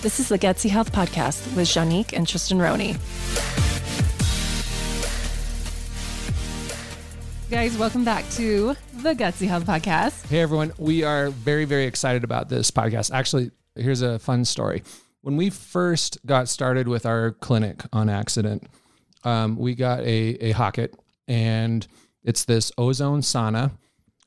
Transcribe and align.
This 0.00 0.20
is 0.20 0.28
the 0.28 0.38
Gutsy 0.38 0.70
Health 0.70 0.92
Podcast 0.92 1.56
with 1.56 1.66
Janique 1.66 2.12
and 2.12 2.24
Tristan 2.24 2.60
Roney. 2.60 2.94
Guys, 7.50 7.76
welcome 7.76 8.04
back 8.04 8.24
to 8.30 8.76
the 9.02 9.14
Gutsy 9.14 9.48
Health 9.48 9.64
Podcast. 9.64 10.24
Hey 10.28 10.38
everyone, 10.38 10.72
we 10.78 11.02
are 11.02 11.30
very, 11.30 11.64
very 11.64 11.84
excited 11.84 12.22
about 12.22 12.48
this 12.48 12.70
podcast. 12.70 13.12
Actually, 13.12 13.50
here's 13.74 14.00
a 14.00 14.20
fun 14.20 14.44
story. 14.44 14.84
When 15.22 15.36
we 15.36 15.50
first 15.50 16.24
got 16.24 16.48
started 16.48 16.86
with 16.86 17.04
our 17.04 17.32
clinic 17.32 17.82
on 17.92 18.08
accident, 18.08 18.68
um, 19.24 19.56
we 19.56 19.74
got 19.74 19.98
a, 20.02 20.36
a 20.40 20.52
Hocatt 20.52 20.94
and 21.26 21.84
it's 22.22 22.44
this 22.44 22.70
ozone 22.78 23.22
sauna 23.22 23.72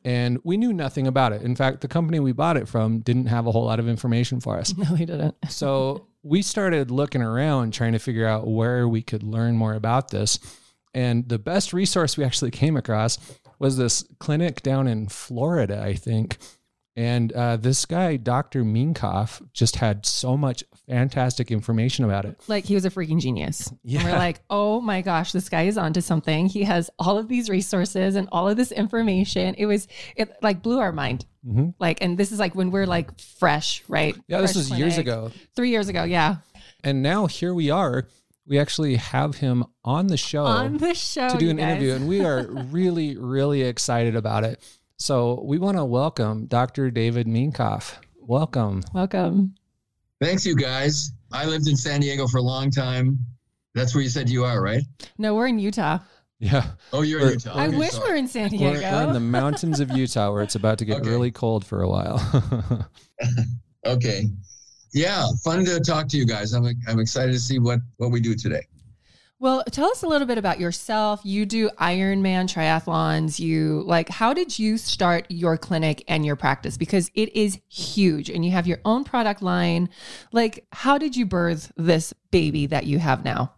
and 0.03 0.39
we 0.43 0.57
knew 0.57 0.73
nothing 0.73 1.07
about 1.07 1.33
it. 1.33 1.41
In 1.43 1.55
fact, 1.55 1.81
the 1.81 1.87
company 1.87 2.19
we 2.19 2.31
bought 2.31 2.57
it 2.57 2.67
from 2.67 2.99
didn't 2.99 3.27
have 3.27 3.45
a 3.45 3.51
whole 3.51 3.65
lot 3.65 3.79
of 3.79 3.87
information 3.87 4.39
for 4.39 4.57
us. 4.57 4.73
No, 4.81 4.93
we 4.93 5.05
didn't. 5.05 5.35
so 5.49 6.07
we 6.23 6.41
started 6.41 6.89
looking 6.89 7.21
around 7.21 7.73
trying 7.73 7.91
to 7.91 7.99
figure 7.99 8.25
out 8.25 8.47
where 8.47 8.87
we 8.87 9.01
could 9.01 9.21
learn 9.21 9.55
more 9.55 9.73
about 9.73 10.09
this. 10.09 10.39
And 10.93 11.29
the 11.29 11.39
best 11.39 11.71
resource 11.71 12.17
we 12.17 12.23
actually 12.23 12.51
came 12.51 12.75
across 12.75 13.19
was 13.59 13.77
this 13.77 14.03
clinic 14.19 14.63
down 14.63 14.87
in 14.87 15.07
Florida, 15.07 15.81
I 15.83 15.93
think. 15.93 16.38
And 16.95 17.31
uh, 17.31 17.57
this 17.57 17.85
guy, 17.85 18.17
Dr. 18.17 18.63
Minkoff, 18.63 19.41
just 19.53 19.77
had 19.77 20.05
so 20.05 20.35
much 20.35 20.63
fantastic 20.91 21.52
information 21.52 22.04
about 22.04 22.26
it. 22.26 22.38
Like 22.50 22.66
he 22.66 22.76
was 22.76 22.84
a 22.84 22.90
freaking 22.90 23.22
genius. 23.22 23.72
Yeah. 23.81 24.02
And 24.02 24.09
we're 24.09 24.18
like, 24.18 24.41
oh 24.50 24.81
my 24.81 25.02
gosh, 25.02 25.31
this 25.31 25.48
guy 25.48 25.64
is 25.64 25.77
onto 25.77 26.02
something. 26.02 26.48
He 26.48 26.64
has 26.64 26.90
all 27.00 27.17
of 27.17 27.30
these 27.30 27.50
resources 27.50 28.16
and 28.16 28.27
all 28.31 28.50
of 28.50 28.58
this 28.58 28.73
information. 28.73 29.55
It 29.58 29.67
was, 29.67 29.88
it 30.17 30.36
like 30.42 30.61
blew 30.61 30.80
our 30.80 30.92
mind. 30.92 31.25
Mm-hmm. 31.48 31.70
Like, 31.80 32.02
and 32.02 32.17
this 32.17 32.33
is 32.33 32.39
like 32.39 32.56
when 32.56 32.72
we're 32.72 32.86
like 32.86 33.17
fresh, 33.20 33.83
right? 33.88 34.16
Yeah, 34.28 34.39
fresh 34.39 34.50
this 34.50 34.58
was 34.58 34.67
clinic. 34.67 34.83
years 34.83 34.98
ago. 34.98 35.31
Three 35.56 35.70
years 35.70 35.88
ago, 35.88 36.03
yeah. 36.03 36.38
And 36.83 37.02
now 37.02 37.26
here 37.28 37.53
we 37.53 37.70
are. 37.70 38.08
We 38.45 38.59
actually 38.59 38.98
have 38.98 39.36
him 39.36 39.64
on 39.86 40.08
the 40.08 40.17
show. 40.17 40.44
On 40.44 40.78
the 40.78 40.94
show. 40.94 41.30
To 41.30 41.38
do 41.38 41.50
an 41.50 41.55
guys. 41.55 41.72
interview. 41.72 41.94
And 41.94 42.08
we 42.09 42.26
are 42.26 42.45
really, 42.70 43.17
really 43.17 43.61
excited 43.61 44.17
about 44.17 44.44
it. 44.44 44.61
So 44.98 45.42
we 45.45 45.58
want 45.58 45.78
to 45.78 45.86
welcome 45.86 46.48
Dr. 46.48 46.92
David 46.92 47.28
Minkoff. 47.28 47.95
Welcome. 48.20 48.83
Welcome. 48.94 49.55
Thanks, 50.22 50.45
you 50.45 50.55
guys. 50.55 51.14
I 51.31 51.45
lived 51.45 51.67
in 51.67 51.75
San 51.75 52.00
Diego 52.00 52.27
for 52.27 52.38
a 52.38 52.44
long 52.44 52.69
time. 52.69 53.17
That's 53.73 53.95
where 53.95 54.03
you 54.03 54.09
said 54.09 54.30
you 54.30 54.45
are, 54.45 54.61
right? 54.61 54.83
No, 55.17 55.33
we're 55.33 55.47
in 55.47 55.58
Utah. 55.58 55.97
Yeah. 56.39 56.67
Oh, 56.94 57.02
you're 57.02 57.22
we're, 57.22 57.27
in 57.27 57.33
Utah. 57.33 57.55
I 57.55 57.67
okay, 57.67 57.77
wish 57.77 57.91
sorry. 57.91 58.09
we're 58.09 58.16
in 58.17 58.27
San 58.27 58.49
Diego. 58.49 58.66
We're, 58.66 58.81
we're, 58.81 59.08
in 59.08 59.14
the 59.14 59.19
mountains 59.19 59.80
of 59.80 59.89
Utah 59.92 60.31
where 60.31 60.44
it's 60.44 60.53
about 60.53 60.77
to 60.77 60.86
get 60.86 60.97
okay. 61.02 61.09
really 61.09 61.31
cold 61.31 61.66
for 61.66 61.81
a 61.81 61.89
while. 61.89 62.88
okay. 63.86 64.25
Yeah, 64.94 65.25
fun 65.44 65.66
to 65.66 65.80
talk 65.80 66.08
to 66.09 66.17
you 66.17 66.27
guys. 66.27 66.53
I'm, 66.53 66.67
I'm 66.88 66.99
excited 66.99 67.31
to 67.31 67.39
see 67.39 67.58
what, 67.58 67.80
what 67.97 68.11
we 68.11 68.19
do 68.19 68.36
today. 68.36 68.61
Well, 69.42 69.64
tell 69.72 69.89
us 69.89 70.03
a 70.03 70.08
little 70.08 70.28
bit 70.28 70.38
about 70.38 70.59
yourself. 70.59 71.22
You 71.23 71.47
do 71.47 71.72
Ironman 71.80 72.45
triathlons. 72.45 73.39
You 73.39 73.81
like, 73.88 74.08
how 74.08 74.36
did 74.36 74.59
you 74.59 74.78
start 74.78 75.25
your 75.30 75.58
clinic 75.58 76.03
and 76.08 76.23
your 76.23 76.36
practice? 76.36 76.78
Because 76.78 77.09
it 77.16 77.36
is 77.36 77.59
huge 77.67 78.30
and 78.30 78.45
you 78.45 78.52
have 78.52 78.67
your 78.67 78.78
own 78.86 79.03
product 79.03 79.42
line. 79.42 79.89
Like, 80.31 80.67
how 80.72 81.00
did 81.00 81.16
you 81.16 81.25
birth 81.25 81.72
this 81.75 82.14
baby 82.30 82.67
that 82.67 82.86
you 82.86 83.00
have 83.00 83.25
now? 83.25 83.52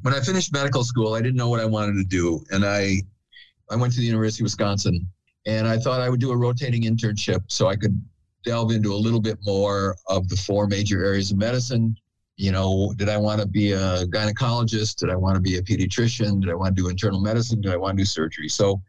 When 0.00 0.14
I 0.14 0.20
finished 0.20 0.50
medical 0.50 0.82
school, 0.82 1.12
I 1.12 1.20
didn't 1.20 1.36
know 1.36 1.50
what 1.50 1.60
I 1.60 1.66
wanted 1.66 1.96
to 1.96 2.04
do. 2.04 2.42
And 2.50 2.64
I, 2.64 3.02
I 3.70 3.76
went 3.76 3.92
to 3.92 4.00
the 4.00 4.06
University 4.06 4.44
of 4.44 4.46
Wisconsin 4.46 5.06
and 5.44 5.68
I 5.68 5.76
thought 5.76 6.00
I 6.00 6.08
would 6.08 6.20
do 6.20 6.30
a 6.30 6.36
rotating 6.38 6.84
internship 6.84 7.42
so 7.48 7.66
I 7.66 7.76
could 7.76 8.00
delve 8.46 8.72
into 8.72 8.94
a 8.94 8.96
little 8.96 9.20
bit 9.20 9.36
more 9.44 9.94
of 10.08 10.26
the 10.30 10.36
four 10.36 10.66
major 10.66 11.04
areas 11.04 11.32
of 11.32 11.36
medicine 11.36 11.94
you 12.36 12.50
know, 12.50 12.92
did 12.96 13.08
I 13.08 13.16
want 13.16 13.40
to 13.40 13.46
be 13.46 13.72
a 13.72 14.06
gynecologist? 14.06 14.96
Did 14.96 15.10
I 15.10 15.16
want 15.16 15.36
to 15.36 15.40
be 15.40 15.56
a 15.56 15.62
pediatrician? 15.62 16.40
Did 16.40 16.50
I 16.50 16.54
want 16.54 16.76
to 16.76 16.82
do 16.82 16.88
internal 16.88 17.20
medicine? 17.20 17.60
Did 17.60 17.72
I 17.72 17.76
want 17.76 17.96
to 17.96 18.02
do 18.02 18.06
surgery? 18.06 18.48
So 18.48 18.80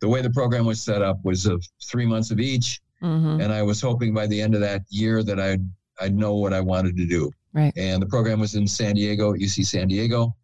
the 0.00 0.08
way 0.08 0.22
the 0.22 0.30
program 0.30 0.64
was 0.64 0.82
set 0.82 1.02
up 1.02 1.18
was 1.24 1.46
of 1.46 1.64
three 1.82 2.06
months 2.06 2.30
of 2.30 2.40
each. 2.40 2.80
Mm-hmm. 3.02 3.40
And 3.40 3.52
I 3.52 3.62
was 3.62 3.80
hoping 3.80 4.14
by 4.14 4.26
the 4.26 4.40
end 4.40 4.54
of 4.54 4.60
that 4.60 4.82
year 4.88 5.22
that 5.22 5.38
I'd, 5.38 5.68
I'd 6.00 6.14
know 6.14 6.36
what 6.36 6.52
I 6.52 6.60
wanted 6.60 6.96
to 6.96 7.06
do. 7.06 7.30
Right. 7.52 7.72
And 7.76 8.02
the 8.02 8.06
program 8.06 8.40
was 8.40 8.54
in 8.54 8.66
San 8.66 8.94
Diego, 8.94 9.34
UC 9.34 9.66
San 9.66 9.88
Diego. 9.88 10.34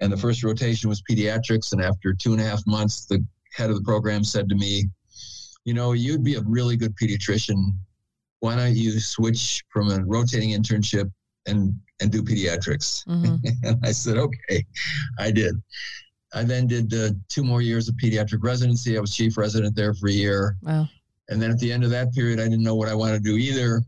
And 0.00 0.12
the 0.12 0.16
first 0.16 0.42
rotation 0.42 0.88
was 0.88 1.02
pediatrics. 1.08 1.72
And 1.72 1.82
after 1.82 2.14
two 2.14 2.32
and 2.32 2.40
a 2.40 2.44
half 2.44 2.66
months, 2.66 3.06
the 3.06 3.24
head 3.54 3.70
of 3.70 3.76
the 3.76 3.82
program 3.82 4.24
said 4.24 4.48
to 4.48 4.54
me, 4.54 4.84
you 5.64 5.74
know, 5.74 5.92
you'd 5.92 6.24
be 6.24 6.34
a 6.34 6.42
really 6.42 6.76
good 6.76 6.96
pediatrician. 6.96 7.72
Why 8.40 8.56
don't 8.56 8.74
you 8.74 8.98
switch 8.98 9.62
from 9.68 9.90
a 9.90 10.02
rotating 10.04 10.50
internship 10.50 11.10
and 11.46 11.74
and 12.00 12.10
do 12.10 12.22
pediatrics. 12.22 13.06
Mm-hmm. 13.06 13.36
and 13.64 13.78
I 13.84 13.92
said, 13.92 14.18
okay, 14.18 14.64
I 15.18 15.30
did. 15.30 15.54
I 16.34 16.44
then 16.44 16.66
did 16.66 16.92
uh, 16.94 17.10
two 17.28 17.44
more 17.44 17.62
years 17.62 17.88
of 17.88 17.94
pediatric 17.96 18.42
residency. 18.42 18.96
I 18.96 19.00
was 19.00 19.14
chief 19.14 19.36
resident 19.36 19.76
there 19.76 19.94
for 19.94 20.08
a 20.08 20.12
year. 20.12 20.56
Wow. 20.62 20.88
And 21.28 21.40
then 21.40 21.50
at 21.50 21.58
the 21.58 21.70
end 21.70 21.84
of 21.84 21.90
that 21.90 22.12
period, 22.12 22.40
I 22.40 22.44
didn't 22.44 22.62
know 22.62 22.74
what 22.74 22.88
I 22.88 22.94
wanted 22.94 23.22
to 23.22 23.30
do 23.30 23.36
either. 23.36 23.82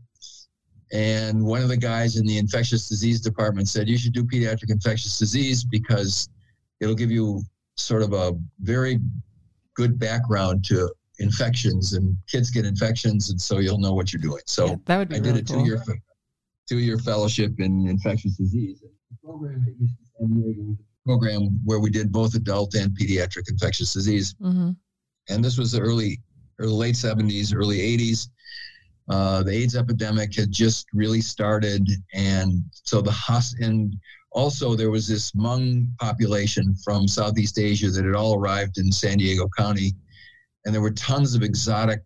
And 0.93 1.43
one 1.43 1.61
of 1.61 1.69
the 1.69 1.77
guys 1.77 2.15
in 2.15 2.25
the 2.25 2.37
infectious 2.37 2.87
disease 2.87 3.19
department 3.19 3.67
said, 3.67 3.89
you 3.89 3.97
should 3.97 4.13
do 4.13 4.23
pediatric 4.23 4.69
infectious 4.69 5.17
disease 5.17 5.63
because 5.63 6.29
it'll 6.79 6.95
give 6.95 7.11
you 7.11 7.41
sort 7.75 8.03
of 8.03 8.13
a 8.13 8.33
very 8.59 8.99
good 9.75 9.99
background 9.99 10.63
to 10.65 10.89
infections 11.19 11.93
and 11.93 12.15
kids 12.27 12.51
get 12.51 12.65
infections. 12.65 13.29
And 13.31 13.41
so 13.41 13.57
you'll 13.57 13.79
know 13.79 13.93
what 13.93 14.13
you're 14.13 14.21
doing. 14.21 14.41
So 14.45 14.67
yeah, 14.67 14.75
that 14.85 14.97
would 14.97 15.09
be 15.09 15.15
I 15.15 15.19
really 15.19 15.41
did 15.41 15.49
a 15.49 15.53
cool. 15.53 15.95
Two 16.67 16.79
year 16.79 16.97
fellowship 16.97 17.59
in 17.59 17.87
infectious 17.87 18.37
disease. 18.37 18.81
The 18.81 19.17
program 19.23 19.65
at 19.67 19.73
UC 19.73 19.89
San 20.17 20.41
Diego 20.41 20.61
was 20.63 20.77
a 20.79 21.07
program 21.07 21.59
where 21.63 21.79
we 21.79 21.89
did 21.89 22.11
both 22.11 22.35
adult 22.35 22.75
and 22.75 22.91
pediatric 22.97 23.49
infectious 23.49 23.93
disease. 23.93 24.35
Mm-hmm. 24.41 24.71
And 25.29 25.43
this 25.43 25.57
was 25.57 25.71
the 25.71 25.81
early, 25.81 26.21
or 26.59 26.67
late 26.67 26.95
70s, 26.95 27.53
early 27.55 27.77
80s. 27.79 28.29
Uh, 29.07 29.43
the 29.43 29.51
AIDS 29.51 29.75
epidemic 29.75 30.35
had 30.35 30.51
just 30.51 30.87
really 30.93 31.21
started, 31.21 31.87
and 32.15 32.63
so 32.71 33.01
the 33.01 33.11
hos 33.11 33.53
and 33.59 33.95
also 34.31 34.75
there 34.75 34.89
was 34.89 35.07
this 35.07 35.31
Hmong 35.31 35.95
population 35.99 36.75
from 36.83 37.07
Southeast 37.07 37.59
Asia 37.59 37.89
that 37.91 38.03
had 38.03 38.15
all 38.15 38.35
arrived 38.35 38.79
in 38.79 38.91
San 38.91 39.19
Diego 39.19 39.47
County, 39.55 39.93
and 40.65 40.73
there 40.73 40.81
were 40.81 40.91
tons 40.91 41.35
of 41.35 41.43
exotic 41.43 42.01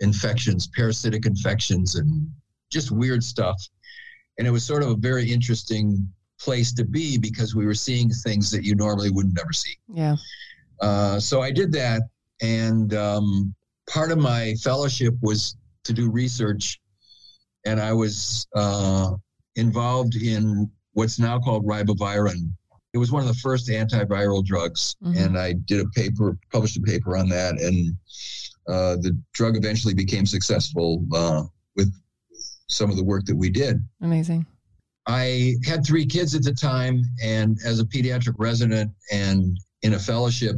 infections, 0.00 0.66
parasitic 0.66 1.24
infections, 1.24 1.94
and 1.94 2.28
just 2.70 2.90
weird 2.90 3.22
stuff. 3.22 3.56
And 4.38 4.46
it 4.46 4.50
was 4.50 4.64
sort 4.64 4.82
of 4.82 4.90
a 4.90 4.96
very 4.96 5.30
interesting 5.30 6.08
place 6.40 6.72
to 6.72 6.84
be 6.84 7.18
because 7.18 7.54
we 7.54 7.66
were 7.66 7.74
seeing 7.74 8.10
things 8.10 8.50
that 8.50 8.64
you 8.64 8.74
normally 8.74 9.10
wouldn't 9.10 9.38
ever 9.38 9.52
see. 9.52 9.74
Yeah. 9.92 10.16
Uh, 10.80 11.20
so 11.20 11.42
I 11.42 11.50
did 11.50 11.72
that. 11.72 12.02
And 12.40 12.94
um, 12.94 13.54
part 13.88 14.10
of 14.10 14.18
my 14.18 14.54
fellowship 14.62 15.14
was 15.20 15.56
to 15.84 15.92
do 15.92 16.10
research. 16.10 16.80
And 17.66 17.80
I 17.80 17.92
was 17.92 18.46
uh, 18.54 19.12
involved 19.56 20.16
in 20.16 20.70
what's 20.92 21.18
now 21.18 21.38
called 21.38 21.66
ribavirin. 21.66 22.50
It 22.92 22.98
was 22.98 23.12
one 23.12 23.22
of 23.22 23.28
the 23.28 23.34
first 23.34 23.68
antiviral 23.68 24.44
drugs. 24.44 24.96
Mm-hmm. 25.02 25.18
And 25.18 25.38
I 25.38 25.52
did 25.52 25.84
a 25.84 25.88
paper, 25.90 26.38
published 26.50 26.78
a 26.78 26.80
paper 26.80 27.16
on 27.16 27.28
that. 27.28 27.60
And 27.60 27.94
uh, 28.66 28.96
the 28.96 29.16
drug 29.32 29.56
eventually 29.56 29.94
became 29.94 30.24
successful 30.24 31.04
uh, 31.12 31.42
with 31.76 31.92
some 32.70 32.90
of 32.90 32.96
the 32.96 33.04
work 33.04 33.24
that 33.26 33.36
we 33.36 33.50
did. 33.50 33.82
Amazing. 34.00 34.46
I 35.06 35.56
had 35.64 35.84
three 35.84 36.06
kids 36.06 36.34
at 36.34 36.42
the 36.42 36.52
time, 36.52 37.02
and 37.22 37.58
as 37.64 37.80
a 37.80 37.84
pediatric 37.84 38.34
resident 38.38 38.92
and 39.10 39.58
in 39.82 39.94
a 39.94 39.98
fellowship, 39.98 40.56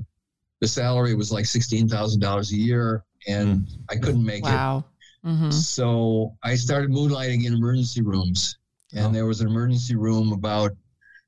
the 0.60 0.69
salary 0.69 1.14
was 1.14 1.32
like 1.32 1.46
sixteen 1.46 1.88
thousand 1.88 2.20
dollars 2.20 2.52
a 2.52 2.56
year, 2.56 3.04
and 3.26 3.60
mm. 3.60 3.78
I 3.90 3.96
couldn't 3.96 4.25
make 4.25 4.44
wow. 4.44 4.84
it. 5.25 5.28
Mm-hmm. 5.28 5.50
So 5.50 6.37
I 6.42 6.54
started 6.56 6.90
moonlighting 6.90 7.46
in 7.46 7.54
emergency 7.54 8.02
rooms, 8.02 8.58
and 8.92 9.06
oh. 9.06 9.10
there 9.10 9.26
was 9.26 9.40
an 9.40 9.46
emergency 9.46 9.96
room 9.96 10.32
about 10.32 10.72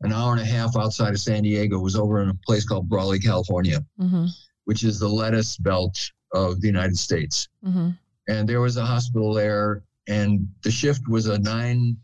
an 0.03 0.13
hour 0.13 0.33
and 0.33 0.41
a 0.41 0.45
half 0.45 0.77
outside 0.77 1.15
of 1.15 1.21
San 1.21 1.45
Diego. 1.45 1.79
It 1.79 1.83
was 1.83 1.97
over 1.97 2.23
in 2.23 2.29
a 2.29 2.35
place 2.47 2.67
called 2.67 2.89
Brawley, 2.89 3.19
California, 3.19 3.85
mm-hmm. 3.99 4.27
which 4.65 4.85
is 4.85 4.99
the 4.99 5.09
lettuce 5.09 5.57
belt 5.57 6.11
of 6.33 6.61
the 6.61 6.67
United 6.67 6.99
States. 6.99 7.49
Mm-hmm. 7.65 7.91
And 8.29 8.49
there 8.49 8.61
was 8.61 8.77
a 8.77 8.85
hospital 8.85 9.33
there 9.33 9.83
and 10.09 10.47
the 10.63 10.71
shift 10.71 11.09
was 11.09 11.27
a 11.27 11.39
nine 11.39 11.97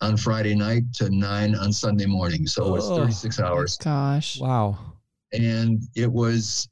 on 0.00 0.16
Friday 0.16 0.54
night 0.54 0.82
to 0.94 1.08
nine 1.10 1.54
on 1.54 1.72
Sunday 1.72 2.06
morning. 2.06 2.46
So 2.46 2.66
it 2.66 2.72
was 2.72 2.90
oh, 2.90 2.96
36 2.96 3.40
hours. 3.40 3.76
Gosh. 3.78 4.40
Wow. 4.40 4.78
And 5.32 5.82
it 5.96 6.10
was 6.10 6.68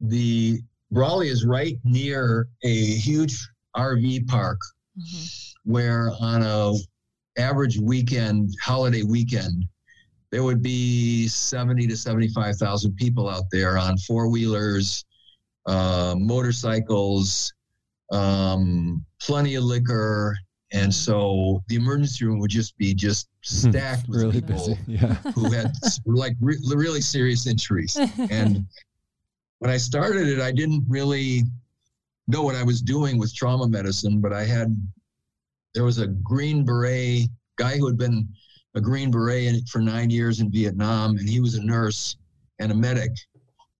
the 0.00 0.60
Brawley 0.90 1.28
is 1.28 1.44
right 1.44 1.78
near 1.84 2.48
a 2.62 2.84
huge 2.84 3.36
RV 3.76 4.28
park 4.28 4.58
mm-hmm. 4.98 5.70
where 5.70 6.12
on 6.20 6.42
a 6.42 6.72
average 7.38 7.78
weekend, 7.78 8.50
holiday 8.62 9.02
weekend, 9.02 9.64
there 10.30 10.42
would 10.42 10.62
be 10.62 11.28
70 11.28 11.86
to 11.86 11.96
75,000 11.96 12.94
people 12.96 13.28
out 13.28 13.44
there 13.52 13.78
on 13.78 13.96
four 13.98 14.28
wheelers, 14.28 15.04
uh, 15.66 16.14
motorcycles, 16.18 17.52
um, 18.12 19.04
plenty 19.20 19.54
of 19.54 19.64
liquor, 19.64 20.36
And 20.72 20.86
hmm. 20.86 20.90
so 20.90 21.62
the 21.68 21.76
emergency 21.76 22.24
room 22.24 22.38
would 22.40 22.50
just 22.50 22.76
be 22.76 22.94
just 22.94 23.28
hmm. 23.44 23.70
stacked 23.70 24.08
with 24.08 24.20
really 24.20 24.40
people. 24.40 24.78
Yeah. 24.86 25.14
who 25.34 25.50
had 25.50 25.72
like 26.06 26.34
re- 26.40 26.58
really 26.74 27.00
serious 27.00 27.46
injuries. 27.46 27.96
And 28.30 28.66
when 29.58 29.70
I 29.70 29.76
started 29.76 30.28
it, 30.28 30.40
I 30.40 30.52
didn't 30.52 30.84
really 30.88 31.44
know 32.28 32.42
what 32.42 32.56
I 32.56 32.62
was 32.62 32.82
doing 32.82 33.18
with 33.18 33.34
trauma 33.34 33.68
medicine, 33.68 34.20
but 34.20 34.32
I 34.32 34.44
had 34.44 34.76
there 35.74 35.84
was 35.84 35.98
a 35.98 36.06
Green 36.06 36.64
Beret 36.64 37.28
guy 37.56 37.76
who 37.76 37.86
had 37.86 37.98
been 37.98 38.28
a 38.74 38.80
Green 38.80 39.10
Beret 39.10 39.44
in, 39.44 39.64
for 39.66 39.80
nine 39.80 40.10
years 40.10 40.40
in 40.40 40.50
Vietnam, 40.50 41.16
and 41.18 41.28
he 41.28 41.40
was 41.40 41.54
a 41.54 41.62
nurse 41.62 42.16
and 42.58 42.72
a 42.72 42.74
medic, 42.74 43.12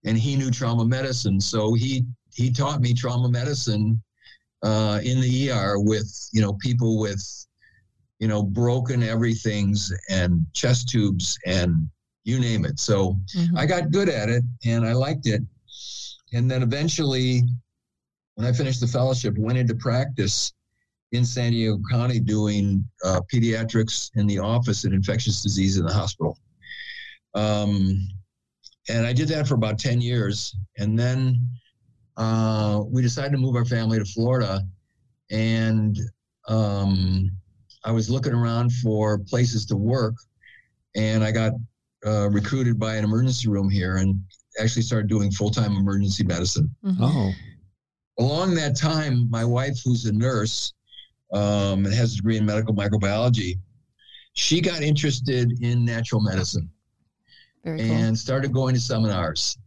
and 0.04 0.16
he 0.16 0.36
knew 0.36 0.50
trauma 0.50 0.84
medicine. 0.84 1.40
So 1.40 1.74
he 1.74 2.04
he 2.34 2.50
taught 2.52 2.80
me 2.80 2.94
trauma 2.94 3.28
medicine 3.28 4.02
uh, 4.66 5.00
in 5.04 5.20
the 5.20 5.50
ER 5.50 5.78
with 5.78 6.10
you 6.32 6.40
know 6.42 6.52
people 6.54 6.98
with 6.98 7.22
you 8.18 8.26
know 8.28 8.42
broken 8.42 9.02
everything's 9.02 9.92
and 10.10 10.44
chest 10.52 10.88
tubes 10.88 11.38
and 11.46 11.88
you 12.24 12.40
name 12.40 12.64
it. 12.64 12.80
So 12.80 13.16
Mhm. 13.36 13.56
I 13.56 13.66
got 13.66 13.92
good 13.92 14.08
at 14.08 14.28
it 14.28 14.42
and 14.64 14.84
I 14.84 14.92
liked 14.92 15.26
it. 15.26 15.42
And 16.32 16.50
then 16.50 16.62
eventually, 16.62 17.44
when 18.34 18.46
I 18.46 18.52
finished 18.52 18.80
the 18.80 18.88
fellowship, 18.88 19.38
went 19.38 19.58
into 19.58 19.76
practice 19.76 20.52
in 21.12 21.24
San 21.24 21.52
Diego 21.52 21.78
County 21.88 22.18
doing 22.18 22.84
uh, 23.04 23.20
pediatrics 23.32 24.10
in 24.16 24.26
the 24.26 24.40
office 24.40 24.82
and 24.84 24.92
infectious 24.92 25.40
disease 25.40 25.76
in 25.78 25.86
the 25.86 25.92
hospital. 25.92 26.36
Um, 27.34 28.08
and 28.88 29.06
I 29.06 29.12
did 29.12 29.28
that 29.28 29.46
for 29.46 29.54
about 29.54 29.78
10 29.78 30.00
years. 30.00 30.56
And 30.78 30.98
then 30.98 31.38
uh, 32.16 32.82
we 32.86 33.02
decided 33.02 33.32
to 33.32 33.38
move 33.38 33.56
our 33.56 33.64
family 33.64 33.98
to 33.98 34.04
Florida. 34.04 34.62
And 35.30 35.98
um, 36.48 37.30
I 37.84 37.90
was 37.90 38.08
looking 38.08 38.32
around 38.32 38.72
for 38.72 39.18
places 39.18 39.66
to 39.66 39.76
work. 39.76 40.14
And 40.94 41.22
I 41.22 41.30
got 41.30 41.52
uh, 42.06 42.30
recruited 42.30 42.78
by 42.78 42.96
an 42.96 43.04
emergency 43.04 43.48
room 43.48 43.68
here 43.68 43.96
and 43.96 44.18
actually 44.60 44.82
started 44.82 45.08
doing 45.08 45.30
full 45.30 45.50
time 45.50 45.76
emergency 45.76 46.24
medicine. 46.24 46.74
Mhm. 46.84 46.96
Oh. 47.00 47.32
Along 48.18 48.54
that 48.54 48.76
time, 48.76 49.28
my 49.28 49.44
wife, 49.44 49.78
who's 49.84 50.06
a 50.06 50.12
nurse 50.12 50.72
um, 51.34 51.84
and 51.84 51.92
has 51.92 52.14
a 52.14 52.16
degree 52.16 52.38
in 52.38 52.46
medical 52.46 52.74
microbiology, 52.74 53.58
she 54.32 54.60
got 54.60 54.82
interested 54.82 55.62
in 55.62 55.84
natural 55.84 56.22
medicine 56.22 56.70
Very 57.64 57.78
cool. 57.80 57.90
and 57.90 58.18
started 58.18 58.52
going 58.52 58.74
to 58.74 58.80
seminars. 58.80 59.58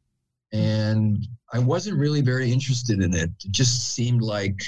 And 0.51 1.27
I 1.53 1.59
wasn't 1.59 1.97
really 1.97 2.21
very 2.21 2.51
interested 2.51 3.01
in 3.01 3.13
it. 3.13 3.29
It 3.43 3.51
just 3.51 3.93
seemed 3.95 4.21
like 4.21 4.61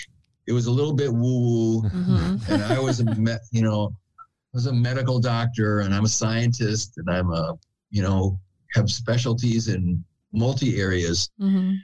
it 0.47 0.53
was 0.53 0.65
a 0.65 0.71
little 0.71 0.93
bit 0.93 1.13
woo 1.13 1.39
woo. 1.39 1.81
Mhm. 1.89 2.49
and 2.49 2.63
I 2.63 2.79
was 2.79 2.99
a 2.99 3.05
me- 3.05 3.37
you 3.51 3.61
know 3.61 3.93
I 4.19 4.53
was 4.53 4.65
a 4.65 4.73
medical 4.73 5.19
doctor 5.19 5.81
and 5.81 5.93
I'm 5.93 6.05
a 6.05 6.09
scientist 6.09 6.97
and 6.97 7.09
I'm 7.09 7.31
a 7.31 7.57
you 7.91 8.01
know 8.01 8.39
have 8.73 8.89
specialties 8.89 9.67
in 9.67 10.03
multi 10.33 10.79
areas. 10.79 11.29
Mhm. 11.39 11.77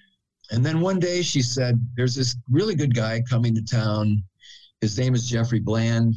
And 0.51 0.65
then 0.65 0.79
one 0.79 0.99
day 0.99 1.21
she 1.21 1.41
said, 1.41 1.73
"There's 1.95 2.15
this 2.15 2.35
really 2.49 2.73
good 2.75 2.95
guy 2.95 3.21
coming 3.29 3.53
to 3.55 3.61
town. 3.61 4.23
His 4.81 4.97
name 4.97 5.13
is 5.13 5.27
Jeffrey 5.27 5.59
Bland. 5.59 6.15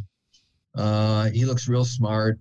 Uh, 0.77 1.29
he 1.31 1.45
looks 1.45 1.67
real 1.69 1.85
smart. 1.85 2.39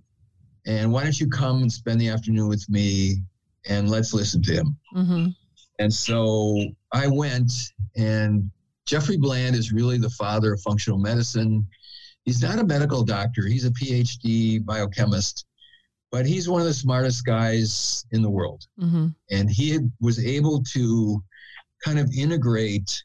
And 0.66 0.92
why 0.92 1.02
don't 1.02 1.18
you 1.18 1.26
come 1.28 1.62
and 1.62 1.72
spend 1.72 2.00
the 2.00 2.08
afternoon 2.08 2.46
with 2.48 2.68
me 2.68 3.22
and 3.66 3.90
let's 3.90 4.14
listen 4.14 4.40
to 4.42 4.52
him?" 4.54 4.76
Mhm. 4.94 5.34
And 5.80 5.92
so 5.92 6.62
I 6.92 7.06
went, 7.06 7.50
and 7.96 8.50
Jeffrey 8.84 9.16
Bland 9.16 9.56
is 9.56 9.72
really 9.72 9.96
the 9.96 10.10
father 10.10 10.52
of 10.52 10.60
functional 10.60 10.98
medicine. 10.98 11.66
He's 12.26 12.42
not 12.42 12.58
a 12.58 12.64
medical 12.64 13.02
doctor, 13.02 13.46
he's 13.46 13.64
a 13.64 13.70
PhD 13.70 14.62
biochemist, 14.62 15.46
but 16.12 16.26
he's 16.26 16.50
one 16.50 16.60
of 16.60 16.66
the 16.66 16.74
smartest 16.74 17.24
guys 17.24 18.04
in 18.12 18.20
the 18.20 18.28
world. 18.28 18.66
Mhm. 18.78 19.14
And 19.30 19.50
he 19.50 19.70
had- 19.70 19.90
was 20.00 20.18
able 20.18 20.62
to 20.74 21.24
kind 21.82 21.98
of 21.98 22.12
integrate 22.12 23.02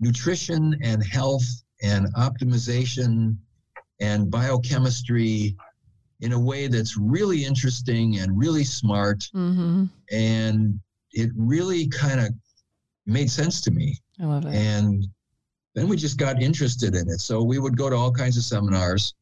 nutrition 0.00 0.76
and 0.82 1.04
health 1.04 1.46
and 1.84 2.12
optimization 2.14 3.36
and 4.00 4.28
biochemistry 4.28 5.56
in 6.18 6.32
a 6.32 6.38
way 6.38 6.66
that's 6.66 6.96
really 6.96 7.44
interesting 7.44 8.18
and 8.18 8.36
really 8.36 8.64
smart 8.64 9.30
Mhm. 9.32 9.88
and 10.10 10.80
it 11.12 11.30
really 11.36 11.86
kind 11.88 12.20
of 12.20 12.28
made 13.06 13.30
sense 13.30 13.60
to 13.62 13.70
me 13.70 13.96
I 14.20 14.24
love 14.26 14.46
it. 14.46 14.54
and 14.54 15.06
then 15.74 15.88
we 15.88 15.96
just 15.96 16.18
got 16.18 16.42
interested 16.42 16.94
in 16.94 17.08
it 17.08 17.20
so 17.20 17.42
we 17.42 17.58
would 17.58 17.76
go 17.76 17.90
to 17.90 17.96
all 17.96 18.12
kinds 18.12 18.36
of 18.36 18.44
seminars 18.44 19.14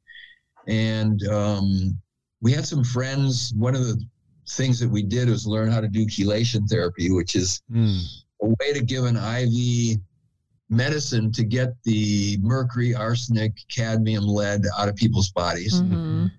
and 0.67 1.27
um, 1.29 1.99
we 2.41 2.53
had 2.53 2.67
some 2.67 2.85
friends 2.85 3.53
one 3.57 3.75
of 3.75 3.83
the 3.83 4.03
things 4.49 4.79
that 4.81 4.89
we 4.91 5.03
did 5.03 5.29
was 5.29 5.47
learn 5.47 5.71
how 5.71 5.81
to 5.81 5.89
do 5.89 6.07
chelation 6.07 6.69
therapy 6.69 7.11
which 7.11 7.35
is 7.37 7.63
Mm. 7.73 8.03
a 8.43 8.47
way 8.47 8.73
to 8.73 8.83
give 8.83 9.05
an 9.05 9.17
iv 9.17 9.99
medicine 10.69 11.33
to 11.33 11.45
get 11.45 11.71
the 11.85 12.39
mercury 12.41 12.95
arsenic 12.95 13.53
cadmium 13.69 14.27
lead 14.27 14.63
out 14.79 14.89
of 14.89 14.97
people's 14.97 15.31
bodies 15.31 15.83
Mhm. 15.83 16.31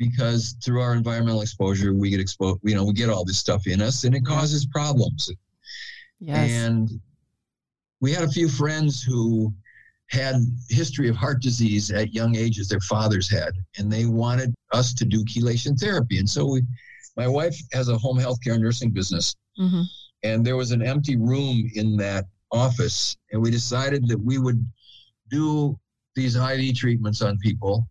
Because 0.00 0.56
through 0.64 0.80
our 0.80 0.94
environmental 0.94 1.42
exposure 1.42 1.94
we 1.94 2.08
get 2.10 2.18
exposed 2.18 2.58
you 2.64 2.74
know 2.74 2.84
we 2.84 2.92
get 2.94 3.10
all 3.10 3.24
this 3.24 3.38
stuff 3.38 3.66
in 3.66 3.80
us 3.82 4.02
and 4.04 4.14
it 4.16 4.24
causes 4.24 4.66
problems 4.66 5.30
Yes. 6.18 6.50
and 6.50 6.90
we 8.00 8.12
had 8.12 8.24
a 8.24 8.28
few 8.28 8.48
friends 8.48 9.02
who 9.02 9.54
had 10.10 10.34
history 10.68 11.08
of 11.08 11.16
heart 11.16 11.40
disease 11.40 11.90
at 11.90 12.12
young 12.14 12.34
ages 12.34 12.66
their 12.68 12.80
fathers 12.80 13.30
had 13.30 13.52
and 13.78 13.92
they 13.92 14.06
wanted 14.06 14.52
us 14.72 14.92
to 14.94 15.04
do 15.04 15.24
chelation 15.24 15.78
therapy 15.78 16.18
and 16.18 16.28
so 16.28 16.44
we 16.46 16.62
my 17.16 17.28
wife 17.28 17.56
has 17.72 17.88
a 17.88 17.98
home 17.98 18.18
health 18.18 18.38
care 18.42 18.58
nursing 18.58 18.90
business 18.90 19.36
Mhm. 19.58 19.84
and 20.22 20.44
there 20.46 20.56
was 20.56 20.70
an 20.72 20.82
empty 20.82 21.16
room 21.16 21.70
in 21.74 21.96
that 21.98 22.24
office 22.50 23.16
and 23.32 23.40
we 23.42 23.50
decided 23.50 24.08
that 24.08 24.18
we 24.18 24.38
would 24.38 24.64
do 25.30 25.78
these 26.16 26.36
iv 26.36 26.74
treatments 26.74 27.20
on 27.22 27.36
people 27.38 27.86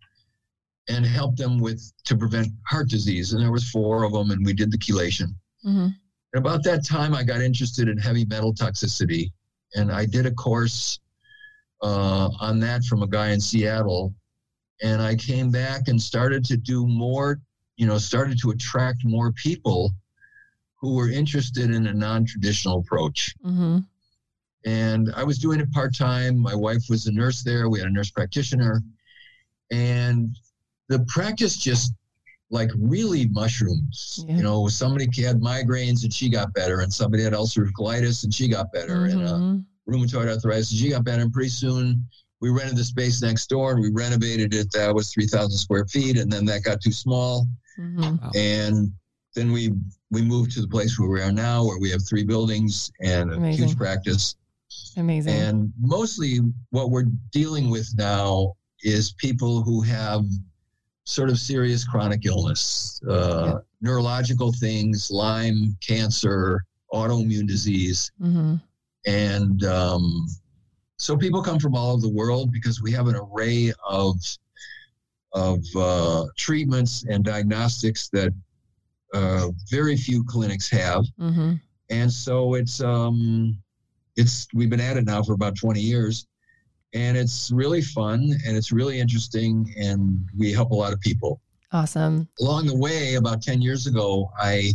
and 0.90 1.06
help 1.06 1.36
them 1.36 1.58
with 1.58 1.80
to 2.04 2.16
prevent 2.16 2.48
heart 2.66 2.88
disease 2.88 3.32
and 3.32 3.40
there 3.42 3.52
was 3.52 3.68
four 3.70 4.02
of 4.04 4.12
them 4.12 4.30
and 4.32 4.44
we 4.44 4.52
did 4.52 4.70
the 4.72 4.78
chelation 4.78 5.28
Mhm. 5.64 5.94
and 6.32 6.38
about 6.44 6.62
that 6.64 6.84
time, 6.86 7.12
I 7.14 7.22
got 7.22 7.40
interested 7.42 7.88
in 7.88 7.98
heavy 7.98 8.24
metal 8.24 8.52
toxicity, 8.54 9.30
and 9.74 9.90
I 9.92 10.06
did 10.06 10.24
a 10.26 10.30
course 10.30 10.98
uh, 11.82 12.28
on 12.40 12.60
that 12.60 12.84
from 12.84 13.02
a 13.02 13.06
guy 13.06 13.28
in 13.30 13.40
Seattle. 13.40 14.14
And 14.82 15.02
I 15.02 15.14
came 15.16 15.50
back 15.50 15.88
and 15.88 16.00
started 16.00 16.44
to 16.46 16.56
do 16.56 16.86
more, 16.86 17.40
you 17.76 17.86
know, 17.86 17.98
started 17.98 18.38
to 18.40 18.50
attract 18.50 19.04
more 19.04 19.32
people 19.32 19.92
who 20.80 20.94
were 20.94 21.10
interested 21.10 21.70
in 21.70 21.86
a 21.86 21.94
non 21.94 22.24
traditional 22.24 22.78
approach. 22.78 23.34
Mhm. 23.44 23.86
And 24.64 25.12
I 25.14 25.24
was 25.24 25.38
doing 25.38 25.60
it 25.60 25.70
part 25.72 25.94
time. 25.94 26.38
My 26.38 26.54
wife 26.54 26.84
was 26.88 27.06
a 27.06 27.12
nurse 27.12 27.42
there. 27.42 27.68
We 27.68 27.78
had 27.80 27.88
a 27.88 27.92
nurse 27.92 28.10
practitioner. 28.10 28.82
And 29.70 30.36
the 30.90 30.98
practice 31.08 31.56
just 31.56 31.94
like 32.50 32.70
really 32.76 33.28
mushrooms. 33.28 34.24
Yeah. 34.28 34.36
You 34.38 34.42
know, 34.42 34.66
somebody 34.68 35.04
had 35.22 35.40
migraines 35.40 36.02
and 36.02 36.12
she 36.12 36.28
got 36.28 36.52
better, 36.52 36.80
and 36.80 36.92
somebody 36.92 37.22
had 37.22 37.32
ulcerative 37.32 37.70
colitis 37.78 38.24
and 38.24 38.34
she 38.34 38.48
got 38.48 38.72
better, 38.72 39.04
and 39.06 39.22
uh, 39.22 39.32
Mhm. 39.38 39.64
rheumatoid 39.88 40.28
arthritis 40.28 40.72
and 40.72 40.80
she 40.80 40.90
got 40.90 41.04
better. 41.04 41.22
And 41.22 41.32
pretty 41.32 41.48
soon 41.48 42.04
we 42.40 42.50
rented 42.50 42.76
the 42.76 42.84
space 42.84 43.22
next 43.22 43.48
door 43.48 43.72
and 43.72 43.80
we 43.80 43.90
renovated 43.90 44.52
it. 44.54 44.70
That 44.72 44.92
was 44.94 45.12
3,000 45.12 45.56
square 45.56 45.86
feet. 45.86 46.18
And 46.18 46.30
then 46.32 46.44
that 46.46 46.62
got 46.64 46.80
too 46.80 46.92
small. 46.92 47.46
Mhm. 47.78 48.34
And 48.34 48.92
then 49.36 49.52
we 49.52 49.72
we 50.10 50.22
moved 50.22 50.50
to 50.52 50.60
the 50.60 50.66
place 50.66 50.98
where 50.98 51.08
we 51.08 51.20
are 51.22 51.30
now, 51.30 51.64
where 51.64 51.78
we 51.78 51.88
have 51.90 52.02
three 52.04 52.24
buildings 52.24 52.90
and 53.00 53.30
a 53.30 53.36
Amazing. 53.36 53.68
huge 53.68 53.76
practice. 53.76 54.34
Amazing. 54.96 55.34
And 55.34 55.72
mostly 55.80 56.40
what 56.70 56.90
we're 56.90 57.06
dealing 57.30 57.70
with 57.70 57.88
now 57.96 58.54
is 58.82 59.12
people 59.12 59.62
who 59.62 59.82
have 59.82 60.24
sort 61.10 61.28
of 61.28 61.38
serious 61.38 61.84
chronic 61.84 62.24
illness, 62.24 63.00
uh, 63.08 63.44
Yeah. 63.46 63.58
neurological 63.80 64.52
things, 64.52 65.10
Lyme, 65.10 65.76
cancer, 65.80 66.64
autoimmune 66.92 67.46
disease. 67.48 68.12
Mhm. 68.20 68.60
And 69.06 69.64
um, 69.64 70.28
so 70.98 71.16
people 71.16 71.42
come 71.42 71.58
from 71.58 71.74
all 71.74 71.92
over 71.92 72.02
the 72.02 72.12
world 72.12 72.52
because 72.52 72.80
we 72.80 72.92
have 72.92 73.08
an 73.08 73.16
array 73.16 73.72
of, 73.88 74.14
of 75.32 75.58
uh, 75.74 76.26
treatments 76.36 77.04
and 77.08 77.24
diagnostics 77.24 78.08
that 78.12 78.32
uh, 79.12 79.48
very 79.68 79.96
few 79.96 80.22
clinics 80.24 80.68
have 80.70 81.04
Mhm. 81.18 81.60
and 81.88 82.12
so 82.12 82.54
it's 82.54 82.80
um 82.80 83.56
it's 84.14 84.46
we've 84.54 84.70
been 84.70 84.78
at 84.80 84.96
it 84.96 85.04
now 85.04 85.20
for 85.20 85.32
about 85.32 85.56
20 85.56 85.80
years 85.80 86.26
and 86.94 87.16
it's 87.16 87.50
really 87.52 87.82
fun 87.82 88.20
and 88.46 88.56
it's 88.56 88.72
really 88.72 88.98
interesting 88.98 89.72
and 89.78 90.18
we 90.36 90.52
help 90.52 90.70
a 90.70 90.74
lot 90.74 90.92
of 90.92 91.00
people 91.00 91.40
Awesome. 91.72 92.28
along 92.40 92.66
the 92.66 92.76
way 92.76 93.14
about 93.14 93.42
10 93.42 93.62
years 93.62 93.86
ago 93.86 94.30
i 94.38 94.72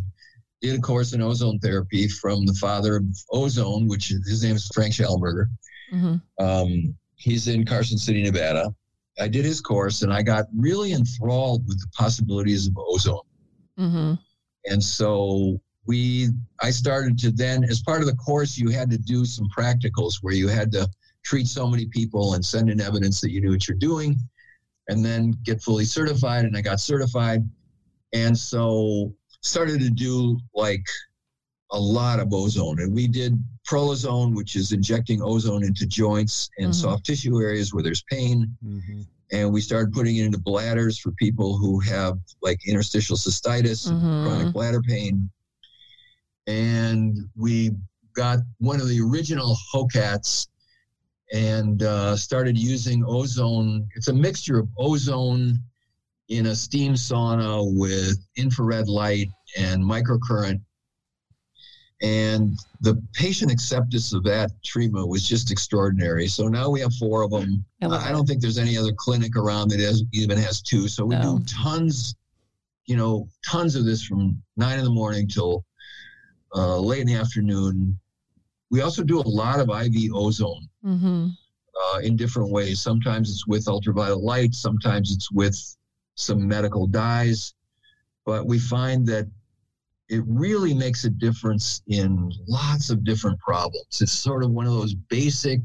did 0.62 0.77
a 0.77 0.81
course 0.81 1.13
in 1.13 1.22
ozone 1.22 1.60
therapy 1.60 2.07
from 2.07 2.45
the 2.45 2.53
father 2.53 2.98
of 2.98 3.05
ozone 3.31 3.88
which 3.88 4.12
is, 4.12 4.27
his 4.27 4.43
name 4.43 4.55
is 4.55 4.67
frank 4.74 4.93
Shallenberger 4.93 5.48
Mhm. 5.93 6.22
um, 6.39 6.95
he's 7.15 7.48
in 7.48 7.65
carson 7.65 7.98
city 7.98 8.24
nevada 8.24 8.74
I 9.17 9.29
did 9.29 9.45
his 9.45 9.62
course 9.62 10.01
and 10.01 10.12
I 10.12 10.22
got 10.24 10.48
really 10.57 10.91
enthralled 10.91 11.65
with 11.69 11.79
the 11.79 11.88
possibilities 11.95 12.67
of 12.67 12.74
ozone. 12.77 13.22
Mm-hmm. 13.79 14.13
And 14.69 14.84
so 14.84 15.57
we, 15.88 16.27
I 16.62 16.69
started 16.69 17.17
to 17.19 17.31
then, 17.31 17.63
as 17.63 17.81
part 17.81 18.01
of 18.01 18.07
the 18.07 18.15
course, 18.17 18.57
you 18.57 18.67
had 18.72 18.89
to 18.89 18.98
do 18.98 19.24
some 19.24 19.48
practicals 19.57 20.15
where 20.22 20.34
you 20.34 20.50
had 20.50 20.69
to 20.74 20.86
treat 21.25 21.48
so 21.48 21.67
many 21.67 21.88
people 21.88 22.36
and 22.36 22.46
send 22.46 22.70
in 22.70 22.79
evidence 22.79 23.20
that 23.20 23.32
you 23.32 23.41
knew 23.41 23.51
what 23.51 23.67
you're 23.67 23.77
doing 23.77 24.15
and 24.88 25.03
then 25.03 25.34
get 25.44 25.62
fully 25.62 25.86
certified. 25.86 26.46
And 26.46 26.55
I 26.55 26.62
got 26.62 26.79
certified. 26.79 27.41
And 28.13 28.38
so 28.38 29.13
started 29.41 29.82
to 29.82 29.89
do 29.89 30.39
like 30.53 30.86
a 31.72 31.79
lot 31.79 32.20
of 32.20 32.32
ozone. 32.32 32.79
And 32.79 32.94
we 32.94 33.08
did 33.08 33.44
prolozone, 33.67 34.36
which 34.36 34.55
is 34.55 34.72
injecting 34.72 35.22
ozone 35.22 35.63
into 35.63 35.88
joints 35.88 36.50
and 36.58 36.67
mm-hmm. 36.67 36.74
soft 36.74 37.05
tissue 37.05 37.41
areas 37.41 37.74
where 37.74 37.84
there's 37.84 38.03
pain. 38.03 38.55
Mm-hmm. 38.63 39.01
And 39.32 39.51
we 39.51 39.60
started 39.60 39.91
putting 39.91 40.17
it 40.17 40.25
into 40.25 40.38
bladders 40.38 41.00
for 41.00 41.12
people 41.13 41.58
who 41.58 41.79
have 41.79 42.20
like 42.44 42.60
interstitial 42.67 43.17
cystitis, 43.17 43.89
mm-hmm. 43.91 44.27
chronic 44.27 44.53
bladder 44.53 44.82
pain. 44.82 45.29
And 46.46 47.17
we 47.36 47.72
got 48.15 48.39
one 48.60 48.79
of 48.79 48.88
the 48.88 49.01
original 49.01 49.58
HOCATTs 49.74 50.48
and 51.34 51.84
uh, 51.84 52.15
started 52.15 52.58
using 52.58 53.03
ozone. 53.05 53.88
It's 53.96 54.08
a 54.08 54.13
mixture 54.13 54.60
of 54.60 54.70
ozone 54.77 55.60
in 56.29 56.48
a 56.48 56.55
steam 56.55 56.94
sauna 56.94 57.63
with 57.77 58.17
infrared 58.36 58.88
light 58.88 59.29
and 59.58 59.84
microcurrent. 59.84 60.62
And 62.01 62.58
the 62.82 63.01
patient 63.13 63.51
acceptance 63.51 64.13
of 64.13 64.24
that 64.25 64.51
treatment 64.63 65.08
was 65.08 65.27
just 65.27 65.50
extraordinary. 65.51 66.27
So 66.27 66.48
now 66.48 66.70
we 66.70 66.82
have 66.82 66.94
four 66.96 67.24
of 67.24 67.32
them. 67.32 67.63
I, 67.82 67.88
I 67.88 68.12
don't 68.12 68.27
think 68.27 68.41
there's 68.41 68.58
any 68.58 68.77
other 68.77 68.91
clinic 68.91 69.36
around 69.36 69.70
that 69.70 69.79
has, 69.79 70.03
even 70.12 70.38
has 70.38 70.62
two. 70.62 70.88
So 70.88 71.05
we 71.05 71.15
no. 71.15 71.39
do 71.39 71.46
tons, 71.46 72.15
you 72.86 72.98
know, 72.98 73.27
tons 73.48 73.75
of 73.75 73.86
this 73.86 74.03
from 74.03 74.41
nine 74.58 74.77
in 74.77 74.84
the 74.84 74.91
morning 74.91 75.27
till 75.27 75.63
uh, 76.53 76.77
late 76.77 77.01
in 77.01 77.08
the 77.08 77.15
afternoon. 77.15 77.98
We 78.72 78.82
also 78.82 79.03
do 79.03 79.20
a 79.20 79.27
lot 79.27 79.60
of 79.60 79.70
IV 79.70 80.12
ozone 80.13 80.67
mm-hmm. 80.85 81.27
uh, 81.27 81.99
in 81.99 82.15
different 82.15 82.51
ways. 82.51 82.81
Sometimes 82.81 83.29
it's 83.29 83.47
with 83.47 83.67
ultraviolet 83.67 84.23
light, 84.23 84.53
sometimes 84.53 85.11
it's 85.11 85.31
with 85.31 85.57
some 86.15 86.47
medical 86.47 86.87
dyes. 86.87 87.53
But 88.25 88.47
we 88.47 88.59
find 88.59 89.05
that 89.07 89.27
it 90.09 90.23
really 90.27 90.73
makes 90.73 91.03
a 91.05 91.09
difference 91.09 91.81
in 91.87 92.31
lots 92.47 92.89
of 92.89 93.03
different 93.03 93.39
problems. 93.39 94.01
It's 94.01 94.11
sort 94.11 94.43
of 94.43 94.51
one 94.51 94.65
of 94.67 94.73
those 94.73 94.93
basic 94.93 95.61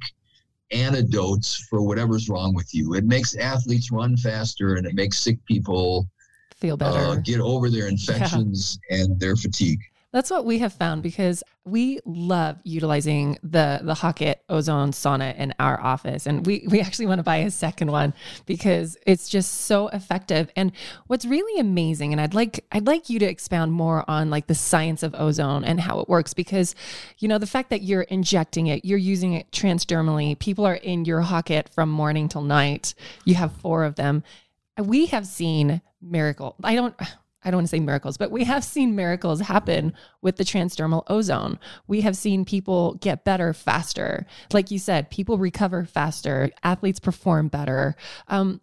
antidotes 0.72 1.66
for 1.68 1.82
whatever's 1.82 2.28
wrong 2.28 2.54
with 2.54 2.74
you. 2.74 2.94
It 2.94 3.04
makes 3.04 3.34
athletes 3.36 3.90
run 3.90 4.16
faster 4.16 4.76
and 4.76 4.86
it 4.86 4.94
makes 4.94 5.18
sick 5.18 5.44
people 5.46 6.08
feel 6.56 6.76
better, 6.76 6.98
uh, 6.98 7.16
get 7.16 7.40
over 7.40 7.70
their 7.70 7.88
infections 7.94 8.78
yeah. 8.88 8.98
and 8.98 9.20
their 9.20 9.36
fatigue. 9.36 9.80
That's 10.12 10.31
what 10.31 10.45
we 10.45 10.59
have 10.59 10.73
found 10.73 11.05
because 11.05 11.45
we 11.64 12.00
love 12.05 12.59
utilizing 12.64 13.38
the 13.43 13.81
the 13.83 13.95
Hocatt 13.95 14.37
ozone 14.49 14.90
sauna 14.90 15.37
in 15.37 15.55
our 15.61 15.81
office. 15.81 16.26
And 16.26 16.45
we 16.45 16.67
we 16.69 16.81
actually 16.81 17.07
want 17.07 17.21
to 17.21 17.23
buy 17.23 17.37
a 17.38 17.50
second 17.50 17.93
one 17.93 18.12
because 18.45 18.97
it's 19.07 19.29
just 19.29 19.62
so 19.62 19.88
effective. 19.88 20.50
And 20.57 20.73
what's 21.07 21.25
really 21.25 21.61
amazing, 21.61 22.12
and 22.12 22.21
I'd 22.21 22.35
like 22.35 22.64
I'd 22.73 22.87
like 22.87 23.09
you 23.09 23.21
to 23.21 23.26
expound 23.26 23.73
more 23.73 24.05
on 24.09 24.31
like 24.31 24.49
the 24.49 24.55
science 24.55 25.02
of 25.05 25.14
ozone 25.14 25.64
and 25.64 25.81
how 25.81 26.00
it 26.00 26.09
works 26.09 26.35
because 26.35 26.75
you 27.19 27.29
know 27.29 27.38
the 27.38 27.47
fact 27.47 27.71
that 27.71 27.83
you're 27.83 28.02
injecting 28.02 28.67
it, 28.67 28.85
you're 28.85 28.99
using 28.99 29.35
it 29.35 29.50
transdermally, 29.52 30.37
people 30.38 30.67
are 30.67 30.75
in 30.75 31.05
your 31.05 31.23
Hocatt 31.23 31.69
from 31.69 31.88
morning 31.88 32.29
till 32.29 32.43
night. 32.43 32.95
You 33.25 33.37
have 33.37 33.52
four 33.52 33.85
of 33.85 33.95
them. 33.95 34.25
We 34.76 35.07
have 35.07 35.26
seen 35.26 35.83
miracle. 36.00 36.57
I 36.64 36.75
don't 36.75 36.95
I 37.44 37.50
don't 37.50 37.59
want 37.59 37.68
to 37.68 37.70
say 37.70 37.80
miracles, 37.80 38.16
but 38.16 38.30
we 38.30 38.44
have 38.44 38.62
seen 38.62 38.94
miracles 38.94 39.40
happen 39.40 39.94
with 40.20 40.37
the 40.37 40.44
transdermal 40.44 41.04
ozone. 41.06 41.59
We 41.87 42.02
have 42.02 42.16
seen 42.16 42.44
people 42.44 42.94
get 42.94 43.25
better 43.25 43.52
faster. 43.52 44.26
Like 44.52 44.70
you 44.70 44.78
said, 44.78 45.11
people 45.11 45.38
recover 45.38 45.85
faster, 45.85 46.50
athletes 46.62 47.00
perform 47.00 47.49
better. 47.49 47.97
Um, 48.28 48.61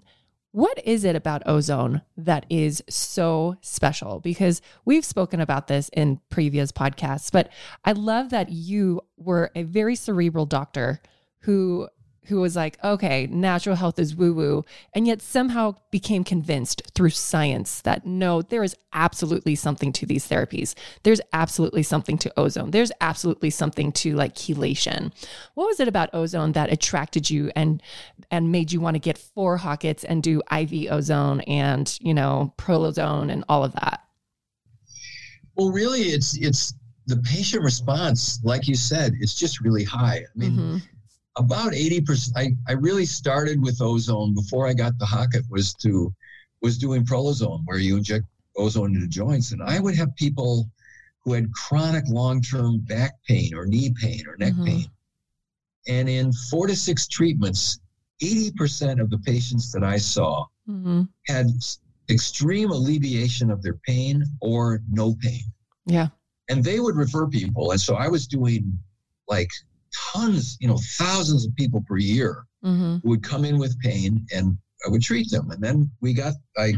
what 0.52 0.80
is 0.86 1.04
it 1.04 1.16
about 1.16 1.44
ozone 1.46 2.02
that 2.16 2.46
is 2.50 2.84
so 2.90 3.58
special? 3.62 4.20
Because 4.20 4.62
we've 4.86 5.06
spoken 5.06 5.42
about 5.42 5.68
this 5.68 5.90
in 5.90 6.20
previous 6.30 6.72
podcasts, 6.72 7.32
but 7.32 7.50
I 7.84 7.92
love 7.92 8.30
that 8.30 8.50
you 8.50 9.02
were 9.18 9.52
a 9.56 9.64
very 9.64 9.96
cerebral 9.96 10.46
doctor 10.46 11.02
who 11.42 11.88
who 12.28 12.42
was 12.42 12.56
like, 12.56 12.78
okay, 12.84 13.28
natural 13.28 13.76
health 13.76 13.98
is 14.00 14.16
woo 14.16 14.34
woo, 14.34 14.66
and 14.94 15.08
yet 15.08 15.22
somehow 15.22 15.76
became 15.92 16.24
convinced 16.24 16.82
through 16.94 17.10
science 17.10 17.82
that 17.82 18.06
no, 18.06 18.42
there 18.42 18.64
is 18.64 18.76
absolutely 18.94 19.56
something 19.56 19.94
to 19.94 20.06
these 20.06 20.28
therapies. 20.28 20.76
There's 21.04 21.22
absolutely 21.34 21.84
something 21.84 22.18
to 22.20 22.34
ozone. 22.38 22.72
There's 22.72 22.92
absolutely 23.00 23.50
something 23.50 23.92
to 23.94 24.14
like 24.16 24.36
chelation. 24.36 25.12
What 25.54 25.68
was 25.68 25.80
it 25.80 25.88
about 25.88 26.10
ozone 26.14 26.52
that 26.54 26.72
attracted 26.72 27.30
you 27.30 27.52
and 27.56 27.82
and 28.30 28.52
made 28.52 28.72
you 28.72 28.82
want 28.82 28.96
to 28.96 29.00
get 29.00 29.18
four 29.18 29.58
Hocatts 29.58 30.04
and 30.08 30.22
do 30.22 30.42
IV 30.52 30.92
ozone 30.92 31.42
and 31.42 31.98
you 32.02 32.14
know 32.14 32.54
prolozone 32.58 33.32
and 33.32 33.46
all 33.48 33.64
of 33.64 33.74
that? 33.74 34.02
Well, 35.56 35.72
really, 35.72 36.02
it's 36.02 36.38
it's 36.38 36.74
the 37.06 37.18
patient 37.18 37.64
response, 37.64 38.42
like 38.44 38.68
you 38.68 38.76
said, 38.76 39.14
it's 39.22 39.36
just 39.36 39.62
really 39.62 39.86
high. 39.86 40.18
I 40.18 40.38
mean. 40.38 40.52
Mm-hmm 40.52 40.78
about 41.38 41.74
80% 41.74 42.32
I, 42.36 42.52
I 42.68 42.74
really 42.74 43.06
started 43.06 43.62
with 43.62 43.82
ozone 43.82 44.34
before 44.34 44.68
i 44.68 44.74
got 44.74 44.98
the 44.98 45.06
Hocatt 45.06 45.44
was 45.50 45.74
to 45.76 46.14
was 46.62 46.78
doing 46.78 47.06
prolozone 47.06 47.62
where 47.66 47.78
you 47.78 47.98
inject 47.98 48.26
ozone 48.58 48.96
into 48.96 49.08
joints. 49.08 49.52
And 49.52 49.62
i 49.62 49.80
would 49.80 49.96
have 49.96 50.16
people 50.16 50.70
who 51.24 51.34
had 51.34 51.52
chronic 51.54 52.06
long-term 52.08 52.80
back 52.80 53.14
pain 53.28 53.54
or 53.54 53.66
knee 53.66 53.94
pain 54.02 54.24
or 54.28 54.38
neck 54.38 54.54
mm-hmm. 54.54 54.66
pain. 54.66 54.92
And 55.88 56.10
in 56.10 56.32
four 56.50 56.68
to 56.68 56.76
six 56.76 57.08
treatments 57.08 57.80
80% 58.22 59.00
of 59.00 59.10
the 59.12 59.20
patients 59.20 59.72
that 59.72 59.84
i 59.84 59.98
saw 59.98 60.46
mm-hmm. 60.68 61.04
had 61.28 61.48
extreme 62.10 62.72
alleviation 62.72 63.52
of 63.52 63.62
their 63.62 63.76
pain 63.86 64.24
or 64.42 64.82
no 64.90 65.16
pain. 65.22 65.44
Yeah. 65.86 66.08
And 66.50 66.64
they 66.64 66.80
would 66.80 66.96
refer 66.96 67.28
people. 67.28 67.72
And 67.72 67.80
so 67.80 67.96
i 67.96 68.08
was 68.08 68.28
doing 68.28 68.78
like 69.28 69.52
tons, 69.94 70.58
you 70.60 70.68
know, 70.68 70.80
thousands 70.98 71.46
of 71.46 71.56
people 71.56 71.84
per 71.88 71.98
year 71.98 72.46
mm-hmm. 72.64 72.98
would 73.08 73.24
come 73.24 73.46
in 73.46 73.58
with 73.58 73.80
pain 73.80 74.26
and 74.34 74.58
I 74.86 74.90
would 74.90 75.02
treat 75.02 75.30
them. 75.32 75.52
And 75.52 75.62
then 75.62 75.90
we 76.02 76.14
got, 76.14 76.34
I, 76.58 76.74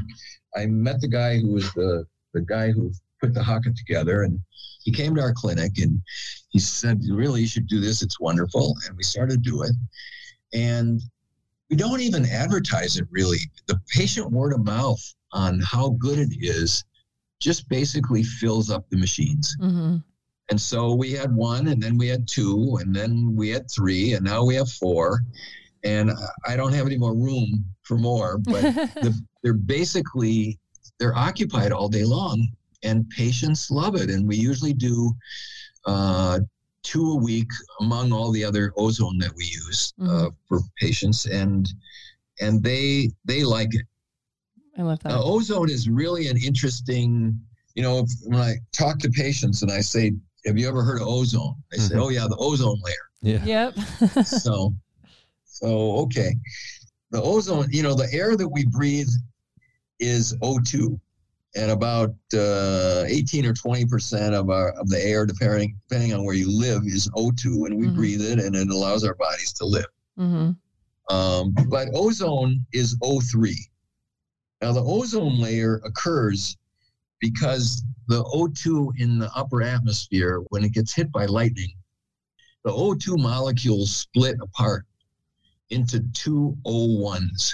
I 0.56 0.66
met 0.66 1.02
the 1.02 1.08
guy 1.08 1.40
who 1.40 1.54
was 1.54 1.72
the, 1.74 2.06
the 2.34 2.42
guy 2.42 2.72
who 2.72 2.92
put 3.20 3.34
the 3.34 3.42
Hocatt 3.42 3.76
together 3.76 4.24
and 4.24 4.40
he 4.84 4.92
came 4.92 5.16
to 5.16 5.22
our 5.22 5.34
clinic 5.34 5.78
and 5.78 6.02
he 6.50 6.60
said, 6.60 7.02
really, 7.10 7.42
you 7.42 7.48
should 7.48 7.68
do 7.68 7.80
this. 7.80 8.02
It's 8.02 8.20
wonderful. 8.20 8.76
And 8.88 8.96
we 8.96 9.04
started 9.04 9.44
to 9.44 9.50
do 9.50 9.64
it. 9.64 9.72
And 10.54 11.02
we 11.70 11.76
don't 11.76 12.02
even 12.02 12.26
advertise 12.26 12.98
it 12.98 13.08
really. 13.12 13.38
The 13.68 13.80
patient 13.94 14.32
word 14.32 14.54
of 14.54 14.66
mouth 14.66 15.02
on 15.32 15.60
how 15.60 15.90
good 16.00 16.18
it 16.18 16.32
is 16.40 16.84
just 17.40 17.70
basically 17.70 18.24
fills 18.24 18.70
up 18.70 18.90
the 18.90 18.98
machines. 18.98 19.56
Mm-hmm. 19.62 19.98
And 20.50 20.60
so 20.60 20.94
we 20.94 21.12
had 21.12 21.34
one, 21.34 21.68
and 21.68 21.82
then 21.82 21.98
we 21.98 22.08
had 22.08 22.28
two, 22.28 22.78
and 22.82 22.96
then 22.96 23.36
we 23.36 23.50
had 23.50 23.70
three, 23.70 24.14
and 24.14 24.26
now 24.26 24.44
we 24.44 24.56
have 24.56 24.70
four. 24.70 25.22
And 25.84 26.12
I 26.48 26.56
don't 26.56 26.74
have 26.74 26.86
any 26.86 26.98
more 26.98 27.16
room 27.16 27.66
for 27.84 27.98
more, 27.98 28.38
but 28.44 28.62
the, 28.62 29.20
they're 29.44 29.54
basically 29.54 30.60
they're 31.00 31.16
occupied 31.16 31.72
all 31.72 31.88
day 31.88 32.04
long, 32.04 32.48
and 32.84 33.10
patients 33.10 33.72
love 33.72 33.96
it. 33.96 34.10
And 34.10 34.28
we 34.28 34.36
usually 34.36 34.74
do 34.74 35.14
uh, 35.86 36.40
two 36.84 37.12
a 37.12 37.16
week 37.16 37.50
among 37.80 38.12
all 38.12 38.32
the 38.32 38.44
other 38.44 38.74
ozone 38.76 39.18
that 39.20 39.32
we 39.36 39.46
use 39.46 39.94
uh, 40.02 40.06
mm-hmm. 40.06 40.28
for 40.48 40.60
patients, 40.80 41.26
and 41.26 41.70
and 42.42 42.64
they 42.64 43.12
they 43.26 43.44
like 43.44 43.74
it. 43.74 43.86
I 44.78 44.84
love 44.84 45.00
that. 45.04 45.14
Uh, 45.14 45.24
ozone 45.24 45.70
is 45.70 45.90
really 45.90 46.28
an 46.28 46.38
interesting. 46.38 47.40
You 47.76 47.84
know, 47.84 48.06
when 48.24 48.40
I 48.40 48.56
talk 48.74 49.00
to 49.00 49.10
patients 49.10 49.62
and 49.62 49.72
I 49.72 49.80
say, 49.80 50.14
have 50.46 50.58
you 50.58 50.68
ever 50.68 50.84
heard 50.84 51.02
of 51.02 51.08
ozone? 51.08 51.56
They 51.72 51.78
mm-hmm. 51.78 51.88
say, 51.88 51.96
oh 51.98 52.10
yeah, 52.10 52.28
the 52.28 52.38
ozone 52.38 52.80
layer. 52.84 52.96
Yeah. 53.22 53.44
Yep. 53.46 54.26
so, 54.26 54.74
so 55.46 55.98
okay, 55.98 56.36
the 57.12 57.22
ozone. 57.22 57.68
You 57.72 57.84
know, 57.84 57.94
the 57.94 58.10
air 58.14 58.36
that 58.38 58.48
we 58.48 58.66
breathe 58.66 59.10
is 60.00 60.36
O2, 60.38 61.00
and 61.56 61.72
about 61.72 62.16
uh, 62.34 63.04
18 63.08 63.46
or 63.46 63.54
20 63.54 63.86
percent 63.86 64.36
of 64.36 64.50
our 64.50 64.72
of 64.74 64.90
the 64.90 65.04
air, 65.04 65.26
depending 65.26 65.76
depending 65.90 66.14
on 66.14 66.24
where 66.24 66.36
you 66.36 66.50
live, 66.50 66.84
is 66.86 67.10
O2, 67.10 67.68
and 67.68 67.78
we 67.78 67.88
mm-hmm. 67.88 67.96
breathe 67.96 68.22
it, 68.22 68.40
and 68.40 68.56
it 68.56 68.70
allows 68.70 69.04
our 69.04 69.16
bodies 69.16 69.54
to 69.54 69.66
live. 69.66 69.88
Mm-hmm. 70.18 71.16
Um, 71.16 71.56
but 71.70 71.90
ozone 71.94 72.66
is 72.72 72.96
O3. 73.00 73.54
Now, 74.62 74.74
the 74.74 74.84
ozone 74.84 75.40
layer 75.40 75.82
occurs 75.86 76.58
because 77.20 77.84
the 78.10 78.24
O2 78.24 78.94
in 78.98 79.20
the 79.20 79.32
upper 79.36 79.62
atmosphere, 79.62 80.42
when 80.50 80.64
it 80.64 80.74
gets 80.74 80.94
hit 80.94 81.12
by 81.12 81.26
lightning, 81.28 81.72
the 82.64 82.72
O2 82.72 83.20
molecules 83.20 83.96
split 83.96 84.36
apart 84.42 84.88
into 85.70 86.00
two 86.14 86.58
O1s. 86.66 87.52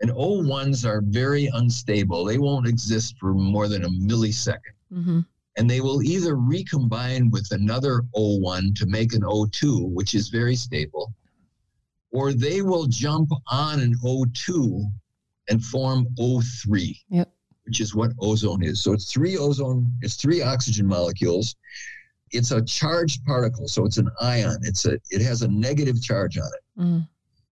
And 0.00 0.12
O1s 0.12 0.84
are 0.84 1.02
very 1.04 1.46
unstable. 1.52 2.24
They 2.24 2.38
won't 2.38 2.68
exist 2.68 3.16
for 3.18 3.34
more 3.34 3.66
than 3.66 3.84
a 3.84 3.88
millisecond. 3.88 4.76
Mm-hmm. 4.92 5.20
And 5.58 5.68
they 5.68 5.80
will 5.80 6.00
either 6.00 6.36
recombine 6.36 7.30
with 7.30 7.50
another 7.50 8.02
O1 8.14 8.76
to 8.76 8.86
make 8.86 9.14
an 9.14 9.22
O2, 9.22 9.90
which 9.90 10.14
is 10.14 10.28
very 10.28 10.54
stable, 10.54 11.12
or 12.12 12.32
they 12.32 12.62
will 12.62 12.86
jump 12.86 13.30
on 13.50 13.80
an 13.80 13.96
O2 14.04 14.84
and 15.48 15.64
form 15.64 16.06
O3, 16.20 16.96
Yep. 17.08 17.35
Which 17.66 17.80
is 17.80 17.94
what 17.94 18.12
ozone 18.20 18.62
is. 18.62 18.82
So 18.82 18.92
it's 18.92 19.12
three 19.12 19.36
ozone, 19.36 19.90
it's 20.02 20.16
three 20.16 20.42
oxygen 20.42 20.86
molecules. 20.86 21.56
It's 22.30 22.50
a 22.50 22.62
charged 22.62 23.24
particle, 23.24 23.68
so 23.68 23.84
it's 23.84 23.98
an 23.98 24.10
ion. 24.20 24.58
It's 24.62 24.84
a 24.84 24.98
it 25.10 25.22
has 25.22 25.42
a 25.42 25.48
negative 25.48 26.02
charge 26.02 26.38
on 26.38 26.46
it. 26.46 26.80
Mm. 26.80 27.08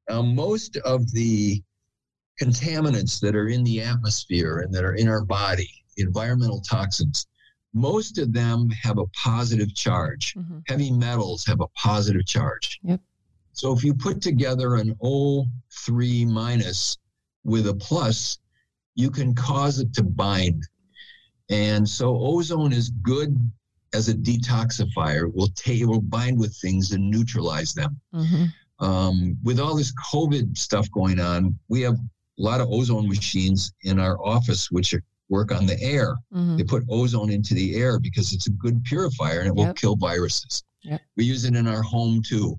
Now, 0.08 0.22
most 0.22 0.76
of 0.78 1.10
the 1.12 1.62
contaminants 2.40 3.20
that 3.20 3.36
are 3.36 3.48
in 3.48 3.62
the 3.64 3.80
atmosphere 3.80 4.58
and 4.58 4.74
that 4.74 4.84
are 4.84 4.94
in 4.94 5.08
our 5.08 5.24
body, 5.24 5.70
environmental 5.96 6.60
toxins, 6.60 7.26
most 7.72 8.18
of 8.18 8.32
them 8.32 8.68
have 8.70 8.98
a 8.98 9.06
positive 9.08 9.74
charge. 9.74 10.34
hmm 10.34 10.58
Heavy 10.66 10.90
metals 10.90 11.44
have 11.46 11.60
a 11.60 11.68
positive 11.68 12.26
charge. 12.26 12.80
Yep. 12.82 13.00
So 13.52 13.72
if 13.72 13.84
you 13.84 13.94
put 13.94 14.20
together 14.20 14.74
an 14.74 14.96
O3 15.02 16.26
minus 16.26 16.98
with 17.44 17.68
a 17.68 17.74
plus, 17.74 18.38
you 18.94 19.10
can 19.10 19.34
cause 19.34 19.78
it 19.78 19.92
to 19.94 20.02
bind. 20.02 20.62
And 21.50 21.88
so 21.88 22.16
ozone 22.18 22.72
is 22.72 22.90
good 22.90 23.36
as 23.92 24.08
a 24.08 24.14
detoxifier. 24.14 25.32
Will 25.32 25.48
take 25.54 25.86
will 25.86 26.00
bind 26.00 26.38
with 26.38 26.56
things 26.56 26.92
and 26.92 27.10
neutralize 27.10 27.74
them 27.74 28.00
hmm 28.12 28.44
um, 28.80 29.36
with 29.42 29.60
all 29.60 29.76
this 29.76 29.92
COVID 30.12 30.56
stuff 30.56 30.90
going 30.90 31.20
on, 31.20 31.58
we 31.68 31.80
have 31.82 31.94
a 31.94 32.42
lot 32.42 32.60
of 32.60 32.68
ozone 32.70 33.08
machines 33.08 33.72
in 33.82 33.98
our 34.00 34.18
office 34.24 34.70
which 34.70 34.94
are, 34.94 35.02
work 35.30 35.52
on 35.52 35.66
the 35.66 35.80
air. 35.80 36.16
hmm 36.32 36.56
They 36.56 36.64
put 36.64 36.84
ozone 36.90 37.30
into 37.30 37.54
the 37.54 37.76
air 37.76 37.98
because 37.98 38.32
it's 38.32 38.46
a 38.46 38.50
good 38.50 38.82
purifier 38.84 39.40
and 39.40 39.48
it 39.48 39.54
will 39.54 39.72
kill 39.74 39.96
viruses. 39.96 40.64
Yep. 40.84 41.00
We 41.16 41.24
use 41.24 41.44
it 41.44 41.56
in 41.56 41.66
our 41.66 41.82
home 41.82 42.22
too, 42.22 42.58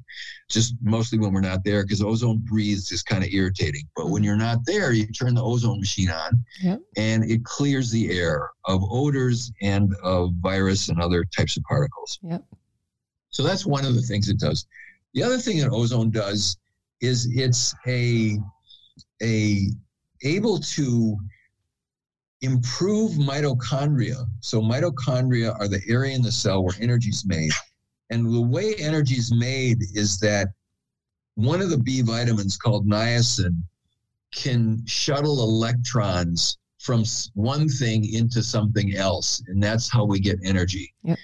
just 0.50 0.76
mostly 0.82 1.20
when 1.20 1.32
we're 1.32 1.42
not 1.42 1.64
there 1.64 1.84
because 1.84 2.02
ozone 2.02 2.40
breathes 2.40 2.92
is 2.92 3.04
kind 3.04 3.24
of 3.24 3.30
irritating. 3.32 3.84
But 3.96 4.10
when 4.10 4.22
mm-hmm. 4.22 4.24
you're 4.26 4.36
not 4.36 4.60
there, 4.66 4.92
you 4.92 5.06
turn 5.08 5.36
the 5.36 5.44
ozone 5.44 5.80
machine 5.80 6.10
on 6.10 6.44
Yep. 6.62 6.82
and 6.98 7.24
it 7.30 7.46
clears 7.46 7.92
the 7.92 8.12
air 8.12 8.50
of 8.66 8.82
odors 8.90 9.52
and 9.62 9.96
of 10.04 10.34
virus 10.42 10.90
and 10.90 11.00
other 11.00 11.24
types 11.24 11.56
of 11.56 11.64
particles. 11.64 12.20
Yep. 12.24 12.44
So 13.30 13.44
that's 13.44 13.66
one 13.66 13.86
of 13.86 13.96
the 13.96 14.02
things 14.02 14.28
it 14.28 14.40
does. 14.40 14.66
The 15.14 15.22
other 15.22 15.38
thing 15.38 15.60
that 15.60 15.70
ozone 15.70 16.10
does 16.10 16.58
is 17.02 17.28
it's 17.32 17.76
a 17.86 18.38
a 19.22 19.68
able 20.24 20.60
to 20.60 21.18
improve 22.42 23.14
mitochondria. 23.14 24.26
So 24.40 24.62
mitochondria 24.62 25.58
are 25.60 25.68
the 25.68 25.82
area 25.88 26.16
in 26.16 26.22
the 26.22 26.32
cell 26.32 26.64
where 26.64 26.76
energy 26.80 27.10
is 27.10 27.26
made. 27.26 27.52
And 28.10 28.34
the 28.34 28.42
way 28.42 28.76
energy 28.76 29.16
is 29.16 29.34
made 29.34 29.82
is 29.94 30.20
that 30.20 30.50
one 31.36 31.62
of 31.62 31.70
the 31.70 31.78
B 31.78 32.02
vitamins 32.02 32.56
called 32.58 32.88
niacin 32.88 33.62
can 34.34 34.86
shuttle 34.86 35.42
electrons 35.44 36.58
from 36.80 37.04
one 37.34 37.68
thing 37.68 38.14
into 38.14 38.44
something 38.44 38.96
else. 38.96 39.42
And 39.48 39.62
that's 39.62 39.90
how 39.90 40.06
we 40.06 40.20
get 40.20 40.40
energy. 40.44 40.94
Yep. 41.04 41.18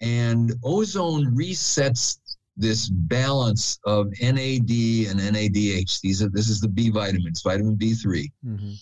And 0.00 0.52
ozone 0.62 1.34
resets 1.34 2.18
this 2.56 2.88
balance 2.88 3.78
of 3.84 4.06
NAD 4.20 4.70
and 5.10 5.20
NADH. 5.20 6.00
These 6.00 6.22
are 6.22 6.28
this 6.28 6.48
is 6.48 6.60
the 6.60 6.68
B 6.68 6.90
vitamins, 6.90 7.42
vitamin 7.42 7.76
B3 7.76 8.30
Mm-hmm. 8.46 8.72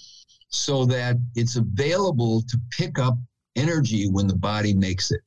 so 0.49 0.85
that 0.87 1.17
it's 1.35 1.57
available 1.57 2.43
to 2.43 2.59
pick 2.71 2.99
up 2.99 3.17
energy 3.57 4.09
when 4.11 4.27
the 4.27 4.37
body 4.37 4.75
makes 4.75 5.11
it. 5.11 5.21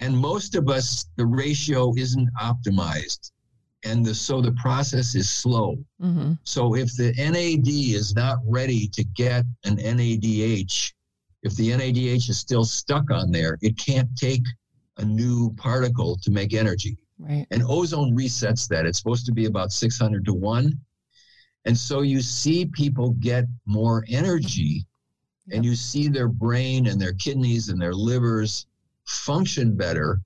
And 0.00 0.16
most 0.16 0.54
of 0.54 0.68
us, 0.68 1.06
the 1.16 1.26
ratio 1.26 1.94
isn't 1.96 2.28
optimized. 2.40 3.32
And 3.84 4.04
the, 4.04 4.14
so 4.14 4.40
the 4.40 4.52
process 4.52 5.14
is 5.14 5.30
slow. 5.30 5.76
hmm 6.00 6.32
So 6.44 6.74
if 6.74 6.94
the 6.96 7.12
NAD 7.16 7.68
is 7.68 8.14
not 8.14 8.38
ready 8.46 8.88
to 8.88 9.04
get 9.04 9.44
an 9.64 9.76
NADH, 9.76 10.92
if 11.42 11.54
the 11.56 11.70
NADH 11.70 12.28
is 12.28 12.38
still 12.38 12.64
stuck 12.64 13.10
on 13.10 13.30
there, 13.30 13.58
it 13.62 13.78
can't 13.78 14.08
take 14.16 14.44
a 14.98 15.04
new 15.04 15.54
particle 15.54 16.16
to 16.22 16.30
make 16.30 16.52
energy. 16.52 16.98
Right. 17.18 17.46
And 17.50 17.62
ozone 17.66 18.16
resets 18.16 18.68
that. 18.68 18.86
It's 18.86 18.98
supposed 18.98 19.26
to 19.26 19.32
be 19.32 19.46
about 19.46 19.72
600 19.72 20.24
to 20.26 20.34
1. 20.34 20.78
And 21.66 21.76
so 21.76 22.00
you 22.00 22.20
see 22.22 22.66
people 22.66 23.10
get 23.20 23.44
more 23.66 24.04
energy 24.08 24.86
and 25.52 25.64
you 25.64 25.74
see 25.74 26.08
their 26.08 26.28
brain 26.28 26.86
and 26.86 27.00
their 27.00 27.12
kidneys 27.14 27.68
and 27.68 27.80
their 27.80 27.94
livers 27.94 28.66
function 29.10 29.76
better 29.76 30.20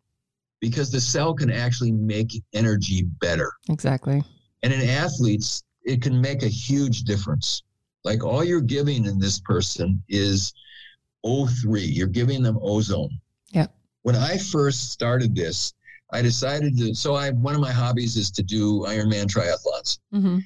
because 0.61 0.90
the 0.90 1.01
cell 1.01 1.35
can 1.35 1.51
actually 1.51 1.92
make 1.92 2.42
energy 2.53 3.03
better. 3.20 3.51
Exactly. 3.68 4.23
And 4.62 4.73
in 4.73 4.88
athletes, 4.88 5.62
it 5.85 6.01
can 6.01 6.20
make 6.20 6.42
a 6.42 6.49
huge 6.49 7.03
difference. 7.03 7.62
Like 8.05 8.25
all 8.25 8.44
you're 8.44 8.61
giving 8.61 9.05
in 9.07 9.18
this 9.18 9.40
person 9.40 10.03
is 10.09 10.53
O3, 11.25 11.94
you're 11.94 12.07
giving 12.07 12.42
them 12.42 12.59
ozone. 12.62 13.11
Yeah. 13.51 13.66
When 14.03 14.16
I 14.16 14.37
first 14.37 14.90
started 14.92 15.35
this, 15.35 15.75
I 16.12 16.23
decided 16.23 16.77
to. 16.79 16.94
So, 16.94 17.14
I 17.14 17.31
one 17.31 17.55
of 17.55 17.61
my 17.61 17.73
hobbies 17.73 18.16
is 18.16 18.31
to 18.33 18.42
do 18.42 18.81
Ironman 18.81 19.27
triathlons, 19.27 19.99
hmm 20.12 20.38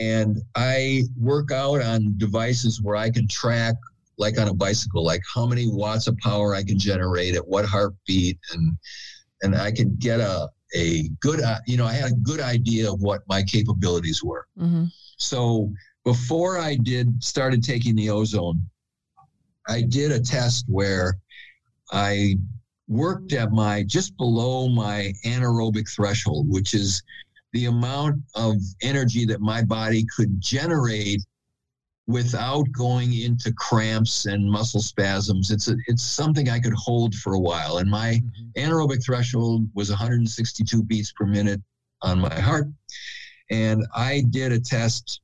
and 0.00 0.40
I 0.54 1.02
work 1.18 1.52
out 1.52 1.82
on 1.82 2.14
devices 2.16 2.80
where 2.80 2.96
I 2.96 3.10
can 3.10 3.28
track, 3.28 3.74
like 4.18 4.38
on 4.38 4.48
a 4.48 4.54
bicycle, 4.54 5.04
like 5.04 5.22
how 5.34 5.46
many 5.46 5.66
watts 5.68 6.06
of 6.06 6.16
power 6.18 6.54
I 6.54 6.62
can 6.62 6.78
generate 6.78 7.34
at 7.34 7.46
what 7.46 7.64
heartbeat, 7.64 8.38
and 8.52 8.76
and 9.42 9.54
I 9.56 9.72
can 9.72 9.96
get 9.98 10.20
a 10.20 10.48
a 10.74 11.08
good, 11.20 11.40
uh, 11.40 11.58
you 11.66 11.76
know, 11.76 11.84
I 11.84 11.92
had 11.92 12.12
a 12.12 12.14
good 12.14 12.40
idea 12.40 12.90
of 12.90 13.00
what 13.02 13.22
my 13.28 13.42
capabilities 13.42 14.22
were. 14.24 14.46
hmm 14.56 14.84
So 15.18 15.72
before 16.04 16.58
I 16.58 16.76
did 16.76 17.22
started 17.22 17.62
taking 17.62 17.94
the 17.94 18.10
ozone, 18.10 18.62
I 19.68 19.82
did 19.82 20.12
a 20.12 20.20
test 20.20 20.64
where 20.68 21.18
I 21.92 22.36
worked 22.88 23.32
at 23.32 23.52
my 23.52 23.82
just 23.84 24.16
below 24.16 24.68
my 24.68 25.12
anaerobic 25.24 25.88
threshold, 25.94 26.48
which 26.48 26.74
is 26.74 27.02
the 27.52 27.66
amount 27.66 28.22
of 28.34 28.56
energy 28.82 29.24
that 29.26 29.40
my 29.40 29.62
body 29.62 30.04
could 30.16 30.40
generate 30.40 31.22
without 32.06 32.70
going 32.72 33.14
into 33.14 33.52
cramps 33.52 34.26
and 34.26 34.50
muscle 34.50 34.80
spasms. 34.80 35.50
It's 35.50 35.68
a, 35.68 35.76
it's 35.86 36.02
something 36.02 36.48
I 36.48 36.58
could 36.58 36.74
hold 36.74 37.14
for 37.14 37.34
a 37.34 37.40
while. 37.40 37.78
And 37.78 37.90
my 37.90 38.20
anaerobic 38.56 39.04
threshold 39.04 39.68
was 39.74 39.88
162 39.90 40.82
beats 40.82 41.12
per 41.12 41.26
minute 41.26 41.60
on 42.02 42.18
my 42.18 42.40
heart. 42.40 42.66
And 43.50 43.86
I 43.94 44.24
did 44.30 44.52
a 44.52 44.60
test 44.60 45.20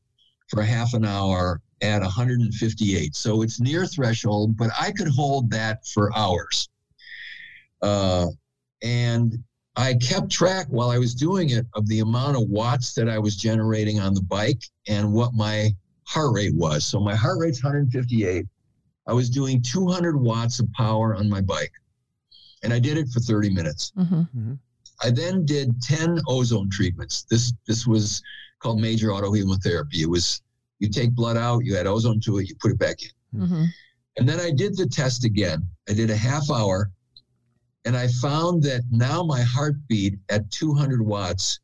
for 0.48 0.62
half 0.62 0.94
an 0.94 1.04
hour 1.04 1.60
at 1.82 2.02
158. 2.02 3.14
So 3.14 3.42
it's 3.42 3.60
near 3.60 3.86
threshold, 3.86 4.56
but 4.56 4.70
I 4.78 4.92
could 4.92 5.08
hold 5.08 5.50
that 5.50 5.86
for 5.86 6.16
hours. 6.16 6.68
Uh, 7.82 8.26
and 8.82 9.42
I 9.76 9.94
kept 9.94 10.30
track 10.30 10.66
while 10.70 10.90
I 10.90 10.98
was 10.98 11.14
doing 11.14 11.50
it 11.50 11.66
of 11.74 11.86
the 11.86 12.00
amount 12.00 12.36
of 12.36 12.48
watts 12.48 12.94
that 12.94 13.08
I 13.08 13.18
was 13.18 13.36
generating 13.36 14.00
on 14.00 14.14
the 14.14 14.22
bike 14.22 14.62
and 14.88 15.12
what 15.12 15.34
my 15.34 15.72
heart 16.09 16.33
rate 16.35 16.55
was. 16.55 16.87
So 16.87 16.99
my 16.99 17.14
heart 17.14 17.38
rate's 17.38 17.62
158. 17.62 18.47
I 19.07 19.12
was 19.12 19.29
doing 19.29 19.61
200 19.61 20.18
watts 20.18 20.59
of 20.59 20.73
power 20.73 21.14
on 21.14 21.29
my 21.29 21.42
bike. 21.42 21.73
And 22.62 22.73
I 22.73 22.79
did 22.79 22.97
it 22.97 23.09
for 23.09 23.21
30 23.21 23.51
minutes. 23.51 23.92
hmm 23.97 24.55
I 25.05 25.11
then 25.11 25.44
did 25.44 25.81
10 25.81 26.21
ozone 26.27 26.68
treatments. 26.71 27.25
This 27.31 27.53
this 27.68 27.87
was 27.87 28.21
called 28.59 28.81
major 28.81 29.09
autohemotherapy. 29.11 30.01
It 30.01 30.11
was 30.11 30.42
you 30.81 30.88
take 30.88 31.12
blood 31.12 31.37
out, 31.37 31.64
you 31.64 31.77
add 31.77 31.87
ozone 31.87 32.21
to 32.23 32.38
it, 32.38 32.49
you 32.49 32.57
put 32.61 32.73
it 32.73 32.79
back 32.79 32.97
in. 33.03 33.40
hmm 33.40 33.64
And 34.16 34.29
then 34.29 34.40
I 34.40 34.51
did 34.51 34.77
the 34.77 34.87
test 34.87 35.25
again. 35.25 35.64
I 35.88 35.92
did 35.92 36.11
a 36.11 36.16
half 36.16 36.51
hour 36.51 36.90
and 37.85 37.97
I 37.97 38.09
found 38.09 38.62
that 38.64 38.83
now 38.90 39.23
my 39.23 39.42
heartbeat 39.42 40.18
at 40.31 40.51
200 40.51 41.01
watts 41.01 41.61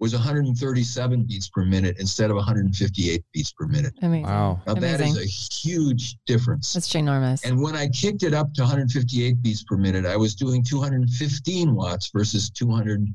was 0.00 0.12
137 0.14 1.24
beats 1.24 1.48
per 1.48 1.64
minute 1.64 1.96
instead 1.98 2.30
of 2.30 2.36
158 2.36 3.24
beats 3.32 3.52
per 3.52 3.66
minute. 3.66 3.92
Amazing. 4.02 4.22
Wow. 4.26 4.60
Now 4.66 4.74
that 4.74 5.00
is 5.00 5.16
a 5.18 5.24
huge 5.24 6.16
difference. 6.24 6.72
That's 6.72 6.88
ginormous. 6.88 7.44
And 7.44 7.60
when 7.60 7.74
I 7.74 7.88
kicked 7.88 8.22
it 8.22 8.32
up 8.32 8.54
to 8.54 8.62
158 8.62 9.42
beats 9.42 9.64
per 9.64 9.76
minute, 9.76 10.06
I 10.06 10.16
was 10.16 10.34
doing 10.36 10.62
215 10.62 11.74
watts 11.74 12.10
versus 12.12 12.48
200 12.50 13.06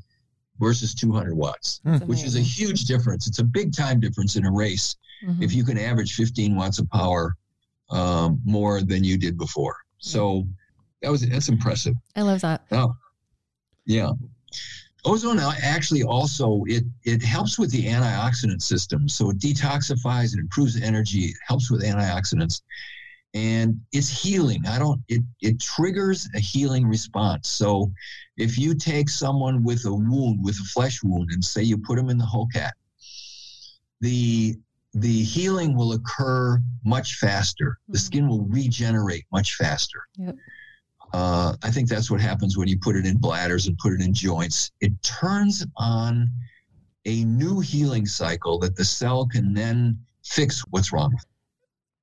versus 0.60 0.93
200 0.93 1.36
watts, 1.36 1.80
That's 1.84 2.04
which 2.06 2.24
is 2.24 2.36
a 2.36 2.41
huge 2.41 2.86
difference. 2.86 3.28
It's 3.28 3.39
a 3.39 3.43
big 3.43 3.74
time 3.76 4.00
difference 4.00 4.36
in 4.36 4.46
a 4.46 4.52
race 4.52 4.96
Mhm. 5.26 5.41
if 5.41 5.54
you 5.54 5.63
can 5.63 5.78
average 5.78 6.13
15 6.15 6.56
watts 6.56 6.80
of 6.80 6.89
power 6.89 7.36
um, 7.89 8.41
more 8.46 8.82
than 8.82 9.04
you 9.04 9.17
did 9.17 9.38
before. 9.38 9.76
So 10.00 10.46
that 11.02 11.10
was 11.10 11.22
that's 11.28 11.48
impressive. 11.48 11.96
I 12.15 12.22
love 12.24 12.41
that. 12.41 12.65
Oh, 12.72 12.93
yeah. 13.86 14.12
Ozone 15.05 15.39
actually 15.39 16.03
also 16.03 16.63
it 16.67 16.83
it 17.03 17.21
helps 17.21 17.59
with 17.59 17.71
the 17.71 17.85
antioxidant 17.85 18.61
system. 18.61 19.09
So 19.09 19.29
it 19.29 19.39
detoxifies, 19.39 20.33
it 20.33 20.39
improves 20.39 20.81
energy, 20.81 21.25
it 21.25 21.37
helps 21.45 21.69
with 21.69 21.83
antioxidants, 21.83 22.61
and 23.33 23.79
it's 23.91 24.07
healing. 24.07 24.65
I 24.65 24.79
don't 24.79 25.01
it 25.09 25.21
it 25.41 25.59
triggers 25.59 26.29
a 26.35 26.39
healing 26.39 26.87
response. 26.87 27.49
So 27.49 27.91
if 28.37 28.57
you 28.57 28.75
take 28.75 29.09
someone 29.09 29.63
with 29.63 29.85
a 29.85 29.93
wound, 29.93 30.43
with 30.43 30.55
a 30.55 30.63
flesh 30.63 31.03
wound, 31.03 31.31
and 31.31 31.43
say 31.43 31.63
you 31.63 31.77
put 31.77 31.97
them 31.97 32.09
in 32.09 32.17
the 32.17 32.25
Hocatt, 32.25 32.71
the 34.01 34.57
the 34.93 35.23
healing 35.23 35.75
will 35.75 35.93
occur 35.93 36.61
much 36.85 37.15
faster. 37.15 37.79
The 37.89 37.97
Mhm. 37.97 38.01
skin 38.01 38.27
will 38.27 38.45
regenerate 38.45 39.25
much 39.31 39.55
faster. 39.55 40.07
Yep. 40.17 40.37
Uh, 41.13 41.56
I 41.62 41.69
think 41.69 41.88
that's 41.88 42.10
what 42.10 42.19
happens 42.19 42.58
when 42.58 42.67
you 42.67 42.78
put 42.80 42.95
it 42.95 43.06
in 43.06 43.17
bladders 43.17 43.67
and 43.67 43.78
put 43.78 43.93
it 43.93 44.02
in 44.02 44.13
joints. 44.13 44.71
It 44.82 44.91
turns 45.04 45.65
on 45.78 46.28
a 47.06 47.23
new 47.26 47.60
healing 47.60 48.06
cycle 48.06 48.58
that 48.60 48.76
the 48.76 48.86
cell 48.86 49.28
can 49.28 49.54
then 49.54 49.99
fix 50.23 50.62
what's 50.71 50.91
wrong. 50.91 51.15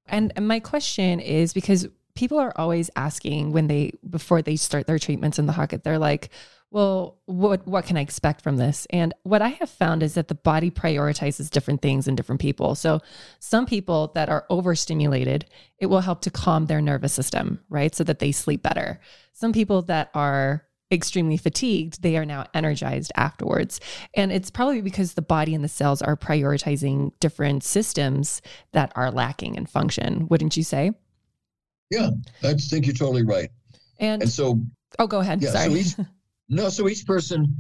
And 0.07 0.33
and 0.37 0.47
my 0.47 0.61
question 0.61 1.21
is 1.21 1.53
because 1.53 1.89
people 2.15 2.39
are 2.39 2.53
always 2.57 2.91
asking 2.97 3.53
when 3.53 3.67
they 3.67 3.93
before 4.09 4.43
they 4.43 4.57
start 4.57 4.87
their 4.87 4.99
treatments 4.99 5.39
in 5.39 5.47
the 5.47 5.53
Hocatt, 5.53 5.83
they're 5.83 5.99
like, 5.99 6.31
"Well, 6.71 7.19
what 7.27 7.67
what 7.67 7.85
can 7.87 7.97
I 7.97 8.01
expect 8.01 8.43
from 8.43 8.57
this?" 8.57 8.87
And 8.91 9.13
what 9.23 9.43
I 9.43 9.49
have 9.49 9.71
found 9.71 10.03
is 10.03 10.15
that 10.15 10.29
the 10.29 10.35
body 10.35 10.71
prioritizes 10.71 11.51
different 11.51 11.83
things 11.83 12.07
in 12.09 12.17
different 12.17 12.41
people. 12.41 12.75
So 12.75 13.01
some 13.39 13.67
people 13.67 14.13
that 14.15 14.29
are 14.29 14.47
overstimulated, 14.51 15.47
it 15.79 15.87
will 15.87 16.01
help 16.01 16.21
to 16.23 16.31
calm 16.31 16.67
their 16.67 16.81
nervous 16.81 17.13
system, 17.13 17.61
right, 17.69 17.95
so 17.95 18.05
that 18.05 18.19
they 18.19 18.33
sleep 18.33 18.63
better. 18.63 19.01
Some 19.33 19.53
people 19.53 19.83
that 19.83 20.11
are 20.15 20.67
extremely 20.93 21.37
fatigued, 21.37 22.03
they 22.03 22.17
are 22.17 22.25
now 22.25 22.45
energized 22.53 23.13
afterwards. 23.15 23.81
And 24.15 24.33
it's 24.33 24.51
probably 24.51 24.81
because 24.81 25.15
the 25.15 25.23
body 25.23 25.55
and 25.55 25.63
the 25.63 25.69
cells 25.69 26.03
are 26.03 26.17
prioritizing 26.17 27.13
different 27.21 27.63
systems 27.63 28.43
that 28.73 28.93
are 28.97 29.13
lacking 29.13 29.55
in 29.55 29.67
function, 29.67 30.27
wouldn't 30.29 30.57
you 30.57 30.65
say? 30.65 30.91
Yeah, 31.91 32.11
I 32.43 32.55
think 32.55 32.87
you're 32.87 32.95
totally 32.95 33.23
right. 33.23 33.51
And, 33.99 34.23
And 34.23 34.31
so, 34.31 34.61
oh, 34.99 35.07
go 35.07 35.21
ahead. 35.21 35.43
yeah, 35.43 35.51
Sorry. 35.51 35.83
so 35.85 36.05
no, 36.51 36.69
so 36.69 36.89
each 36.89 37.07
person 37.07 37.57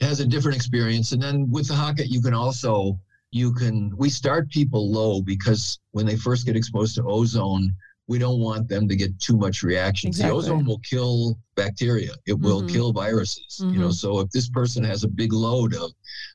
has 0.00 0.20
a 0.20 0.26
different 0.26 0.56
experience. 0.56 1.12
And 1.12 1.22
then 1.22 1.50
with 1.50 1.68
the 1.68 1.74
Hocatt, 1.74 2.08
you 2.08 2.20
can 2.20 2.34
also, 2.34 2.98
you 3.30 3.54
can, 3.54 3.96
we 3.96 4.10
start 4.10 4.50
people 4.50 4.90
low 4.90 5.22
because 5.22 5.78
when 5.92 6.04
they 6.04 6.16
first 6.16 6.44
get 6.44 6.56
exposed 6.56 6.96
to 6.96 7.04
ozone, 7.04 7.72
we 8.08 8.18
don't 8.18 8.40
want 8.40 8.68
them 8.68 8.88
to 8.88 8.96
get 8.96 9.18
too 9.20 9.36
much 9.36 9.62
reaction. 9.62 10.08
Exactly. 10.08 10.30
The 10.30 10.36
ozone 10.36 10.64
will 10.66 10.80
kill 10.80 11.38
bacteria. 11.54 12.10
It 12.26 12.38
will 12.38 12.62
Mhm. 12.62 12.68
kill 12.72 12.92
viruses. 12.92 13.60
You 13.60 13.78
know, 13.78 13.88
Mhm. 13.88 13.94
so 13.94 14.18
if 14.18 14.28
this 14.30 14.48
person 14.50 14.82
has 14.84 15.04
a 15.04 15.08
big 15.08 15.32
load 15.32 15.74
of 15.74 15.92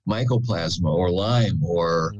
mycoplasma 0.07 0.89
or 0.89 1.11
Lyme 1.11 1.61
or 1.61 2.13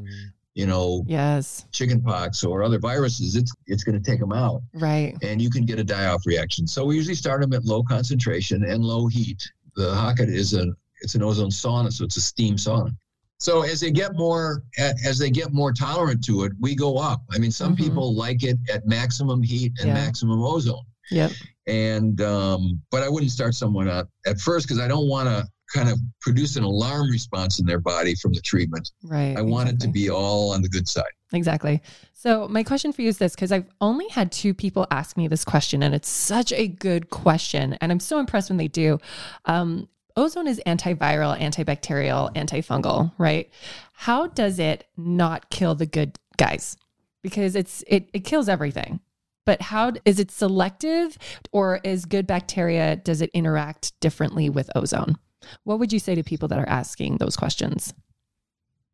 you 0.54 0.66
know 0.66 1.04
yes. 1.08 1.66
chickenpox 1.72 2.44
or 2.44 2.64
other 2.64 2.80
viruses, 2.80 3.36
it's 3.36 3.52
it's 3.68 3.84
going 3.84 4.02
to 4.02 4.12
take 4.12 4.20
them 4.20 4.34
out, 4.34 4.62
Right. 4.74 5.16
and 5.22 5.40
you 5.42 5.50
can 5.52 5.66
get 5.66 5.78
a 5.80 5.84
die-off 5.84 6.26
reaction. 6.26 6.66
So 6.68 6.84
we 6.86 6.96
usually 6.96 7.16
start 7.16 7.42
them 7.42 7.54
at 7.54 7.64
low 7.64 7.84
concentration 7.84 8.64
and 8.66 8.84
low 8.84 9.06
heat. 9.08 9.42
The 9.78 9.92
Hocatt 9.94 10.28
is 10.28 10.54
a 10.56 10.74
it's 11.02 11.14
an 11.14 11.22
ozone 11.22 11.52
sauna, 11.52 11.94
so 11.94 12.04
it's 12.04 12.18
a 12.18 12.22
steam 12.22 12.56
sauna. 12.56 12.90
So 13.38 13.62
as 13.62 13.80
they 13.80 13.92
get 13.92 14.16
more 14.16 14.64
as 15.06 15.20
they 15.20 15.30
get 15.30 15.54
more 15.54 15.72
tolerant 15.72 16.24
to 16.26 16.44
it, 16.44 16.52
we 16.60 16.74
go 16.76 16.98
up. 16.98 17.22
I 17.32 17.38
mean, 17.38 17.52
some 17.52 17.76
Mhm. 17.76 17.78
people 17.78 18.16
like 18.16 18.44
it 18.44 18.58
at 18.74 18.88
maximum 18.88 19.44
heat 19.44 19.74
and 19.80 19.90
Yeah. 19.90 19.94
maximum 19.94 20.42
ozone 20.42 20.84
Yep. 21.12 21.32
and 21.68 22.20
um, 22.22 22.82
but 22.90 23.04
I 23.04 23.10
wouldn't 23.10 23.32
start 23.32 23.54
someone 23.54 23.88
up 23.88 24.10
at 24.26 24.40
first 24.42 24.68
because 24.68 24.82
I 24.82 24.88
don't 24.88 25.08
want 25.08 25.30
to 25.30 25.48
kind 25.72 25.90
of 25.90 26.00
produce 26.22 26.56
an 26.56 26.64
alarm 26.64 27.12
response 27.12 27.60
in 27.60 27.66
their 27.68 27.80
body 27.80 28.16
from 28.16 28.34
the 28.34 28.42
treatment. 28.42 28.90
Right. 29.04 29.38
I 29.38 29.42
want 29.42 29.70
it 29.70 29.80
to 29.82 29.88
be 29.88 30.10
all 30.10 30.52
on 30.54 30.64
the 30.64 30.70
good 30.70 30.88
side. 30.88 31.04
Exactly. 31.34 31.82
So, 32.14 32.48
my 32.48 32.64
question 32.64 32.94
for 32.94 33.02
you 33.02 33.10
is 33.10 33.18
this 33.18 33.36
because 33.36 33.52
I've 33.52 33.70
only 33.82 34.08
had 34.08 34.32
two 34.32 34.54
people 34.54 34.88
ask 34.92 35.18
me 35.18 35.28
this 35.28 35.44
question, 35.44 35.84
and 35.84 35.94
it's 35.94 36.08
such 36.08 36.54
a 36.54 36.68
good 36.68 37.10
question. 37.10 37.74
And 37.82 37.92
I'm 37.92 38.00
so 38.00 38.20
impressed 38.20 38.50
when 38.50 38.58
they 38.58 38.70
do. 38.70 39.00
Um, 39.46 39.90
ozone 40.16 40.48
is 40.48 40.62
antiviral, 40.66 41.38
antibacterial, 41.38 42.34
antifungal, 42.34 43.12
right? 43.18 43.50
How 43.92 44.28
does 44.28 44.58
it 44.58 44.86
not 44.96 45.50
kill 45.50 45.76
the 45.76 45.86
good 45.86 46.18
guys? 46.38 46.78
Because 47.22 47.56
it's 47.56 47.84
it, 47.88 48.10
it 48.14 48.22
kills 48.22 48.48
everything. 48.48 49.02
But 49.46 49.62
how 49.62 49.94
is 50.04 50.20
it 50.20 50.32
selective 50.32 51.18
or 51.54 51.80
is 51.84 52.06
good 52.06 52.28
bacteria, 52.28 52.98
does 52.98 53.22
it 53.22 53.30
interact 53.34 53.98
differently 54.02 54.50
with 54.50 54.70
ozone? 54.76 55.18
What 55.64 55.80
would 55.80 55.94
you 55.94 56.00
say 56.00 56.16
to 56.16 56.24
people 56.24 56.50
that 56.50 56.60
are 56.60 56.68
asking 56.68 57.18
those 57.18 57.38
questions? 57.38 57.94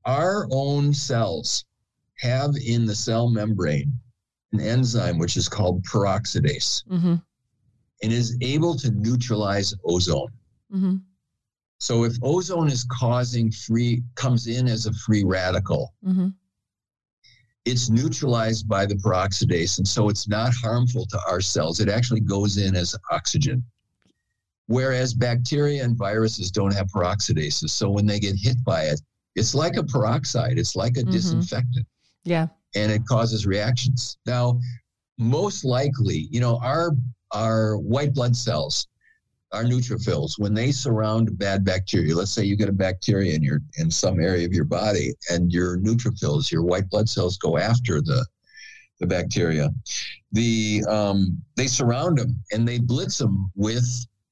Our 0.05 0.47
own 0.51 0.93
cells 0.93 1.65
have 2.23 2.51
in 2.65 2.85
the 2.85 2.95
cell 2.95 3.29
membrane 3.29 3.91
an 4.53 4.59
enzyme 4.61 5.17
which 5.19 5.35
is 5.37 5.47
called 5.49 5.83
peroxidase 5.83 6.83
Mm-hmm. 6.87 7.15
and 8.03 8.11
is 8.13 8.37
able 8.41 8.75
to 8.75 8.91
neutralize 8.91 9.73
ozone. 9.83 10.31
Mm-hmm. 10.73 10.95
So 11.79 12.03
if 12.05 12.13
ozone 12.23 12.69
is 12.69 12.85
causing 12.91 13.51
free 13.51 14.03
comes 14.15 14.47
in 14.47 14.67
as 14.67 14.85
a 14.85 14.93
free 15.05 15.23
radical, 15.23 15.93
Mm-hmm. 16.07 16.29
it's 17.65 17.89
neutralized 17.89 18.67
by 18.67 18.85
the 18.85 18.95
peroxidase, 18.95 19.77
and 19.77 19.87
so 19.87 20.09
it's 20.09 20.27
not 20.27 20.53
harmful 20.53 21.05
to 21.07 21.19
our 21.27 21.41
cells. 21.41 21.79
It 21.79 21.89
actually 21.89 22.19
goes 22.21 22.57
in 22.57 22.75
as 22.75 22.95
oxygen. 23.11 23.63
Whereas 24.67 25.13
bacteria 25.13 25.83
and 25.83 25.97
viruses 25.97 26.51
don't 26.51 26.73
have 26.73 26.87
peroxidases, 26.87 27.69
so 27.71 27.89
when 27.89 28.05
they 28.05 28.19
get 28.19 28.35
hit 28.37 28.63
by 28.63 28.83
it, 28.83 29.01
it's 29.35 29.53
like 29.55 29.75
a 29.77 29.83
peroxide. 29.83 30.57
It's 30.57 30.75
like 30.75 30.95
a 30.97 31.03
Mhm. 31.03 31.11
disinfectant, 31.11 31.85
Yeah. 32.23 32.47
and 32.75 32.91
it 32.91 33.05
causes 33.05 33.45
reactions. 33.45 34.17
Now, 34.25 34.59
most 35.17 35.63
likely, 35.63 36.27
you 36.31 36.39
know, 36.39 36.59
our 36.63 36.91
our 37.33 37.77
white 37.77 38.13
blood 38.13 38.35
cells, 38.35 38.87
our 39.51 39.63
neutrophils, 39.63 40.33
when 40.37 40.53
they 40.53 40.71
surround 40.71 41.37
bad 41.37 41.63
bacteria, 41.65 42.15
let's 42.15 42.31
say 42.31 42.43
you 42.43 42.55
get 42.55 42.69
a 42.69 42.73
bacteria 42.73 43.33
in 43.33 43.43
your 43.43 43.59
in 43.77 43.91
some 43.91 44.19
area 44.19 44.45
of 44.45 44.53
your 44.53 44.65
body, 44.65 45.13
and 45.29 45.51
your 45.51 45.77
neutrophils, 45.77 46.51
your 46.51 46.63
white 46.63 46.89
blood 46.89 47.09
cells, 47.09 47.37
go 47.37 47.57
after 47.57 48.01
the 48.01 48.25
the 48.99 49.07
bacteria. 49.07 49.69
The 50.31 50.83
um, 50.87 51.41
they 51.55 51.67
surround 51.67 52.17
them 52.17 52.39
and 52.51 52.67
they 52.67 52.79
blitz 52.79 53.17
them 53.17 53.51
with 53.55 53.85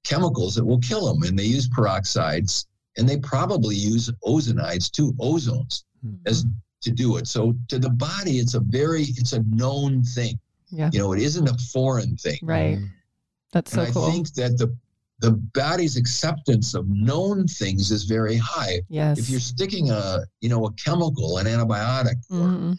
chemicals 0.03 0.55
that 0.55 0.65
will 0.65 0.79
kill 0.79 1.13
them, 1.13 1.23
and 1.27 1.37
they 1.37 1.45
use 1.45 1.69
peroxides 1.69 2.65
and 2.97 3.07
they 3.07 3.17
probably 3.17 3.75
use 3.75 4.09
ozonides 4.25 4.89
too, 4.91 5.13
ozones 5.13 5.83
as 6.25 6.45
to 6.81 6.91
do 6.91 7.17
it. 7.17 7.27
So 7.27 7.53
to 7.69 7.79
the 7.79 7.89
body, 7.89 8.39
it's 8.39 8.53
a 8.55 8.59
very 8.59 9.03
it's 9.17 9.33
a 9.33 9.43
known 9.49 10.03
thing. 10.03 10.39
Yeah. 10.69 10.89
You 10.93 10.99
know, 10.99 11.13
it 11.13 11.21
isn't 11.21 11.47
a 11.49 11.57
foreign 11.73 12.15
thing. 12.17 12.39
Right. 12.41 12.79
That's 13.51 13.71
so 13.71 13.81
and 13.81 13.89
I 13.89 13.93
cool. 13.93 14.11
think 14.11 14.33
that 14.33 14.57
the 14.57 14.75
the 15.19 15.31
body's 15.53 15.97
acceptance 15.97 16.73
of 16.73 16.87
known 16.89 17.45
things 17.47 17.91
is 17.91 18.05
very 18.05 18.37
high. 18.37 18.81
yes. 18.89 19.19
If 19.19 19.29
you're 19.29 19.39
sticking 19.39 19.91
a 19.91 20.19
you 20.41 20.49
know 20.49 20.65
a 20.65 20.71
chemical, 20.73 21.37
an 21.37 21.45
antibiotic, 21.45 22.15
or 22.31 22.37
Mhm. 22.47 22.77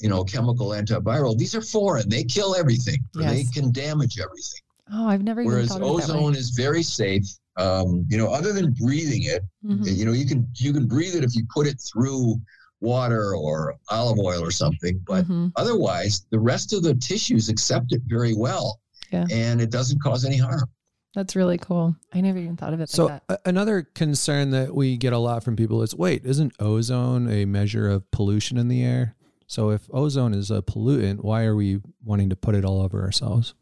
you 0.00 0.08
know 0.08 0.24
chemical 0.24 0.68
antiviral, 0.68 1.36
these 1.36 1.54
are 1.54 1.60
foreign. 1.62 2.08
They 2.08 2.24
kill 2.24 2.54
everything. 2.56 2.98
Or 3.16 3.22
They 3.24 3.44
can 3.44 3.72
damage 3.72 4.18
everything. 4.18 4.60
Oh, 4.92 5.06
I've 5.08 5.24
never 5.24 5.40
even 5.42 5.52
Whereas 5.52 5.68
thought 5.68 5.82
of 5.82 5.88
that 5.88 5.94
way. 5.94 6.02
ozone 6.20 6.34
is 6.36 6.50
very 6.50 6.82
safe. 6.82 7.26
Um, 7.58 8.06
you 8.08 8.16
know, 8.18 8.28
other 8.28 8.52
than 8.52 8.72
breathing 8.72 9.24
it, 9.24 9.42
Mhm. 9.64 9.96
you 9.96 10.04
know, 10.04 10.12
you 10.12 10.26
can 10.26 10.46
you 10.56 10.72
can 10.72 10.86
breathe 10.86 11.14
it 11.16 11.24
if 11.24 11.34
you 11.34 11.44
put 11.52 11.66
it 11.66 11.78
through 11.80 12.40
water 12.80 13.34
or 13.34 13.74
olive 13.90 14.18
oil 14.18 14.42
or 14.42 14.50
something, 14.50 15.00
but 15.06 15.24
Mhm. 15.26 15.52
otherwise 15.56 16.26
the 16.30 16.38
rest 16.38 16.72
of 16.72 16.82
the 16.82 16.94
tissues 16.94 17.48
accept 17.48 17.92
it 17.92 18.02
very 18.06 18.34
well 18.34 18.80
Yeah. 19.10 19.26
and 19.30 19.60
it 19.60 19.70
doesn't 19.70 20.00
cause 20.00 20.24
any 20.24 20.36
harm 20.38 20.68
That's 21.14 21.34
really 21.34 21.56
cool. 21.56 21.96
I 22.12 22.20
never 22.20 22.38
even 22.38 22.56
thought 22.58 22.74
of 22.74 22.80
it 22.80 22.90
So 22.90 23.06
like 23.06 23.22
a- 23.30 23.38
another 23.46 23.82
concern 23.82 24.50
that 24.50 24.74
we 24.74 24.98
get 24.98 25.14
a 25.14 25.18
lot 25.18 25.42
from 25.42 25.56
people 25.56 25.82
is, 25.82 25.94
wait, 25.94 26.26
isn't 26.26 26.52
ozone 26.60 27.26
a 27.30 27.46
measure 27.46 27.88
of 27.88 28.10
pollution 28.10 28.58
in 28.58 28.68
the 28.68 28.82
air? 28.82 29.14
So 29.46 29.70
if 29.70 29.88
ozone 29.92 30.34
is 30.34 30.50
a 30.50 30.60
pollutant, 30.60 31.24
why 31.24 31.44
are 31.44 31.56
we 31.56 31.80
wanting 32.04 32.28
to 32.28 32.36
put 32.36 32.54
it 32.54 32.64
all 32.66 32.82
over 32.82 33.00
ourselves? 33.02 33.54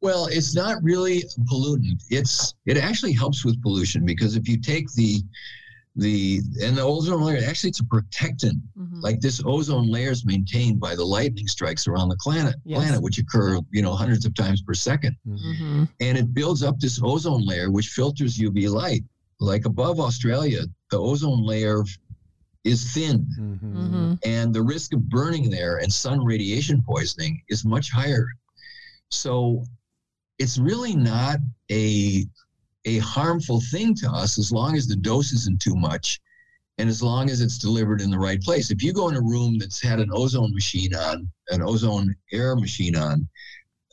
well 0.00 0.26
it's 0.26 0.54
not 0.54 0.82
really 0.82 1.18
a 1.18 1.40
pollutant 1.42 2.02
it's 2.08 2.54
it 2.64 2.76
actually 2.78 3.12
helps 3.12 3.44
with 3.44 3.60
pollution 3.62 4.04
because 4.06 4.34
if 4.34 4.48
you 4.48 4.58
take 4.58 4.90
the 4.94 5.22
the 6.00 6.40
and 6.64 6.76
the 6.78 6.82
ozone 6.82 7.20
layer 7.22 7.42
actually 7.46 7.70
it's 7.70 7.80
a 7.80 7.84
protectant 7.96 8.58
that. 8.76 8.82
Mhm. 8.82 9.02
like 9.06 9.20
this 9.20 9.40
ozone 9.44 9.88
layer 9.94 10.10
is 10.10 10.24
maintained 10.24 10.80
by 10.80 10.92
the 10.96 11.04
lightning 11.04 11.46
strikes 11.46 11.86
around 11.86 12.08
the 12.08 12.16
planet 12.26 12.56
Yes. 12.64 12.78
planet 12.78 13.00
which 13.02 13.18
occur 13.18 13.58
you 13.70 13.82
know 13.82 13.94
hundreds 13.94 14.24
of 14.24 14.32
times 14.34 14.60
per 14.62 14.74
second 14.74 15.14
Mhm. 15.28 15.88
and 16.00 16.18
it 16.18 16.32
builds 16.32 16.62
up 16.62 16.76
this 16.80 16.98
ozone 17.02 17.44
layer 17.50 17.70
which 17.70 17.88
filters 17.88 18.38
UV 18.38 18.68
light. 18.68 19.04
Like 19.40 19.64
above 19.66 20.00
Australia, 20.00 20.62
the 20.90 20.98
ozone 20.98 21.42
layer 21.52 21.82
is 22.64 22.92
thin, 22.92 23.18
Mhm. 23.38 24.18
and 24.24 24.54
the 24.54 24.62
risk 24.62 24.92
of 24.92 25.08
burning 25.08 25.48
there 25.50 25.78
and 25.82 25.90
sun 25.92 26.18
radiation 26.32 26.82
poisoning 26.82 27.34
is 27.48 27.64
much 27.64 27.90
higher. 27.90 28.26
So 29.10 29.64
it's 30.38 30.58
really 30.58 30.94
not 30.94 31.38
a 31.70 32.26
a 32.84 32.98
harmful 32.98 33.60
thing 33.70 33.94
to 33.94 34.10
us 34.10 34.38
as 34.38 34.52
long 34.52 34.76
as 34.76 34.86
the 34.86 34.96
dose 34.96 35.32
isn't 35.32 35.60
too 35.60 35.76
much 35.76 36.20
and 36.78 36.88
as 36.88 37.02
long 37.02 37.28
as 37.28 37.40
it's 37.40 37.58
delivered 37.58 38.00
in 38.00 38.10
the 38.10 38.18
right 38.18 38.40
place. 38.40 38.70
If 38.70 38.82
you 38.82 38.92
go 38.92 39.08
in 39.08 39.16
a 39.16 39.20
room 39.20 39.58
that's 39.58 39.82
had 39.82 40.00
an 40.00 40.10
ozone 40.12 40.52
machine 40.54 40.94
on, 40.94 41.28
an 41.48 41.62
ozone 41.62 42.14
air 42.32 42.56
machine 42.56 42.96
on, 42.96 43.28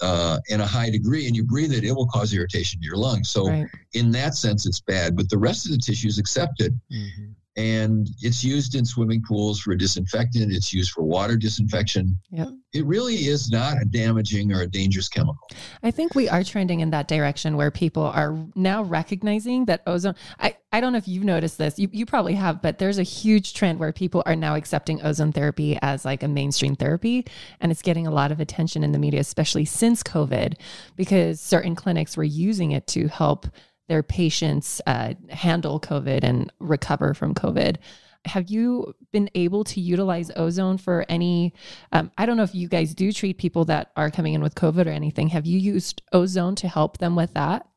uh, 0.02 0.39
in 0.50 0.62
a 0.62 0.65
high 0.65 0.89
degree 0.89 1.28
and 1.28 1.36
you 1.36 1.43
breathe 1.43 1.73
it, 1.73 1.84
it 1.84 1.91
will 1.91 2.08
cause 2.08 2.34
irritation 2.34 2.80
to 2.80 2.86
your 2.86 2.97
lungs. 2.97 3.30
So, 3.30 3.50
right. 3.50 3.67
in 3.93 4.12
that 4.12 4.36
sense, 4.36 4.65
it's 4.65 4.80
bad. 4.80 5.17
But 5.17 5.30
the 5.30 5.38
rest 5.38 5.65
of 5.65 5.71
the 5.71 5.80
tissue 5.80 6.08
is 6.08 6.19
accepted. 6.19 6.80
Mm-hmm 6.91 7.32
and 7.57 8.11
it's 8.21 8.43
used 8.43 8.75
in 8.75 8.85
swimming 8.85 9.23
pools 9.27 9.59
for 9.59 9.71
a 9.71 9.77
disinfectant. 9.77 10.53
It's 10.53 10.71
used 10.71 10.91
for 10.91 11.01
water 11.01 11.35
disinfection. 11.35 12.15
Yep. 12.29 12.49
It 12.73 12.85
really 12.85 13.15
is 13.15 13.49
not 13.49 13.81
a 13.81 13.85
damaging 13.85 14.53
or 14.53 14.61
a 14.61 14.67
dangerous 14.67 15.09
chemical. 15.09 15.39
I 15.81 15.89
think 15.89 16.13
we 16.13 16.29
are 16.29 16.43
trending 16.43 16.81
in 16.81 16.91
that 16.91 17.07
direction 17.07 17.57
where 17.57 17.71
people 17.71 18.03
are 18.03 18.37
now 18.53 18.83
recognizing 18.83 19.65
that 19.65 19.81
ozone. 19.87 20.13
I, 20.39 20.55
I 20.71 20.79
don't 20.79 20.91
know 20.91 20.99
if 20.99 21.07
you've 21.07 21.23
noticed 21.23 21.57
this. 21.57 21.79
You, 21.79 21.89
you 21.91 22.05
probably 22.05 22.35
have, 22.35 22.61
but 22.61 22.77
there's 22.77 22.99
a 22.99 23.03
huge 23.03 23.55
trend 23.55 23.79
where 23.79 23.91
people 23.91 24.21
are 24.27 24.35
now 24.35 24.53
accepting 24.53 25.01
ozone 25.01 25.31
therapy 25.31 25.79
as 25.81 26.05
like 26.05 26.21
a 26.21 26.27
mainstream 26.27 26.75
therapy. 26.75 27.25
And 27.59 27.71
it's 27.71 27.81
getting 27.81 28.05
a 28.05 28.11
lot 28.11 28.31
of 28.31 28.39
attention 28.39 28.83
in 28.83 28.91
the 28.91 28.99
media, 28.99 29.21
especially 29.21 29.65
since 29.65 30.03
COVID, 30.03 30.57
because 30.95 31.41
certain 31.41 31.73
clinics 31.73 32.15
were 32.15 32.23
using 32.23 32.71
it 32.71 32.85
to 32.87 33.07
help 33.07 33.47
their 33.88 34.04
patients 34.04 34.82
uh, 34.86 35.13
handle 35.30 35.80
COVID 35.80 36.23
and 36.23 36.52
recover 36.60 37.13
from 37.13 37.34
COVID. 37.34 37.78
Have 38.26 38.50
you 38.50 38.93
been 39.13 39.30
able 39.36 39.63
to 39.63 39.80
utilize 39.80 40.32
ozone 40.36 40.78
for 40.78 41.06
any? 41.08 41.54
Um, 41.93 42.12
I 42.17 42.26
don't 42.26 42.36
know 42.36 42.43
if 42.43 42.54
you 42.54 42.67
guys 42.67 42.93
do 42.93 43.13
treat 43.13 43.38
people 43.38 43.63
that 43.65 43.91
are 43.95 44.12
coming 44.12 44.34
in 44.34 44.41
with 44.41 44.56
COVID 44.56 44.86
or 44.86 44.89
anything. 44.89 45.30
Have 45.30 45.45
you 45.45 45.58
used 45.58 46.02
ozone 46.12 46.56
to 46.56 46.67
help 46.67 46.97
them 46.97 47.15
with 47.15 47.34
that? 47.36 47.67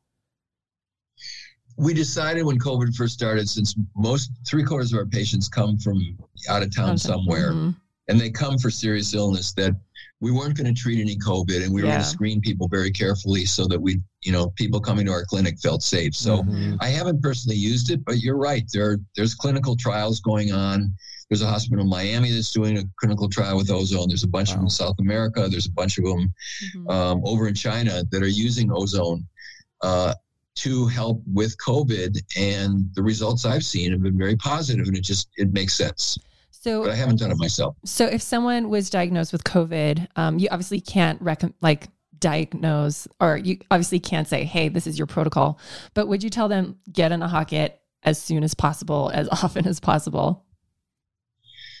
We 1.77 1.93
decided 1.93 2.45
when 2.45 2.59
COVID 2.59 2.93
first 2.95 3.13
started, 3.13 3.47
since 3.49 3.75
most 3.95 4.31
three 4.45 4.63
quarters 4.63 4.91
of 4.91 4.99
our 4.99 5.05
patients 5.05 5.47
come 5.47 5.77
from 5.77 6.17
out 6.49 6.63
of 6.63 6.75
town 6.75 6.97
somewhere, 6.97 7.51
mm-hmm. 7.51 7.71
and 8.09 8.19
they 8.19 8.29
come 8.29 8.57
for 8.57 8.69
serious 8.69 9.13
illness, 9.13 9.53
that 9.53 9.73
we 10.21 10.31
weren't 10.31 10.55
going 10.55 10.73
to 10.73 10.79
treat 10.79 11.01
any 11.01 11.17
COVID 11.17 11.63
and 11.63 11.73
we 11.73 11.81
were 11.81 11.87
yeah. 11.87 11.95
going 11.95 12.03
to 12.03 12.09
screen 12.09 12.39
people 12.41 12.67
very 12.67 12.91
carefully 12.91 13.43
so 13.43 13.65
that 13.65 13.81
we, 13.81 13.99
you 14.21 14.31
know, 14.31 14.51
people 14.51 14.79
coming 14.79 15.07
to 15.07 15.11
our 15.11 15.25
clinic 15.25 15.59
felt 15.59 15.81
safe. 15.81 16.15
So 16.15 16.43
mm-hmm. 16.43 16.75
I 16.79 16.89
haven't 16.89 17.21
personally 17.23 17.57
used 17.57 17.89
it, 17.89 18.05
but 18.05 18.19
you're 18.19 18.37
right. 18.37 18.63
There, 18.71 18.99
there's 19.17 19.33
clinical 19.33 19.75
trials 19.75 20.21
going 20.21 20.53
on. 20.53 20.93
There's 21.29 21.41
a 21.41 21.47
hospital 21.47 21.83
in 21.83 21.89
Miami 21.89 22.31
that's 22.31 22.51
doing 22.51 22.77
a 22.77 22.83
clinical 22.99 23.29
trial 23.29 23.57
with 23.57 23.71
ozone. 23.71 24.09
There's 24.09 24.23
a 24.23 24.27
bunch 24.27 24.49
wow. 24.49 24.55
of 24.55 24.59
them 24.59 24.65
in 24.67 24.69
South 24.69 24.95
America. 24.99 25.47
There's 25.49 25.65
a 25.65 25.71
bunch 25.71 25.97
of 25.97 26.05
them 26.05 26.31
mm-hmm. 26.75 26.89
um, 26.89 27.21
over 27.25 27.47
in 27.47 27.55
China 27.55 28.03
that 28.11 28.21
are 28.21 28.27
using 28.27 28.71
ozone 28.71 29.25
uh, 29.81 30.13
to 30.57 30.85
help 30.87 31.23
with 31.33 31.55
COVID. 31.65 32.21
And 32.37 32.85
the 32.93 33.01
results 33.01 33.45
I've 33.45 33.63
seen 33.63 33.91
have 33.91 34.03
been 34.03 34.17
very 34.19 34.35
positive, 34.35 34.85
and 34.87 34.95
it 34.95 35.03
just 35.03 35.29
it 35.37 35.51
makes 35.51 35.73
sense. 35.73 36.19
So, 36.61 36.83
but 36.83 36.91
I 36.91 36.95
haven't 36.95 37.15
done 37.15 37.31
it 37.31 37.39
myself. 37.39 37.75
So, 37.85 38.05
if 38.05 38.21
someone 38.21 38.69
was 38.69 38.91
diagnosed 38.91 39.31
with 39.31 39.43
COVID, 39.43 40.07
um, 40.15 40.37
you 40.37 40.47
obviously 40.51 40.79
can't 40.79 41.19
rec- 41.19 41.41
like 41.59 41.87
diagnose, 42.19 43.07
or 43.19 43.35
you 43.35 43.57
obviously 43.71 43.99
can't 43.99 44.27
say, 44.27 44.43
"Hey, 44.43 44.69
this 44.69 44.85
is 44.85 44.95
your 44.95 45.07
protocol." 45.07 45.57
But 45.95 46.07
would 46.07 46.21
you 46.21 46.29
tell 46.29 46.47
them 46.47 46.77
get 46.93 47.11
in 47.11 47.23
a 47.23 47.27
Hocatt 47.27 47.71
as 48.03 48.21
soon 48.21 48.43
as 48.43 48.53
possible, 48.53 49.09
as 49.11 49.27
often 49.43 49.67
as 49.67 49.79
possible? 49.79 50.45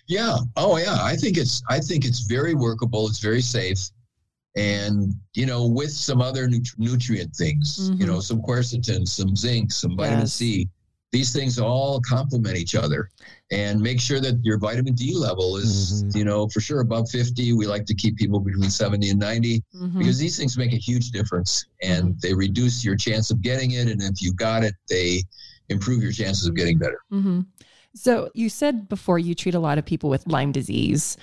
Yeah. 0.07 0.37
Oh, 0.55 0.77
yeah. 0.77 0.97
I 0.99 1.15
think 1.15 1.37
it's 1.37 1.61
I 1.69 1.77
think 1.79 2.03
it's 2.03 2.21
very 2.21 2.55
workable. 2.55 3.07
It's 3.07 3.19
very 3.19 3.41
safe, 3.41 3.87
and 4.55 5.13
you 5.35 5.45
know, 5.45 5.67
with 5.67 5.91
some 5.91 6.23
other 6.23 6.47
nut- 6.47 6.79
nutrient 6.79 7.35
things, 7.35 7.77
mm-hmm. 7.77 8.01
you 8.01 8.07
know, 8.07 8.19
some 8.19 8.41
quercetin, 8.41 9.07
some 9.07 9.35
zinc, 9.35 9.71
some 9.71 9.95
vitamin 9.95 10.21
yes. 10.21 10.33
C 10.33 10.69
these 11.11 11.33
things 11.33 11.59
all 11.59 11.99
complement 12.01 12.57
each 12.57 12.73
other 12.75 13.09
and 13.51 13.81
make 13.81 13.99
sure 13.99 14.21
that 14.21 14.39
your 14.43 14.57
vitamin 14.57 14.93
D 14.93 15.13
level 15.13 15.57
is, 15.57 16.03
mm-hmm. 16.03 16.17
you 16.17 16.23
know, 16.23 16.47
for 16.47 16.61
sure 16.61 16.79
above 16.79 17.09
50. 17.09 17.53
We 17.53 17.67
like 17.67 17.85
to 17.85 17.95
keep 17.95 18.17
people 18.17 18.39
between 18.39 18.69
70 18.69 19.09
and 19.09 19.19
90 19.19 19.59
mm-hmm. 19.59 19.99
because 19.99 20.17
these 20.17 20.37
things 20.37 20.57
make 20.57 20.71
a 20.71 20.77
huge 20.77 21.11
difference 21.11 21.65
and 21.81 22.03
mm-hmm. 22.03 22.19
they 22.21 22.33
reduce 22.33 22.83
your 22.83 22.95
chance 22.95 23.29
of 23.29 23.41
getting 23.41 23.71
it. 23.71 23.87
And 23.87 24.01
if 24.01 24.21
you 24.21 24.33
got 24.33 24.63
it, 24.63 24.73
they 24.89 25.23
improve 25.69 26.01
your 26.01 26.13
chances 26.13 26.47
of 26.47 26.55
getting 26.55 26.77
better. 26.77 27.01
Mm-hmm. 27.11 27.41
So 27.93 28.29
you 28.33 28.49
said 28.49 28.87
before 28.87 29.19
you 29.19 29.35
treat 29.35 29.53
a 29.53 29.59
lot 29.59 29.77
of 29.77 29.85
people 29.85 30.09
with 30.09 30.25
Lyme 30.27 30.53
disease 30.53 31.17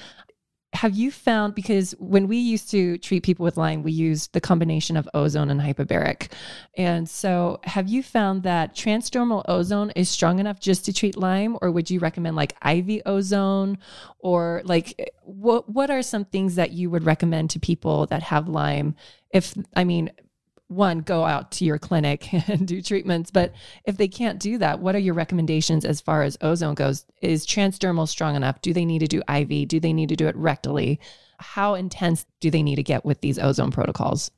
have 0.78 0.94
you 0.94 1.10
found 1.10 1.56
because 1.56 1.90
when 1.98 2.28
we 2.28 2.36
used 2.36 2.70
to 2.70 2.98
treat 2.98 3.24
people 3.24 3.42
with 3.42 3.56
Lyme, 3.56 3.82
we 3.82 3.90
used 3.90 4.32
the 4.32 4.40
combination 4.40 4.96
of 4.96 5.08
ozone 5.12 5.50
and 5.50 5.60
hyperbaric. 5.60 6.30
And 6.76 7.08
so, 7.08 7.58
have 7.64 7.88
you 7.88 8.00
found 8.00 8.44
that 8.44 8.76
transdermal 8.76 9.42
ozone 9.48 9.90
is 9.96 10.08
strong 10.08 10.38
enough 10.38 10.60
just 10.60 10.84
to 10.84 10.92
treat 10.92 11.16
Lyme, 11.16 11.58
or 11.60 11.72
would 11.72 11.90
you 11.90 11.98
recommend 11.98 12.36
like 12.36 12.54
IV 12.64 13.02
ozone, 13.06 13.78
or 14.20 14.62
like 14.66 15.12
what 15.22 15.68
what 15.68 15.90
are 15.90 16.00
some 16.00 16.24
things 16.24 16.54
that 16.54 16.70
you 16.70 16.90
would 16.90 17.04
recommend 17.04 17.50
to 17.50 17.58
people 17.58 18.06
that 18.06 18.22
have 18.22 18.48
Lyme? 18.48 18.94
If 19.32 19.54
I 19.74 19.82
mean, 19.82 20.12
one 20.68 21.00
go 21.00 21.24
out 21.24 21.50
to 21.50 21.64
your 21.64 21.78
clinic 21.78 22.32
and 22.48 22.68
do 22.68 22.80
treatments. 22.80 23.30
But 23.30 23.52
if 23.84 23.96
they 23.96 24.08
can't 24.08 24.38
do 24.38 24.58
that 24.58 24.80
what 24.80 24.94
are 24.94 25.00
your 25.00 25.14
recommendations 25.14 25.84
as 25.84 26.00
far 26.00 26.22
as 26.22 26.38
ozone 26.40 26.74
goes? 26.74 27.04
Is 27.20 27.46
transdermal 27.46 28.06
strong 28.08 28.36
enough? 28.36 28.62
Do 28.62 28.72
they 28.72 28.84
need 28.84 29.00
to 29.00 29.08
do 29.08 29.22
iv 29.28 29.68
do 29.68 29.80
they 29.80 29.92
need 29.92 30.10
to 30.10 30.16
do 30.16 30.28
it 30.28 30.36
rectally? 30.36 30.98
How 31.40 31.74
intense 31.74 32.26
do 32.40 32.50
they 32.50 32.62
need 32.62 32.76
to 32.76 32.82
get 32.82 33.04
with 33.04 33.20
these 33.20 33.38
ozone 33.38 33.70
protocols? 33.70 34.30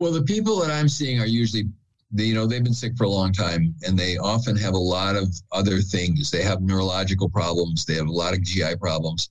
Well 0.00 0.12
the 0.12 0.22
people 0.22 0.58
that 0.60 0.70
i'm 0.70 0.88
seeing 0.88 1.20
are 1.20 1.26
usually 1.26 1.68
they, 2.10 2.24
you 2.24 2.34
know 2.34 2.46
they've 2.46 2.62
been 2.62 2.74
sick 2.74 2.96
for 2.96 3.04
a 3.04 3.08
long 3.08 3.32
time 3.32 3.74
and 3.86 3.98
they 3.98 4.16
often 4.18 4.56
have 4.56 4.74
a 4.74 4.78
lot 4.78 5.16
of 5.16 5.28
other 5.52 5.80
things. 5.80 6.30
They 6.30 6.42
have 6.42 6.62
neurological 6.62 7.28
problems. 7.28 7.84
They 7.84 7.94
have 7.94 8.06
a 8.06 8.12
lot 8.12 8.34
of 8.34 8.42
gi 8.42 8.76
problems 8.76 9.30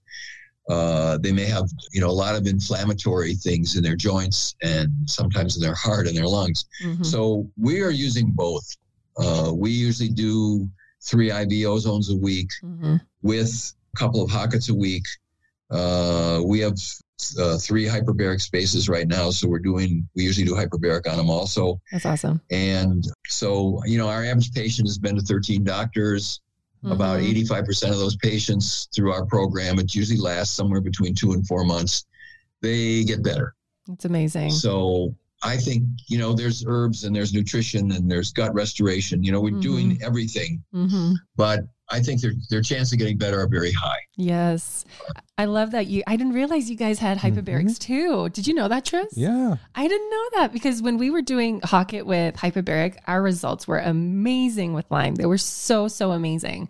uh, 0.69 1.17
they 1.17 1.31
may 1.31 1.45
have, 1.45 1.69
you 1.91 1.99
know, 1.99 2.09
a 2.09 2.11
lot 2.11 2.35
of 2.35 2.47
inflammatory 2.47 3.33
things 3.35 3.75
in 3.75 3.83
their 3.83 3.95
joints 3.95 4.55
and 4.63 4.89
sometimes 5.05 5.57
in 5.57 5.61
their 5.61 5.75
heart 5.75 6.07
and 6.07 6.15
their 6.15 6.27
lungs. 6.27 6.65
Mm-hmm. 6.83 7.03
So 7.03 7.49
we 7.57 7.81
are 7.81 7.91
using 7.91 8.31
both. 8.31 8.65
Uh, 9.17 9.51
we 9.53 9.71
usually 9.71 10.09
do 10.09 10.69
three 11.01 11.31
IV 11.31 11.49
ozones 11.67 12.11
a 12.11 12.15
week 12.15 12.49
mm-hmm. 12.63 12.95
with 13.21 13.73
a 13.93 13.97
couple 13.97 14.23
of 14.23 14.29
Hocatts 14.29 14.69
a 14.69 14.73
week. 14.73 15.05
Uh, 15.69 16.41
we 16.45 16.59
have 16.59 16.77
uh, 17.39 17.57
three 17.57 17.85
hyperbaric 17.85 18.41
spaces 18.41 18.87
right 18.87 19.07
now, 19.07 19.29
so 19.31 19.47
we're 19.47 19.59
doing. 19.59 20.07
We 20.15 20.23
usually 20.23 20.45
do 20.45 20.53
hyperbaric 20.53 21.09
on 21.09 21.17
them 21.17 21.29
also. 21.29 21.81
That's 21.91 22.05
awesome. 22.05 22.41
And 22.51 23.03
so, 23.27 23.81
you 23.85 23.97
know, 23.97 24.07
our 24.07 24.23
average 24.23 24.53
patient 24.53 24.87
has 24.87 24.97
been 24.97 25.15
to 25.15 25.21
13 25.21 25.63
doctors. 25.63 26.41
Mm-hmm. 26.83 26.91
About 26.91 27.21
85% 27.21 27.91
of 27.91 27.97
those 27.97 28.17
patients 28.17 28.89
through 28.93 29.13
our 29.13 29.25
program, 29.25 29.79
it 29.79 29.95
usually 29.95 30.19
lasts 30.19 30.53
somewhere 30.53 30.81
between 30.81 31.15
two 31.15 31.31
and 31.31 31.47
four 31.47 31.63
months, 31.63 32.05
they 32.61 33.03
get 33.03 33.23
better. 33.23 33.55
It's 33.89 34.05
amazing. 34.05 34.51
So 34.51 35.15
I 35.43 35.57
think, 35.57 35.83
you 36.07 36.17
know, 36.17 36.33
there's 36.33 36.65
herbs 36.67 37.03
and 37.03 37.15
there's 37.15 37.33
nutrition 37.33 37.91
and 37.91 38.09
there's 38.09 38.31
gut 38.31 38.53
restoration. 38.53 39.23
You 39.23 39.31
know, 39.31 39.41
we're 39.41 39.51
mm-hmm. 39.51 39.59
doing 39.59 39.99
everything. 40.01 40.63
Mm-hmm. 40.73 41.13
But 41.35 41.61
I 41.89 41.99
think 41.99 42.21
their 42.21 42.33
their 42.49 42.61
chance 42.61 42.91
of 42.93 42.99
getting 42.99 43.17
better 43.17 43.41
are 43.41 43.47
very 43.47 43.71
high. 43.71 43.99
Yes. 44.15 44.85
I 45.35 45.45
love 45.45 45.71
that 45.71 45.87
you 45.87 46.03
I 46.05 46.15
didn't 46.15 46.33
realize 46.33 46.69
you 46.69 46.75
guys 46.75 46.99
had 46.99 47.17
hyperbarics 47.17 47.79
mm-hmm. 47.79 47.93
too. 47.93 48.29
Did 48.29 48.45
you 48.45 48.53
know 48.53 48.67
that, 48.67 48.85
Tris? 48.85 49.17
Yeah. 49.17 49.55
I 49.73 49.87
didn't 49.87 50.09
know 50.11 50.25
that 50.35 50.53
because 50.53 50.83
when 50.83 50.99
we 50.99 51.09
were 51.09 51.23
doing 51.23 51.59
Hocatt 51.61 52.03
with 52.03 52.35
hyperbaric, 52.35 52.97
our 53.07 53.19
results 53.19 53.67
were 53.67 53.79
amazing 53.79 54.73
with 54.73 54.85
Lyme. 54.91 55.15
They 55.15 55.25
were 55.25 55.39
so, 55.39 55.87
so 55.87 56.11
amazing. 56.11 56.69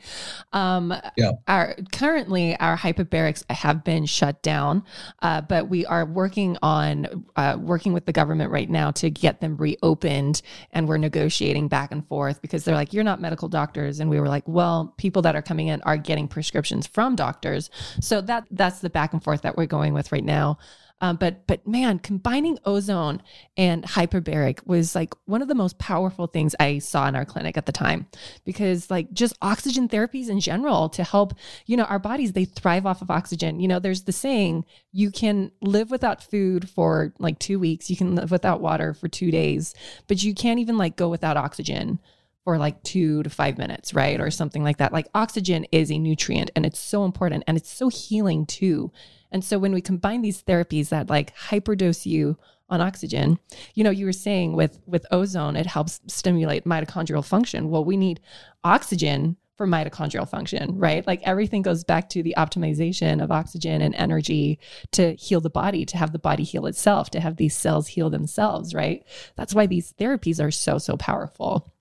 Um 0.54 0.94
yeah. 1.18 1.34
our 1.46 1.76
currently 1.92 2.58
our 2.58 2.78
hyperbarics 2.78 3.44
have 3.52 3.84
been 3.84 4.06
shut 4.06 4.42
down. 4.42 4.86
Uh, 5.22 5.42
but 5.42 5.68
we 5.68 5.86
are 5.86 6.06
working 6.06 6.58
on 6.64 7.26
uh, 7.36 7.58
working 7.60 7.92
with 7.92 8.06
the 8.06 8.14
government 8.14 8.50
right 8.50 8.70
now 8.70 8.92
to 8.92 9.10
get 9.10 9.42
them 9.42 9.58
reopened 9.58 10.42
and 10.72 10.88
we're 10.88 10.98
negotiating 10.98 11.68
back 11.68 11.92
and 11.92 12.08
forth 12.08 12.42
because 12.42 12.64
they're 12.64 12.76
like, 12.76 12.94
You're 12.94 13.04
not 13.04 13.20
medical 13.20 13.50
doctors. 13.50 14.00
And 14.00 14.10
we 14.10 14.22
were 14.22 14.30
like, 14.30 14.48
Well, 14.48 14.94
people 14.96 15.22
that 15.24 15.36
are 15.36 15.42
coming 15.42 15.68
in 15.68 15.82
are 15.82 15.98
getting 15.98 16.30
prescriptions 16.30 16.88
from 16.88 17.18
doctors. 17.18 17.70
So 18.00 18.22
that 18.22 18.48
that's 18.54 18.80
the 18.80 18.90
back 18.90 19.14
and 19.14 19.24
forth 19.24 19.42
that 19.42 19.58
we're 19.58 19.66
going 19.66 19.94
with 19.94 20.12
right 20.12 20.24
now. 20.24 20.58
Um, 21.02 21.18
but 21.18 21.46
but 21.48 21.68
man, 21.68 22.00
combining 22.00 22.58
ozone 22.64 23.22
and 23.58 23.84
hyperbaric 23.84 24.66
was 24.66 24.96
like 24.96 25.14
one 25.26 25.42
of 25.42 25.50
the 25.50 25.56
most 25.56 25.78
powerful 25.78 26.28
things 26.28 26.56
I 26.62 26.80
saw 26.80 27.10
in 27.10 27.16
our 27.16 27.26
clinic 27.26 27.58
at 27.58 27.66
the 27.66 27.74
time, 27.74 28.08
because 28.46 28.90
like 28.90 29.12
just 29.12 29.38
oxygen 29.42 29.90
therapies 29.90 30.30
in 30.30 30.40
general 30.40 30.88
to 30.90 31.04
help 31.04 31.34
you 31.66 31.76
know 31.76 31.84
our 31.84 32.00
bodies 32.00 32.32
they 32.32 32.46
thrive 32.46 32.86
off 32.86 33.02
of 33.02 33.12
oxygen. 33.12 33.60
You 33.60 33.68
know, 33.68 33.80
there's 33.80 34.04
the 34.04 34.14
saying 34.14 34.64
you 34.94 35.12
can 35.12 35.52
live 35.62 35.92
without 35.92 36.24
food 36.24 36.70
for 36.70 37.14
like 37.20 37.38
two 37.38 37.60
weeks, 37.60 37.90
you 37.90 37.98
can 37.98 38.16
live 38.16 38.32
without 38.32 38.62
water 38.62 38.94
for 38.94 39.10
two 39.10 39.30
days, 39.30 39.74
but 40.08 40.24
you 40.24 40.34
can't 40.34 40.60
even 40.60 40.78
like 40.78 40.96
go 40.96 41.10
without 41.10 41.36
oxygen 41.36 42.00
for 42.44 42.58
like 42.58 42.82
two 42.84 43.24
to 43.24 43.30
five 43.30 43.58
minutes, 43.58 43.94
right? 43.94 44.20
Or 44.20 44.30
something 44.30 44.64
like 44.64 44.78
that. 44.78 44.94
Like 44.94 45.08
oxygen 45.14 45.66
is 45.72 45.92
a 45.92 45.98
nutrient 45.98 46.52
and 46.56 46.66
it's 46.66 46.80
so 46.80 47.06
important 47.06 47.44
and 47.48 47.58
it's 47.58 47.72
so 47.72 47.90
healing 47.90 48.46
too. 48.46 48.92
And 49.32 49.44
so 49.44 49.58
when 49.58 49.74
we 49.74 49.82
combine 49.82 50.22
these 50.22 50.44
therapies 50.44 50.90
that 50.90 51.10
like 51.10 51.36
hyperdose 51.36 52.06
you 52.06 52.38
on 52.70 52.82
oxygen. 52.82 53.40
You 53.76 53.84
know, 53.84 53.92
you 53.92 54.06
were 54.06 54.12
saying 54.12 54.54
with 54.54 54.80
with 54.86 55.06
ozone, 55.12 55.56
it 55.56 55.68
helps 55.68 56.02
stimulate 56.08 56.66
mitochondrial 56.66 57.24
function. 57.24 57.70
Well, 57.70 57.86
we 57.86 57.98
need 57.98 58.20
oxygen 58.64 59.38
for 59.56 59.68
mitochondrial 59.68 60.28
function, 60.28 60.80
right? 60.80 61.06
Like 61.06 61.22
everything 61.24 61.62
goes 61.62 61.84
back 61.84 62.10
to 62.10 62.24
the 62.24 62.34
optimization 62.38 63.24
of 63.24 63.32
oxygen 63.32 63.84
and 63.84 63.94
energy 63.94 64.60
to 64.94 65.14
heal 65.14 65.42
the 65.42 65.50
body, 65.50 65.86
to 65.86 65.98
have 65.98 66.12
the 66.12 66.20
body 66.20 66.44
heal 66.44 66.66
itself, 66.66 67.12
to 67.12 67.20
have 67.20 67.36
these 67.38 67.56
cells 67.56 67.88
heal 67.88 68.10
themselves, 68.10 68.74
right? 68.74 69.04
That's 69.36 69.54
why 69.54 69.68
these 69.68 69.94
therapies 69.94 70.44
are 70.44 70.52
so 70.52 70.80
so 70.80 70.98
powerful. 70.98 71.73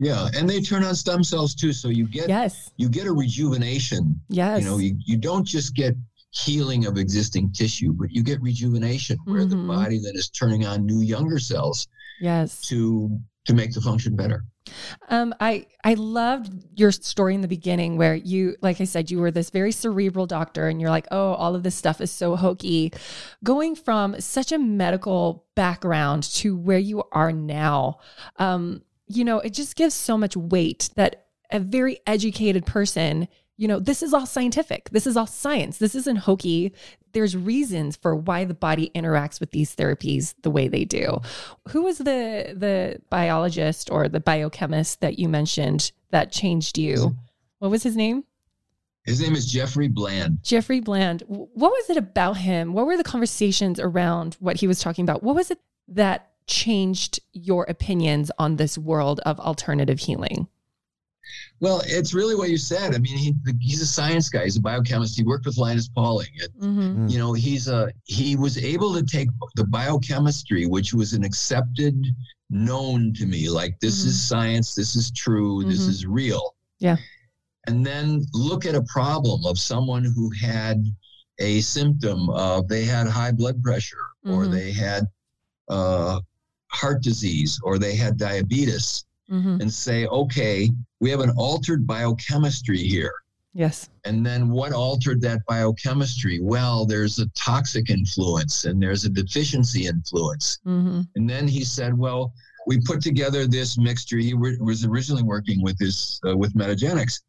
Yeah, 0.00 0.28
and 0.36 0.48
they 0.50 0.60
turn 0.60 0.82
on 0.84 0.94
stem 0.96 1.22
cells 1.22 1.54
too, 1.54 1.72
so 1.72 1.88
you 1.88 2.06
get 2.08 2.28
yes, 2.28 2.72
you 2.76 2.88
get 2.88 3.06
a 3.06 3.12
rejuvenation. 3.12 4.20
yes, 4.28 4.60
You 4.62 4.68
know, 4.68 4.78
you, 4.78 4.96
you 5.04 5.16
don't 5.16 5.44
just 5.46 5.74
get 5.74 5.94
healing 6.32 6.84
of 6.86 6.98
existing 6.98 7.52
tissue, 7.52 7.92
but 7.92 8.10
you 8.10 8.22
get 8.24 8.42
rejuvenation 8.42 9.16
where 9.24 9.42
Mhm. 9.42 9.50
the 9.50 9.56
body 9.56 9.98
then 10.00 10.16
is 10.16 10.28
turning 10.30 10.66
on 10.66 10.84
new 10.84 11.00
younger 11.00 11.38
cells 11.38 11.86
yes. 12.20 12.60
to 12.62 13.20
to 13.46 13.52
make 13.54 13.72
the 13.74 13.80
function 13.80 14.16
better. 14.16 14.42
Um, 15.10 15.34
I 15.38 15.66
I 15.84 15.94
loved 15.94 16.50
your 16.74 16.90
story 16.90 17.34
in 17.34 17.42
the 17.42 17.46
beginning 17.48 17.98
where 17.98 18.14
you, 18.14 18.56
like 18.62 18.80
I 18.80 18.84
said, 18.84 19.10
you 19.10 19.18
were 19.20 19.30
this 19.30 19.50
very 19.50 19.70
cerebral 19.70 20.26
doctor, 20.26 20.66
and 20.66 20.80
you're 20.80 20.90
like, 20.90 21.06
oh, 21.12 21.34
all 21.34 21.54
of 21.54 21.62
this 21.62 21.74
stuff 21.74 22.00
is 22.00 22.10
so 22.10 22.34
hokey. 22.36 22.90
Going 23.44 23.76
from 23.76 24.18
such 24.20 24.50
a 24.50 24.58
medical 24.58 25.44
background 25.54 26.22
to 26.40 26.56
where 26.56 26.78
you 26.78 27.04
are 27.12 27.30
now, 27.32 27.98
um, 28.38 28.80
you 29.14 29.24
know, 29.24 29.38
it 29.38 29.52
just 29.52 29.76
gives 29.76 29.94
so 29.94 30.16
much 30.16 30.36
weight 30.36 30.90
that 30.96 31.26
a 31.50 31.60
very 31.60 32.00
educated 32.06 32.66
person, 32.66 33.28
you 33.56 33.68
know, 33.68 33.78
this 33.78 34.02
is 34.02 34.12
all 34.12 34.26
scientific. 34.26 34.90
This 34.90 35.06
is 35.06 35.16
all 35.16 35.26
science. 35.26 35.78
This 35.78 35.94
isn't 35.94 36.16
hokey. 36.16 36.72
There's 37.12 37.36
reasons 37.36 37.96
for 37.96 38.16
why 38.16 38.44
the 38.44 38.54
body 38.54 38.90
interacts 38.94 39.38
with 39.38 39.52
these 39.52 39.74
therapies 39.74 40.34
the 40.42 40.50
way 40.50 40.66
they 40.66 40.84
do. 40.84 41.20
Who 41.68 41.82
was 41.82 41.98
the 41.98 42.54
the 42.56 43.00
biologist 43.08 43.90
or 43.90 44.08
the 44.08 44.20
biochemist 44.20 45.00
that 45.00 45.18
you 45.18 45.28
mentioned 45.28 45.92
that 46.10 46.32
changed 46.32 46.76
you? 46.76 47.16
What 47.60 47.70
was 47.70 47.84
his 47.84 47.96
name? 47.96 48.24
His 49.04 49.20
name 49.20 49.34
is 49.34 49.46
Jeffrey 49.46 49.88
Bland. 49.88 50.38
Jeffrey 50.42 50.80
Bland. 50.80 51.22
What 51.28 51.70
was 51.70 51.90
it 51.90 51.98
about 51.98 52.38
him? 52.38 52.72
What 52.72 52.86
were 52.86 52.96
the 52.96 53.04
conversations 53.04 53.78
around 53.78 54.36
what 54.40 54.56
he 54.56 54.66
was 54.66 54.80
talking 54.80 55.04
about? 55.04 55.22
What 55.22 55.36
was 55.36 55.50
it 55.50 55.58
that 55.88 56.30
changed 56.46 57.20
your 57.32 57.64
opinions 57.64 58.30
on 58.38 58.56
this 58.56 58.76
world 58.78 59.20
of 59.20 59.38
alternative 59.40 60.00
healing? 60.00 60.48
Well, 61.60 61.80
it's 61.86 62.12
really 62.12 62.34
what 62.34 62.50
you 62.50 62.58
said. 62.58 62.94
I 62.94 62.98
mean, 62.98 63.16
he, 63.16 63.34
he's 63.60 63.80
a 63.80 63.86
science 63.86 64.28
guy. 64.28 64.44
He's 64.44 64.56
a 64.56 64.60
biochemist. 64.60 65.16
He 65.16 65.22
worked 65.24 65.46
with 65.46 65.56
Linus 65.56 65.88
Pauling. 65.88 66.28
And, 66.40 66.50
Mm-hmm. 66.62 67.08
you 67.08 67.18
know, 67.18 67.32
he's 67.32 67.68
a 67.68 67.90
he 68.04 68.36
was 68.36 68.58
able 68.58 68.92
to 68.94 69.02
take 69.02 69.28
the 69.56 69.64
biochemistry, 69.64 70.66
which 70.66 70.92
was 70.92 71.12
an 71.14 71.24
accepted, 71.24 71.94
known 72.50 73.12
to 73.14 73.26
me, 73.26 73.48
like 73.48 73.78
this 73.80 74.04
is 74.04 74.20
science, 74.20 74.74
this 74.74 74.96
is 74.96 75.10
true, 75.12 75.64
this 75.64 75.86
Mhm. 75.86 75.88
is 75.88 76.06
real. 76.06 76.54
Yeah. 76.78 76.96
And 77.66 77.84
then 77.86 78.26
look 78.34 78.66
at 78.66 78.74
a 78.74 78.82
problem 78.82 79.46
of 79.46 79.58
someone 79.58 80.04
who 80.04 80.30
had 80.30 80.84
a 81.38 81.60
symptom 81.62 82.28
of 82.30 82.68
they 82.68 82.84
had 82.84 83.06
high 83.08 83.32
blood 83.32 83.62
pressure, 83.62 84.04
or 84.26 84.44
Mhm. 84.44 84.50
they 84.52 84.72
had 84.72 85.06
uh, 85.68 86.20
heart 86.74 87.02
disease, 87.02 87.58
or 87.62 87.78
they 87.78 87.94
had 87.96 88.18
diabetes 88.18 89.04
Mm-hmm. 89.30 89.62
and 89.62 89.72
say, 89.72 90.04
okay, 90.08 90.68
we 91.00 91.08
have 91.08 91.20
an 91.20 91.32
altered 91.38 91.86
biochemistry 91.86 92.76
here. 92.76 93.14
Yes. 93.54 93.88
And 94.04 94.24
then 94.24 94.50
what 94.50 94.74
altered 94.74 95.22
that 95.22 95.40
biochemistry? 95.48 96.40
Well, 96.42 96.84
there's 96.84 97.18
a 97.20 97.26
toxic 97.28 97.88
influence 97.88 98.66
and 98.66 98.82
there's 98.82 99.06
a 99.06 99.08
deficiency 99.08 99.86
influence. 99.86 100.58
Mm-hmm. 100.66 101.00
And 101.16 101.30
then 101.30 101.48
he 101.48 101.64
said, 101.64 101.96
well, 101.96 102.34
we 102.66 102.82
put 102.82 103.00
together 103.00 103.46
this 103.46 103.78
mixture. 103.78 104.18
He 104.18 104.34
was 104.34 104.84
originally 104.84 105.22
working 105.22 105.62
with 105.62 105.78
this 105.78 106.20
uh, 106.28 106.36
with 106.36 106.52
Metagenics. 106.54 107.22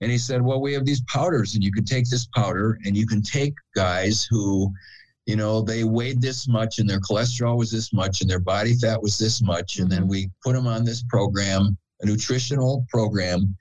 And 0.00 0.10
he 0.10 0.16
said, 0.16 0.40
well, 0.40 0.62
we 0.62 0.72
have 0.72 0.86
these 0.86 1.02
powders 1.02 1.54
and 1.54 1.62
you 1.62 1.72
can 1.72 1.84
take 1.84 2.08
this 2.08 2.26
powder 2.34 2.78
and 2.86 2.96
you 2.96 3.06
can 3.06 3.20
take 3.20 3.52
guys 3.74 4.26
who, 4.30 4.72
you 5.26 5.36
know, 5.36 5.62
they 5.62 5.84
weighed 5.84 6.20
this 6.20 6.46
much 6.48 6.78
and 6.78 6.88
their 6.88 7.00
cholesterol 7.00 7.56
was 7.56 7.70
this 7.70 7.92
much 7.92 8.20
and 8.20 8.28
their 8.28 8.38
body 8.40 8.74
fat 8.74 9.00
was 9.00 9.18
this 9.18 9.40
much. 9.42 9.78
And 9.78 9.90
then 9.90 10.04
Mhm. 10.04 10.08
we 10.08 10.30
put 10.44 10.52
them 10.54 10.66
on 10.66 10.84
this 10.84 11.02
program, 11.04 11.76
a 12.02 12.06
nutritional 12.06 12.84
program 12.90 13.56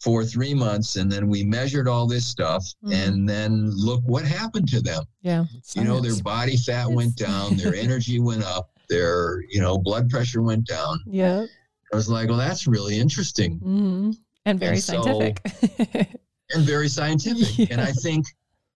for 0.00 0.24
three 0.24 0.54
months. 0.54 0.94
And 0.94 1.10
then 1.10 1.26
we 1.28 1.42
measured 1.42 1.88
all 1.88 2.06
this 2.06 2.24
stuff. 2.24 2.64
Mhm. 2.84 2.92
And 2.94 3.28
then 3.28 3.68
look 3.70 4.00
what 4.04 4.24
happened 4.24 4.68
to 4.68 4.80
them. 4.80 5.02
Yeah. 5.22 5.46
You 5.74 5.82
know, 5.84 6.00
their 6.00 6.14
body 6.22 6.56
fat 6.56 6.88
went 6.88 7.16
down, 7.16 7.56
their 7.56 7.74
energy 7.86 8.20
went 8.20 8.44
up, 8.44 8.70
their, 8.88 9.42
you 9.50 9.60
know, 9.60 9.76
blood 9.76 10.08
pressure 10.08 10.42
went 10.42 10.66
down. 10.68 11.00
Yeah. 11.04 11.46
I 11.92 11.96
was 11.96 12.08
like, 12.08 12.28
well, 12.28 12.38
that's 12.38 12.66
really 12.68 12.96
interesting 12.98 13.56
Mm-hmm. 13.58 14.10
And 14.46 14.60
very 14.60 14.76
And 14.76 14.84
so- 14.84 15.02
scientific. 15.02 16.20
and 16.54 16.64
very 16.64 16.88
scientific. 16.88 17.70
And 17.72 17.80
I 17.80 17.90
think, 17.90 18.24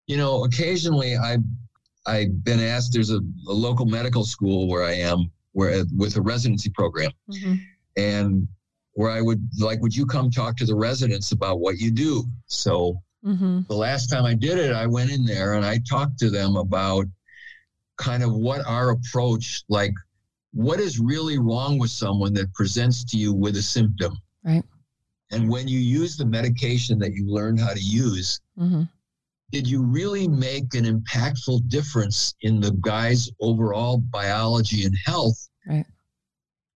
you 0.09 0.17
know, 0.17 0.43
occasionally 0.45 1.17
I, 1.17 1.39
I've 2.07 2.45
been 2.45 2.61
asked. 2.61 2.93
There's 2.93 3.11
a, 3.11 3.19
a 3.49 3.53
local 3.53 3.87
medical 3.87 4.25
school 4.25 4.69
where 4.69 4.83
I 4.85 4.93
am, 4.95 5.31
where 5.53 5.85
with 5.97 6.17
a 6.17 6.21
residency 6.23 6.71
program, 6.71 7.11
Mhm. 7.31 7.61
and 7.97 8.49
where 8.95 9.11
I 9.11 9.21
would 9.21 9.47
like, 9.59 9.81
would 9.81 9.95
you 9.95 10.05
come 10.07 10.31
talk 10.31 10.57
to 10.59 10.67
the 10.67 10.75
residents 10.75 11.33
about 11.33 11.61
what 11.61 11.79
you 11.79 11.91
do? 11.91 12.25
So 12.47 13.01
Mhm. 13.25 13.67
the 13.69 13.75
last 13.77 14.09
time 14.09 14.25
I 14.25 14.35
did 14.35 14.59
it, 14.59 14.73
I 14.73 14.87
went 14.87 15.11
in 15.11 15.25
there 15.25 15.55
and 15.55 15.65
I 15.65 15.79
talked 15.88 16.19
to 16.21 16.31
them 16.31 16.57
about 16.57 17.07
kind 17.97 18.23
of 18.23 18.33
what 18.35 18.67
our 18.67 18.91
approach, 18.91 19.62
like 19.69 19.95
what 20.53 20.81
is 20.81 20.99
really 20.99 21.38
wrong 21.38 21.79
with 21.79 21.91
someone 21.91 22.35
that 22.35 22.53
presents 22.53 23.05
to 23.05 23.17
you 23.17 23.33
with 23.33 23.57
a 23.57 23.62
symptom. 23.62 24.17
Right. 24.45 24.65
And 25.31 25.49
when 25.49 25.69
you 25.69 25.79
use 25.79 26.17
the 26.17 26.27
medication 26.27 26.99
that 26.99 27.15
you 27.15 27.27
learned 27.27 27.61
how 27.61 27.73
to 27.73 27.81
use, 27.81 28.41
Mhm. 28.59 28.88
Did 29.53 29.69
you 29.69 29.83
really 29.83 30.27
make 30.27 30.75
an 30.75 30.85
impactful 30.87 31.69
difference 31.69 32.35
in 32.41 32.59
the 32.61 32.73
guy's 32.81 33.31
overall 33.41 33.99
biology 33.99 34.85
and 34.85 34.97
health 35.05 35.49
Right. 35.69 35.85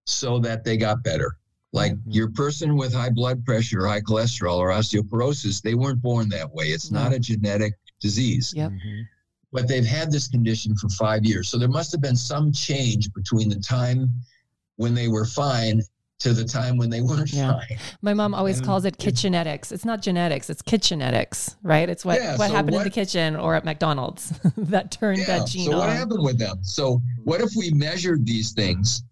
so 0.07 0.41
that 0.41 0.65
they 0.65 0.77
got 0.77 1.03
better? 1.05 1.39
Like 1.73 1.93
Mhm. 1.95 2.03
your 2.07 2.31
person 2.31 2.77
with 2.77 2.93
high 2.93 3.11
blood 3.11 3.45
pressure, 3.45 3.83
or 3.83 3.89
high 3.89 4.01
cholesterol, 4.01 4.57
or 4.57 4.71
osteoporosis, 4.71 5.63
they 5.63 5.75
weren't 5.75 6.03
born 6.03 6.29
that 6.31 6.53
way. 6.53 6.67
It's 6.67 6.91
No. 6.91 7.05
not 7.05 7.13
a 7.15 7.19
genetic 7.19 7.75
disease, 8.01 8.53
Yep. 8.57 8.73
but 9.53 9.69
they've 9.69 9.87
had 9.87 10.11
this 10.11 10.27
condition 10.27 10.77
for 10.77 10.89
five 10.91 11.25
years. 11.25 11.49
So 11.49 11.59
there 11.59 11.69
must 11.69 11.93
have 11.93 12.01
been 12.01 12.17
some 12.17 12.53
change 12.53 13.13
between 13.13 13.49
the 13.49 13.61
time 13.61 14.13
when 14.77 14.95
they 14.95 15.07
were 15.07 15.25
fine 15.25 15.81
to 16.25 16.33
the 16.33 16.45
time 16.45 16.79
when 16.79 16.89
they 16.89 17.03
weren't 17.03 17.31
Yeah. 17.33 17.61
My 18.01 18.15
mom 18.15 18.35
always 18.35 18.57
And 18.59 18.67
calls 18.67 18.87
it 18.87 18.97
kitchenetics. 18.97 19.71
It's 19.71 19.85
not 19.85 20.01
genetics, 20.01 20.49
it's 20.49 20.63
kitchenetics, 20.63 21.57
right? 21.63 21.87
It's 21.89 22.03
what, 22.03 22.19
Yeah, 22.21 22.37
what 22.39 22.49
so 22.49 22.55
happened 22.55 22.77
in 22.77 22.83
the 22.83 22.91
kitchen 22.91 23.37
or 23.37 23.55
at 23.55 23.65
McDonald's 23.67 24.31
that 24.57 24.91
turned 24.91 25.27
that 25.27 25.47
gene 25.47 25.67
so 25.71 25.77
what 25.79 25.91
happened 25.91 26.23
with 26.25 26.39
them? 26.39 26.59
So 26.63 27.01
what 27.25 27.43
if 27.43 27.51
we 27.57 27.71
measured 27.73 28.25
these 28.25 28.53
things 28.53 29.03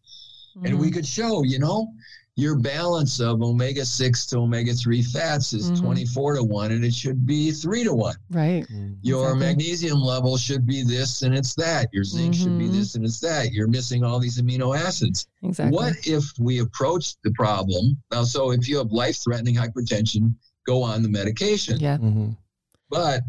and 0.65 0.79
we 0.81 0.89
Mhm. 0.91 0.95
could 0.95 1.07
show, 1.07 1.43
you 1.45 1.59
know, 1.59 1.93
your 2.37 2.57
balance 2.57 3.21
of 3.21 3.43
omega 3.43 3.85
6 3.85 4.27
to 4.27 4.39
omega 4.39 4.73
3 4.73 5.03
fats 5.03 5.53
is 5.53 5.71
Mhm. 5.71 5.81
24 5.81 6.37
to 6.37 6.43
1 6.45 6.73
and 6.73 6.83
it 6.85 6.95
should 6.95 7.27
be 7.27 7.51
3 7.53 7.85
to 7.85 7.93
1. 7.93 8.17
Right. 8.31 8.67
Your 9.03 9.33
Exactly. 9.35 9.47
magnesium 9.47 10.01
level 10.01 10.39
should 10.39 10.65
be 10.67 10.83
this 10.83 11.23
and 11.23 11.35
it's 11.35 11.55
that. 11.57 11.91
Your 11.93 12.05
zinc 12.05 12.35
should 12.35 12.57
be 12.57 12.69
Mhm. 12.69 12.73
this 12.73 12.95
and 12.95 13.05
it's 13.05 13.21
that. 13.21 13.53
You're 13.53 13.69
missing 13.69 14.03
all 14.03 14.19
these 14.19 14.39
amino 14.41 14.75
acids. 14.77 15.27
Exactly. 15.43 15.75
What 15.77 15.95
if 16.07 16.25
we 16.39 16.61
approach 16.61 17.17
the 17.23 17.33
problem? 17.33 17.99
Now, 18.11 18.25
so 18.25 18.51
if 18.53 18.67
you 18.67 18.79
have 18.79 18.93
life 18.93 19.19
threatening 19.23 19.57
hypertension, 19.57 20.35
go 20.67 20.83
on 20.83 21.03
the 21.03 21.11
medication. 21.11 21.79
Yeah. 21.81 21.99
Mhm. 21.99 22.37
But 22.89 23.25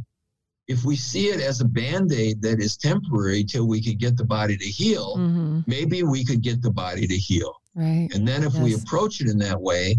if 0.70 0.86
we 0.86 0.96
see 0.96 1.28
it 1.28 1.42
as 1.42 1.60
a 1.60 1.66
band 1.66 2.14
aid 2.14 2.42
that 2.42 2.62
is 2.62 2.78
temporary 2.78 3.44
till 3.44 3.68
we 3.68 3.82
can 3.82 3.98
get 3.98 4.16
the 4.16 4.24
body 4.24 4.56
to 4.56 4.66
heal, 4.66 5.18
hmm 5.18 5.60
maybe 5.68 6.04
we 6.04 6.24
could 6.24 6.42
get 6.42 6.62
the 6.62 6.72
body 6.72 7.06
to 7.06 7.18
heal. 7.18 7.54
Right. 7.76 8.10
And 8.14 8.28
then 8.28 8.44
if 8.44 8.54
we 8.60 8.74
approach 8.76 9.22
it 9.22 9.28
in 9.30 9.38
that 9.40 9.60
way, 9.60 9.98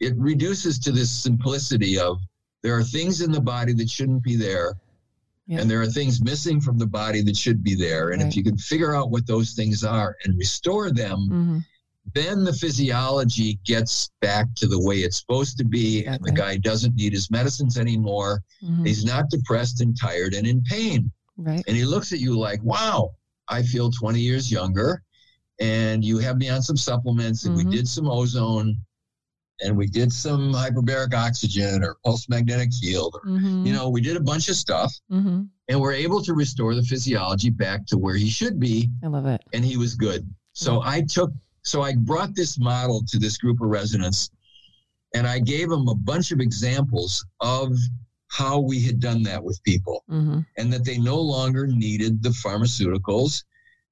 it 0.00 0.14
reduces 0.16 0.78
to 0.80 0.92
this 0.92 1.10
simplicity 1.10 1.98
of 1.98 2.18
there 2.62 2.76
are 2.76 2.82
things 2.82 3.20
in 3.20 3.30
the 3.30 3.40
body 3.40 3.72
that 3.74 3.88
shouldn't 3.88 4.22
be 4.22 4.36
there. 4.36 4.74
Yeah. 5.46 5.60
And 5.60 5.70
there 5.70 5.80
are 5.80 5.86
things 5.86 6.22
missing 6.22 6.60
from 6.60 6.78
the 6.78 6.86
body 6.86 7.22
that 7.22 7.36
should 7.36 7.62
be 7.62 7.74
there. 7.74 8.10
And 8.10 8.22
Right. 8.22 8.28
if 8.28 8.36
you 8.36 8.42
can 8.42 8.56
figure 8.56 8.94
out 8.94 9.10
what 9.10 9.26
those 9.26 9.52
things 9.54 9.84
are 9.84 10.16
and 10.24 10.36
restore 10.38 10.90
them, 10.90 11.18
hmm 11.28 11.58
then 12.14 12.42
the 12.42 12.52
physiology 12.52 13.60
gets 13.64 14.10
back 14.20 14.52
to 14.56 14.66
the 14.66 14.78
way 14.78 14.98
it's 14.98 15.20
supposed 15.20 15.56
to 15.56 15.64
be. 15.64 16.04
And 16.04 16.18
the 16.24 16.32
guy 16.32 16.56
doesn't 16.56 16.96
need 16.96 17.12
his 17.12 17.30
medicines 17.30 17.78
anymore. 17.78 18.42
hmm 18.60 18.84
He's 18.84 19.04
not 19.04 19.30
depressed 19.30 19.80
and 19.80 19.96
tired 19.96 20.34
and 20.34 20.44
in 20.44 20.62
pain. 20.62 21.10
Right. 21.36 21.62
And 21.68 21.76
he 21.76 21.84
looks 21.84 22.12
at 22.12 22.18
you 22.18 22.36
like, 22.36 22.60
wow, 22.64 23.12
I 23.48 23.62
feel 23.62 23.88
20 23.88 24.20
years 24.20 24.50
younger. 24.50 25.00
And 25.60 26.04
you 26.04 26.18
have 26.18 26.38
me 26.38 26.48
on 26.48 26.62
some 26.62 26.76
supplements 26.76 27.44
and 27.44 27.54
Mhm. 27.54 27.64
we 27.64 27.64
did 27.76 27.88
some 27.88 28.08
ozone. 28.08 28.78
and 29.64 29.76
we 29.76 29.86
did 29.86 30.12
some 30.12 30.52
hyperbaric 30.52 31.14
oxygen 31.14 31.84
or 31.84 31.94
pulse 32.04 32.28
magnetic 32.28 32.72
field. 32.74 33.14
Or, 33.14 33.30
Mhm. 33.30 33.64
You 33.64 33.72
know, 33.72 33.88
we 33.90 34.00
did 34.00 34.16
a 34.16 34.20
bunch 34.20 34.48
of 34.48 34.56
stuff 34.56 34.92
Mhm. 35.08 35.48
and 35.68 35.80
we're 35.80 35.92
able 35.92 36.20
to 36.24 36.34
restore 36.34 36.74
the 36.74 36.82
physiology 36.82 37.48
back 37.48 37.86
to 37.88 37.96
where 37.98 38.16
he 38.16 38.28
should 38.28 38.58
be 38.58 38.90
I 39.04 39.06
love 39.06 39.26
it. 39.26 39.40
and 39.52 39.64
he 39.64 39.76
was 39.76 39.94
good. 39.94 40.28
So 40.52 40.82
I 40.82 41.02
took, 41.02 41.32
so 41.62 41.80
I 41.82 41.94
brought 41.94 42.34
this 42.34 42.58
model 42.58 43.04
to 43.06 43.18
this 43.20 43.36
group 43.36 43.60
of 43.60 43.68
residents 43.68 44.30
and 45.14 45.28
I 45.28 45.38
gave 45.38 45.68
them 45.68 45.86
a 45.86 45.94
bunch 45.94 46.32
of 46.32 46.40
examples 46.40 47.24
of 47.38 47.76
how 48.26 48.58
we 48.58 48.82
had 48.82 48.98
done 48.98 49.22
that 49.24 49.44
with 49.44 49.62
people 49.62 50.02
hmm 50.08 50.40
and 50.56 50.72
that 50.72 50.84
they 50.84 50.98
no 50.98 51.20
longer 51.20 51.68
needed 51.68 52.20
the 52.20 52.30
pharmaceuticals 52.30 53.44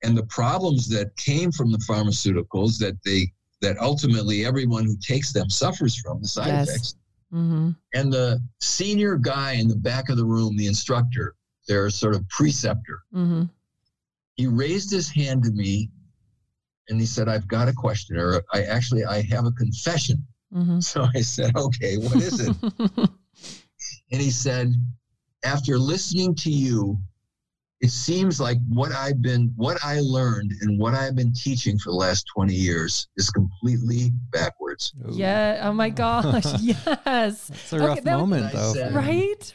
and 0.03 0.17
the 0.17 0.27
problems 0.27 0.89
that 0.89 1.15
came 1.17 1.53
from 1.53 1.71
the 1.71 1.79
pharmaceuticals 1.79 2.79
that 2.79 2.97
they, 3.05 3.31
that 3.61 3.79
ultimately 3.79 4.45
everyone 4.45 4.85
who 4.85 4.97
takes 4.97 5.33
them 5.33 5.49
suffers 5.51 5.97
from 5.97 6.21
the 6.23 6.29
side 6.29 6.49
Yes. 6.49 6.69
effects. 6.69 6.95
hmm 7.31 7.71
And 7.95 8.13
the 8.13 8.41
senior 8.61 9.17
guy 9.17 9.53
in 9.53 9.69
the 9.69 9.77
back 9.77 10.09
of 10.09 10.17
the 10.17 10.25
room, 10.25 10.57
the 10.57 10.67
instructor, 10.67 11.35
their 11.69 11.91
sort 11.91 12.15
of 12.15 12.29
preceptor, 12.29 13.01
hmm 13.13 13.45
he 14.37 14.47
raised 14.47 14.91
his 14.91 15.11
hand 15.11 15.43
to 15.45 15.51
me 15.51 15.91
and 16.89 16.99
he 16.99 17.05
said, 17.05 17.29
I've 17.29 17.47
got 17.47 17.69
a 17.69 17.75
question, 17.75 18.17
or 18.17 18.43
I 18.55 18.63
actually 18.63 19.05
I 19.05 19.21
have 19.23 19.45
a 19.45 19.53
confession. 19.53 20.25
hmm 20.53 20.81
So 20.91 21.07
I 21.15 21.21
said, 21.21 21.55
Okay, 21.57 21.97
what 21.99 22.21
is 22.23 22.41
it? 22.41 22.57
and 24.13 24.21
he 24.21 24.31
said, 24.31 24.73
After 25.45 25.79
listening 25.79 26.35
to 26.37 26.51
you, 26.51 26.99
it 27.81 27.91
seems 27.91 28.39
like 28.41 28.59
what 28.69 28.93
I've 28.93 29.23
been 29.23 29.53
what 29.57 29.79
I 29.83 30.01
learned 30.01 30.53
and 30.61 30.79
what 30.79 30.95
I've 30.95 31.17
been 31.17 31.33
teaching 31.33 31.79
for 31.79 31.91
the 31.91 31.97
last 31.97 32.27
20 32.35 32.53
years 32.55 33.09
is 33.17 33.31
completely 33.31 34.13
backwards. 34.31 34.93
Ooh. 35.09 35.13
yeah. 35.15 35.61
Oh 35.65 35.73
my 35.73 35.89
gosh. 36.05 36.45
yes. 36.61 37.49
It's 37.51 37.73
a 37.73 37.77
Okay, 37.77 37.87
rough 37.87 38.03
that- 38.03 38.19
moment, 38.19 38.47
I 38.47 38.53
though. 38.53 38.73
said- 38.75 38.95
Right. 38.95 39.55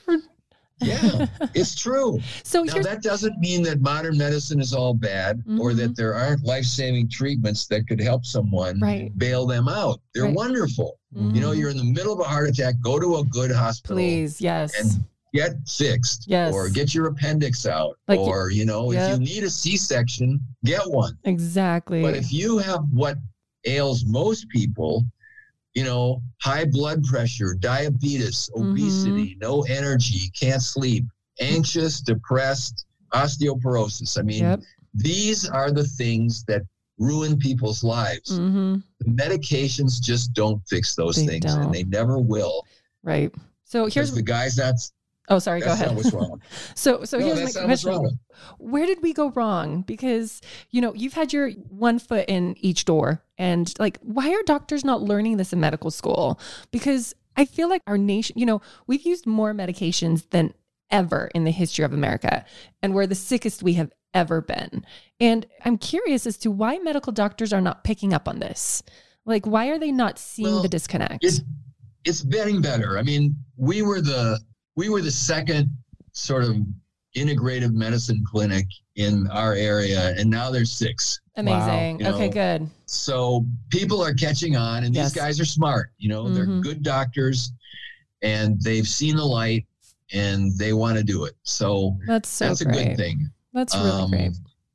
Yeah, 0.82 1.28
it's 1.53 1.73
true. 1.73 2.19
So 2.43 2.63
Now 2.63 2.82
that 2.82 3.01
doesn't 3.01 3.39
mean 3.39 3.63
that 3.63 3.80
modern 3.80 4.17
medicine 4.17 4.59
is 4.59 4.73
all 4.73 4.93
bad 4.93 5.41
or 5.59 5.71
Mhm. 5.71 5.78
that 5.78 5.95
there 5.95 6.13
aren't 6.15 6.43
life-saving 6.43 7.09
treatments 7.09 7.65
that 7.67 7.88
could 7.88 8.01
help 8.01 8.26
someone 8.26 8.80
right. 8.82 9.17
bail 9.17 9.45
them 9.45 9.69
out. 9.69 10.01
They're 10.13 10.26
Right. 10.26 10.34
wonderful. 10.36 10.99
You 11.15 11.39
know, 11.39 11.51
Mhm. 11.51 11.57
you're 11.59 11.69
in 11.69 11.78
the 11.78 11.84
middle 11.86 12.11
of 12.11 12.19
a 12.19 12.23
heart 12.26 12.49
attack, 12.49 12.76
go 12.82 12.99
to 12.99 13.17
a 13.17 13.23
good 13.23 13.51
hospital. 13.51 13.95
Please. 13.95 14.41
Yes. 14.41 14.73
And 14.78 15.05
get 15.36 15.53
fixed. 15.67 16.25
Yes. 16.27 16.53
Or 16.53 16.69
get 16.69 16.93
your 16.95 17.07
appendix 17.07 17.65
out. 17.65 17.97
Like- 18.07 18.19
or, 18.19 18.49
you 18.49 18.65
know, 18.65 18.91
Yeah. 18.91 19.13
if 19.13 19.19
you 19.19 19.25
need 19.25 19.43
a 19.43 19.49
C 19.49 19.75
section, 19.77 20.39
get 20.63 20.81
one. 20.89 21.17
exactly. 21.25 22.01
But 22.01 22.15
if 22.15 22.31
you 22.31 22.57
have 22.59 22.83
what 22.91 23.17
ails 23.65 24.05
most 24.05 24.47
people, 24.49 25.05
you 25.73 25.83
know, 25.83 26.21
high 26.41 26.63
blood 26.65 27.03
pressure, 27.03 27.53
diabetes, 27.53 28.49
Mm-hmm. 28.55 28.71
obesity, 28.71 29.38
no 29.41 29.63
energy, 29.63 30.31
can't 30.39 30.61
sleep, 30.61 31.03
anxious, 31.41 31.99
depressed, 31.99 32.86
osteoporosis. 33.13 34.17
I 34.17 34.21
mean, 34.21 34.43
yep. 34.43 34.61
these 34.93 35.47
are 35.49 35.71
the 35.71 35.83
things 35.83 36.43
that 36.45 36.61
ruin 36.97 37.38
people's 37.38 37.83
lives. 37.83 38.38
hmm 38.38 38.77
The 38.99 39.09
medications 39.23 39.99
just 40.01 40.33
don't 40.33 40.61
fix 40.69 40.95
those 40.95 41.17
They 41.17 41.25
things, 41.27 41.45
don't. 41.45 41.63
and 41.63 41.73
they 41.73 41.83
never 41.83 42.19
will. 42.19 42.63
Right. 43.03 43.33
So 43.65 43.88
here's 43.88 44.13
the 44.13 44.21
guys 44.21 44.55
that's 44.55 44.93
oh 45.30 45.39
sorry 45.39 45.61
go 45.61 45.71
ahead. 45.71 45.95
what's 45.95 46.11
wrong. 46.13 46.41
so 46.76 47.03
so 47.03 47.17
no, 47.17 47.26
here's 47.36 47.55
my 47.55 47.65
question. 47.65 48.19
where 48.57 48.86
did 48.86 49.01
we 49.01 49.13
go 49.13 49.30
wrong? 49.32 49.82
Because 49.82 50.41
you 50.71 50.82
know 50.82 50.93
you've 50.93 51.13
had 51.13 51.34
your 51.34 51.51
one 51.69 51.99
foot 51.99 52.26
in 52.28 52.55
each 52.59 52.86
door 52.86 53.21
and 53.38 53.73
like 53.80 53.99
why 54.01 54.32
are 54.32 54.43
doctors 54.43 54.84
not 54.84 55.01
learning 55.01 55.38
this 55.38 55.53
in 55.53 55.59
medical 55.59 55.91
school? 55.91 56.39
Because 56.71 57.13
i 57.38 57.43
feel 57.43 57.67
like 57.67 57.82
our 57.86 57.97
nation 57.97 58.34
you 58.39 58.45
know 58.45 58.61
we've 58.88 59.05
used 59.05 59.26
more 59.26 59.53
medications 59.53 60.30
than 60.30 60.53
ever 60.89 61.30
in 61.36 61.43
the 61.43 61.51
history 61.51 61.84
of 61.84 61.91
america 61.91 62.45
and 62.82 62.93
we're 62.93 63.05
the 63.05 63.13
sickest 63.13 63.61
we 63.61 63.73
have 63.73 63.91
ever 64.13 64.41
been. 64.41 64.86
And 65.19 65.45
i'm 65.65 65.78
curious 65.78 66.26
as 66.26 66.38
to 66.38 66.49
why 66.49 66.78
medical 66.80 67.11
doctors 67.11 67.51
are 67.51 67.61
not 67.61 67.84
picking 67.84 68.13
up 68.13 68.28
on 68.30 68.39
this. 68.39 68.82
Like 69.26 69.45
why 69.45 69.67
are 69.67 69.78
they 69.78 69.91
not 69.91 70.17
seeing 70.17 70.53
Well, 70.53 70.61
the 70.61 70.69
disconnect? 70.69 71.23
It's 71.23 71.41
it's 72.05 72.21
getting 72.21 72.61
better. 72.61 72.97
I 72.97 73.01
mean, 73.01 73.36
we 73.57 73.82
were 73.82 73.99
the 73.99 74.39
we 74.76 74.89
were 74.89 75.01
the 75.01 75.11
second 75.11 75.69
sort 76.11 76.43
of 76.43 76.57
integrative 77.15 77.73
medicine 77.73 78.23
clinic 78.30 78.65
in 78.95 79.28
our 79.28 79.53
area, 79.53 80.13
and 80.17 80.30
now 80.30 80.51
there's 80.51 80.71
six. 80.71 81.21
amazing 81.38 81.99
You 81.99 82.07
okay 82.07 82.28
know, 82.28 82.32
good 82.61 82.69
So 82.86 83.45
people 83.69 84.01
are 84.03 84.13
catching 84.13 84.55
on, 84.55 84.84
and 84.84 84.93
Yes. 84.95 85.13
these 85.13 85.21
guys 85.21 85.39
are 85.39 85.45
smart. 85.45 85.91
You 85.97 86.09
know, 86.09 86.30
they're 86.30 86.45
Mhm. 86.47 86.61
good 86.61 86.84
doctors, 86.84 87.51
and 88.21 88.61
they've 88.61 88.88
seen 88.88 89.15
the 89.17 89.26
light, 89.26 89.65
and 90.13 90.55
they 90.57 90.71
want 90.73 90.97
to 90.97 91.03
do 91.03 91.26
it. 91.26 91.36
So 91.43 91.97
that's 92.07 92.30
so 92.30 92.47
that's 92.47 92.61
a 92.61 92.65
great 92.65 92.89
good 92.89 92.97
thing. 92.97 93.30
that's 93.53 93.76
really 93.76 93.89
Um, 94.03 94.11
great 94.11 94.34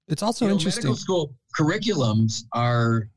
It's 0.08 0.22
also 0.22 0.44
you 0.46 0.48
know, 0.50 0.56
interesting. 0.56 0.84
medical 0.84 0.96
school 0.96 1.34
curriculums 1.56 2.44
are, 2.52 3.08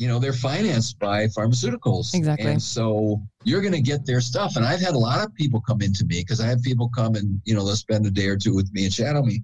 you 0.00 0.08
know, 0.08 0.18
they're 0.18 0.32
financed 0.32 0.98
by 0.98 1.26
pharmaceuticals. 1.26 2.14
Exactly. 2.14 2.50
And 2.50 2.62
so 2.62 3.20
you're 3.44 3.60
going 3.60 3.74
to 3.74 3.82
get 3.82 4.06
their 4.06 4.22
stuff. 4.22 4.56
And 4.56 4.64
I've 4.64 4.80
had 4.80 4.94
a 4.94 4.98
lot 4.98 5.22
of 5.22 5.34
people 5.34 5.60
come 5.60 5.82
into 5.82 6.06
me 6.06 6.20
because 6.20 6.40
I 6.40 6.46
have 6.46 6.62
people 6.62 6.88
come 6.88 7.16
and, 7.16 7.38
you 7.44 7.52
know, 7.54 7.66
they'll 7.66 7.76
spend 7.76 8.06
a 8.06 8.10
day 8.10 8.26
or 8.28 8.38
two 8.38 8.54
with 8.54 8.72
me 8.72 8.84
and 8.86 8.92
shadow 8.94 9.22
me. 9.22 9.42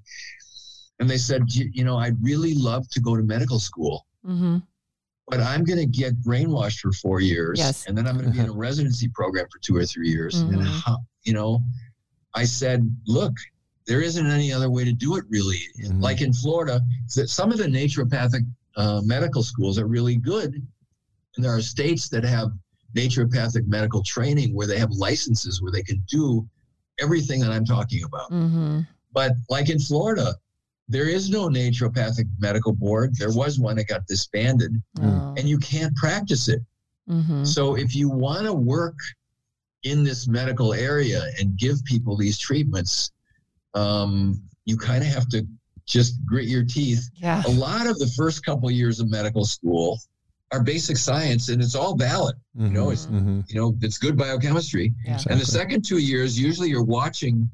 And 0.98 1.10
they 1.10 1.18
said, 1.18 1.42
you, 1.54 1.68
you 1.74 1.84
know, 1.84 1.98
I'd 1.98 2.16
really 2.24 2.54
love 2.54 2.88
to 2.88 3.00
go 3.00 3.14
to 3.16 3.22
medical 3.22 3.60
school, 3.60 4.06
hmm 4.24 4.58
but 5.28 5.40
I'm 5.40 5.64
going 5.64 5.80
to 5.80 5.86
get 5.86 6.14
brainwashed 6.22 6.78
for 6.78 6.92
four 6.92 7.20
years. 7.20 7.58
Yes. 7.58 7.84
And 7.88 7.98
then 7.98 8.06
I'm 8.06 8.14
going 8.14 8.26
to 8.26 8.30
be 8.32 8.38
in 8.38 8.48
a 8.48 8.52
residency 8.68 9.08
program 9.08 9.46
for 9.52 9.58
two 9.58 9.76
or 9.76 9.84
three 9.84 10.08
years. 10.08 10.36
And, 10.36 10.54
Mhm. 10.62 10.82
how, 10.84 10.98
you 11.24 11.32
know, 11.34 11.60
I 12.34 12.44
said, 12.44 12.88
look, 13.08 13.32
there 13.88 14.00
isn't 14.00 14.24
any 14.24 14.52
other 14.52 14.70
way 14.70 14.84
to 14.84 14.92
do 14.92 15.16
it 15.16 15.24
really. 15.28 15.58
Mhm. 15.82 16.00
Like 16.00 16.22
in 16.22 16.32
Florida, 16.32 16.80
that 17.16 17.28
some 17.28 17.50
of 17.52 17.58
the 17.58 17.64
naturopathic 17.66 18.46
uh, 18.76 19.00
medical 19.04 19.42
schools 19.42 19.78
are 19.78 19.86
really 19.86 20.16
good. 20.16 20.54
And 21.36 21.44
there 21.44 21.54
are 21.54 21.60
states 21.62 22.08
that 22.10 22.24
have 22.24 22.50
naturopathic 22.94 23.66
medical 23.66 24.02
training 24.02 24.54
where 24.54 24.66
they 24.66 24.78
have 24.78 24.90
licenses 24.90 25.60
where 25.60 25.72
they 25.72 25.82
can 25.82 26.02
do 26.08 26.46
everything 26.98 27.40
that 27.40 27.50
I'm 27.50 27.64
talking 27.64 28.04
about. 28.04 28.30
hmm 28.30 28.80
But 29.12 29.32
like 29.50 29.68
in 29.70 29.78
Florida, 29.78 30.34
there 30.88 31.08
is 31.08 31.30
no 31.30 31.48
naturopathic 31.48 32.28
medical 32.38 32.72
board. 32.72 33.14
There 33.16 33.32
was 33.32 33.58
one 33.58 33.76
that 33.76 33.88
got 33.88 34.06
disbanded, 34.06 34.80
Oh. 35.02 35.34
and 35.36 35.48
you 35.48 35.58
can't 35.58 35.94
practice 35.96 36.48
it. 36.48 36.62
hmm 37.08 37.44
So 37.44 37.76
if 37.76 37.94
you 37.94 38.08
want 38.08 38.44
to 38.46 38.52
work 38.52 38.96
in 39.82 40.04
this 40.04 40.26
medical 40.26 40.72
area 40.74 41.22
and 41.38 41.56
give 41.56 41.84
people 41.84 42.16
these 42.16 42.38
treatments, 42.38 43.12
um, 43.74 44.40
you 44.64 44.76
kind 44.76 45.02
of 45.02 45.08
have 45.10 45.28
to 45.28 45.46
just 45.86 46.24
grit 46.26 46.48
your 46.48 46.64
teeth. 46.64 47.08
Yeah. 47.14 47.42
A 47.46 47.50
lot 47.50 47.86
of 47.86 47.98
the 47.98 48.08
first 48.16 48.44
couple 48.44 48.70
years 48.70 49.00
of 49.00 49.08
medical 49.10 49.44
school 49.44 49.98
are 50.52 50.62
basic 50.62 50.96
science, 50.96 51.48
and 51.48 51.62
it's 51.62 51.74
all 51.74 51.96
valid. 51.96 52.36
You 52.54 52.68
know, 52.70 52.90
it's- 52.90 53.06
hmm 53.06 53.40
You 53.48 53.54
know, 53.56 53.76
it's 53.80 53.98
good 53.98 54.16
biochemistry. 54.16 54.92
Yeah. 55.04 55.18
And 55.30 55.40
the 55.40 55.46
second 55.46 55.84
two 55.84 55.98
years, 55.98 56.38
usually 56.38 56.68
you're 56.68 56.82
watching 56.84 57.48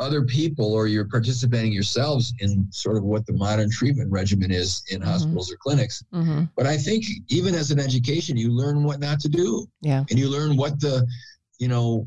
other 0.00 0.24
people 0.24 0.72
or 0.74 0.86
you're 0.86 1.04
participating 1.08 1.72
yourselves 1.72 2.32
in 2.38 2.66
sort 2.70 2.96
of 2.96 3.02
what 3.02 3.26
the 3.26 3.32
modern 3.32 3.68
treatment 3.68 4.08
regimen 4.12 4.52
is 4.52 4.82
in 4.90 5.00
Mhm. 5.00 5.04
hospitals 5.06 5.50
or 5.52 5.56
clinics. 5.56 6.04
hmm 6.12 6.44
But 6.56 6.66
I 6.66 6.76
think 6.78 7.04
even 7.28 7.54
as 7.56 7.72
an 7.72 7.80
education, 7.80 8.36
you 8.36 8.52
learn 8.52 8.84
what 8.84 9.00
not 9.00 9.18
to 9.20 9.28
do 9.28 9.68
Yeah. 9.80 10.04
and 10.08 10.16
you 10.18 10.28
learn 10.28 10.56
what 10.56 10.78
the, 10.80 11.04
you 11.58 11.66
know, 11.66 12.06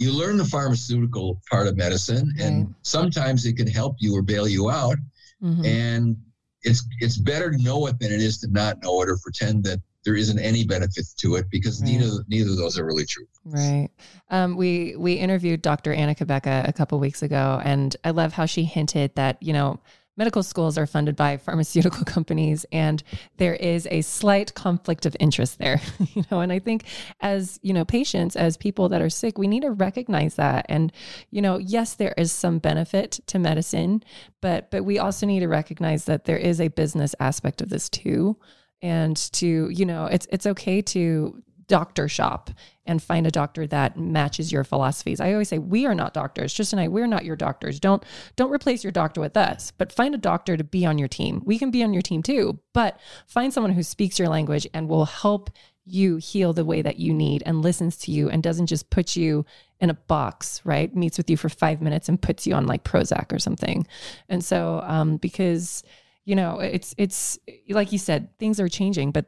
you 0.00 0.10
learn 0.12 0.38
the 0.38 0.44
pharmaceutical 0.46 1.40
part 1.50 1.66
of 1.68 1.76
medicine, 1.76 2.32
and 2.40 2.64
Right. 2.66 2.74
sometimes 2.82 3.44
it 3.44 3.52
can 3.56 3.66
help 3.68 3.96
you 4.00 4.16
or 4.16 4.22
bail 4.22 4.48
you 4.48 4.70
out. 4.70 4.96
hmm 5.40 5.64
And 5.64 6.16
it's 6.62 6.82
it's 7.00 7.16
better 7.18 7.50
to 7.50 7.58
know 7.58 7.86
it 7.86 7.98
than 8.00 8.10
it 8.12 8.20
is 8.20 8.38
to 8.38 8.48
not 8.48 8.82
know 8.82 9.00
it 9.02 9.08
or 9.08 9.18
pretend 9.22 9.62
that 9.64 9.80
there 10.04 10.14
isn't 10.16 10.38
any 10.38 10.64
benefit 10.64 11.04
to 11.18 11.34
it 11.36 11.46
because 11.50 11.80
Right. 11.82 11.90
neither 11.92 12.24
neither 12.28 12.50
of 12.50 12.56
those 12.56 12.78
are 12.78 12.84
really 12.86 13.04
true. 13.06 13.26
Right. 13.44 13.88
Um, 14.30 14.56
we 14.56 14.94
we 14.96 15.14
interviewed 15.14 15.60
Dr. 15.62 15.92
Anna 15.92 16.14
Cabeca 16.14 16.66
a 16.66 16.72
couple 16.72 16.98
weeks 16.98 17.22
ago, 17.22 17.60
and 17.62 17.94
I 18.04 18.10
love 18.10 18.32
how 18.32 18.46
she 18.46 18.64
hinted 18.64 19.14
that 19.16 19.42
you 19.42 19.52
know 19.52 19.80
medical 20.20 20.42
schools 20.42 20.76
are 20.76 20.86
funded 20.86 21.16
by 21.16 21.38
pharmaceutical 21.38 22.04
companies, 22.16 22.66
and 22.70 23.02
there 23.38 23.54
is 23.54 23.88
a 23.90 24.02
slight 24.02 24.52
conflict 24.52 25.06
of 25.06 25.16
interest 25.18 25.58
there. 25.58 25.80
you 26.14 26.22
know, 26.30 26.40
and 26.40 26.52
I 26.52 26.58
think 26.58 26.84
as 27.20 27.58
you 27.62 27.72
know 27.72 27.86
patients, 27.86 28.36
as 28.36 28.58
people 28.58 28.90
that 28.90 29.00
are 29.00 29.08
sick, 29.08 29.38
we 29.38 29.48
need 29.48 29.62
to 29.62 29.70
recognize 29.70 30.34
that. 30.34 30.66
And 30.68 30.92
you 31.30 31.40
know, 31.40 31.56
yes, 31.56 31.94
there 31.94 32.14
is 32.18 32.32
some 32.32 32.58
benefit 32.58 33.20
to 33.28 33.38
medicine, 33.38 34.02
but 34.42 34.70
but 34.70 34.84
we 34.84 34.98
also 34.98 35.24
need 35.24 35.40
to 35.40 35.48
recognize 35.48 36.04
that 36.04 36.26
there 36.26 36.36
is 36.50 36.60
a 36.60 36.68
business 36.68 37.14
aspect 37.18 37.62
of 37.62 37.70
this 37.70 37.88
too. 37.88 38.36
And 38.82 39.16
to 39.32 39.70
you 39.70 39.86
know, 39.86 40.04
it's 40.04 40.26
it's 40.30 40.46
okay 40.46 40.82
to 40.82 41.42
doctor 41.70 42.08
shop 42.08 42.50
and 42.84 43.00
find 43.00 43.28
a 43.28 43.30
doctor 43.30 43.64
that 43.64 43.96
matches 43.96 44.50
your 44.50 44.64
philosophies. 44.64 45.20
I 45.20 45.32
always 45.32 45.48
say 45.48 45.58
we 45.58 45.86
are 45.86 45.94
not 45.94 46.12
doctors. 46.12 46.52
Tristan 46.52 46.80
and 46.80 46.86
I, 46.86 46.88
we're 46.88 47.06
not 47.06 47.24
your 47.24 47.36
doctors. 47.36 47.78
Don't 47.78 48.02
don't 48.34 48.50
replace 48.50 48.82
your 48.82 48.90
doctor 48.90 49.20
with 49.20 49.36
us, 49.36 49.70
but 49.78 49.92
find 49.92 50.12
a 50.12 50.18
doctor 50.18 50.56
to 50.56 50.64
be 50.64 50.84
on 50.84 50.98
your 50.98 51.06
team. 51.06 51.42
We 51.44 51.60
can 51.60 51.70
be 51.70 51.84
on 51.84 51.92
your 51.92 52.02
team 52.02 52.24
too, 52.24 52.58
but 52.74 52.98
find 53.28 53.54
someone 53.54 53.72
who 53.72 53.84
speaks 53.84 54.18
your 54.18 54.28
language 54.28 54.66
and 54.74 54.88
will 54.88 55.04
help 55.04 55.50
you 55.86 56.16
heal 56.16 56.52
the 56.52 56.64
way 56.64 56.82
that 56.82 56.98
you 56.98 57.14
need 57.14 57.44
and 57.46 57.62
listens 57.62 57.96
to 57.98 58.10
you 58.10 58.28
and 58.28 58.42
doesn't 58.42 58.66
just 58.66 58.90
put 58.90 59.14
you 59.14 59.46
in 59.78 59.90
a 59.90 59.94
box, 59.94 60.60
right? 60.64 60.94
Meets 60.94 61.18
with 61.18 61.30
you 61.30 61.36
for 61.36 61.48
five 61.48 61.80
minutes 61.80 62.08
and 62.08 62.20
puts 62.20 62.48
you 62.48 62.54
on 62.54 62.66
like 62.66 62.82
Prozac 62.82 63.32
or 63.32 63.38
something. 63.38 63.86
And 64.28 64.44
so, 64.44 64.82
um, 64.84 65.16
because 65.18 65.84
you 66.24 66.34
know, 66.34 66.58
it's 66.58 66.94
it's 66.98 67.38
like 67.68 67.92
you 67.92 67.98
said, 67.98 68.36
things 68.38 68.58
are 68.58 68.68
changing, 68.68 69.12
but 69.12 69.26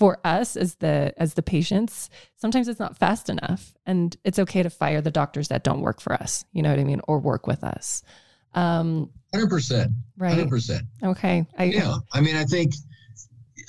for 0.00 0.18
us 0.24 0.56
as 0.56 0.76
the 0.76 1.12
as 1.18 1.34
the 1.34 1.42
patients 1.42 2.08
sometimes 2.34 2.68
it's 2.68 2.80
not 2.80 2.96
fast 2.96 3.28
enough 3.28 3.74
and 3.84 4.16
it's 4.24 4.38
okay 4.38 4.62
to 4.62 4.70
fire 4.70 5.02
the 5.02 5.10
doctors 5.10 5.48
that 5.48 5.62
don't 5.62 5.82
work 5.82 6.00
for 6.00 6.14
us 6.14 6.46
you 6.52 6.62
know 6.62 6.70
what 6.70 6.78
i 6.78 6.84
mean 6.84 7.02
or 7.06 7.18
work 7.18 7.46
with 7.46 7.62
us. 7.62 8.02
Um 8.54 9.10
100% 9.34 9.92
right. 10.16 10.38
100% 10.38 10.80
okay. 11.04 11.44
I, 11.58 11.64
yeah. 11.64 11.96
I 12.14 12.22
mean 12.22 12.34
i 12.34 12.44
think 12.44 12.72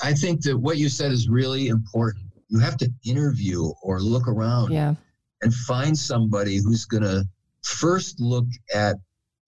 i 0.01 0.13
think 0.13 0.41
that 0.43 0.57
what 0.57 0.77
you 0.77 0.87
said 0.87 1.11
is 1.11 1.27
really 1.27 1.67
important. 1.67 2.25
You 2.47 2.59
have 2.59 2.77
to 2.77 2.89
interview 3.05 3.69
or 3.83 3.99
look 3.99 4.29
around 4.29 4.71
yeah. 4.71 4.95
and 5.41 5.53
find 5.53 5.99
somebody 5.99 6.59
who's 6.63 6.85
going 6.85 7.03
to 7.03 7.25
first 7.61 8.21
look 8.21 8.47
at 8.73 8.95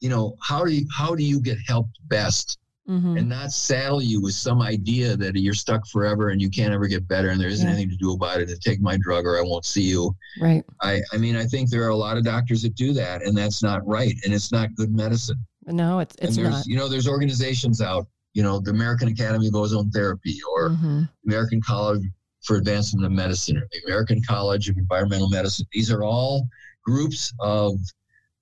you 0.02 0.10
know 0.10 0.36
how 0.42 0.66
do 0.66 0.74
you 0.74 0.86
how 0.92 1.16
do 1.16 1.24
you 1.24 1.40
get 1.40 1.58
helped 1.66 1.98
best 2.10 2.60
mm-hmm. 2.88 3.18
and 3.18 3.30
not 3.30 3.52
saddle 3.52 4.02
you 4.02 4.22
with 4.22 4.34
some 4.34 4.62
idea 4.62 5.16
that 5.16 5.36
you're 5.36 5.54
stuck 5.54 5.88
forever 5.88 6.30
and 6.30 6.42
you 6.42 6.50
can't 6.50 6.74
ever 6.74 6.88
get 6.88 7.08
better 7.08 7.30
and 7.30 7.40
there 7.40 7.48
isn't 7.48 7.68
yeah. 7.68 7.74
anything 7.74 7.90
to 7.90 7.96
do 7.98 8.14
about 8.14 8.42
it 8.42 8.50
and 8.50 8.62
take 8.62 8.82
my 8.82 8.98
drug 8.98 9.26
or 9.26 9.38
I 9.38 9.42
won't 9.42 9.66
see 9.66 9.84
you. 9.84 10.16
Right. 10.42 10.64
I, 10.82 11.02
I 11.12 11.18
mean, 11.18 11.36
I 11.36 11.46
think 11.46 11.70
there 11.70 11.84
are 11.84 11.90
a 11.90 11.96
lot 11.96 12.18
of 12.18 12.24
doctors 12.24 12.62
that 12.64 12.76
do 12.76 12.94
that 12.94 13.24
and 13.24 13.38
that's 13.38 13.64
not 13.64 13.86
right. 13.88 14.14
And 14.24 14.34
it's 14.34 14.52
not 14.52 14.74
good 14.76 14.94
medicine. 14.94 15.44
No, 15.66 16.00
it's, 16.00 16.16
it's 16.16 16.38
and 16.38 16.46
there's, 16.46 16.56
not. 16.56 16.66
You 16.66 16.78
know, 16.78 16.88
there's 16.90 17.08
organizations 17.08 17.82
out, 17.82 18.08
you 18.34 18.44
know, 18.44 18.60
the 18.60 18.72
American 18.72 19.08
Academy 19.08 19.48
of 19.48 19.56
Ozone 19.56 19.90
Therapy 19.92 20.38
or 20.54 20.70
mm-hmm. 20.72 21.04
American 21.28 21.62
College 21.62 22.04
for 22.44 22.58
Advancement 22.58 23.06
of 23.06 23.12
Medicine 23.12 23.58
or 23.58 23.68
the 23.72 23.82
American 23.88 24.22
College 24.28 24.68
of 24.70 24.78
Environmental 24.78 25.30
Medicine. 25.30 25.66
These 25.72 25.92
are 25.92 26.04
all 26.04 26.48
groups 26.84 27.34
of 27.40 27.76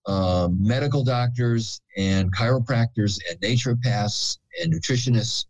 um, 0.08 0.58
medical 0.60 1.04
doctors 1.04 1.82
and 1.98 2.34
chiropractors 2.36 3.20
and 3.30 3.40
naturopaths 3.42 4.40
and 4.62 4.74
nutritionists 4.74 5.46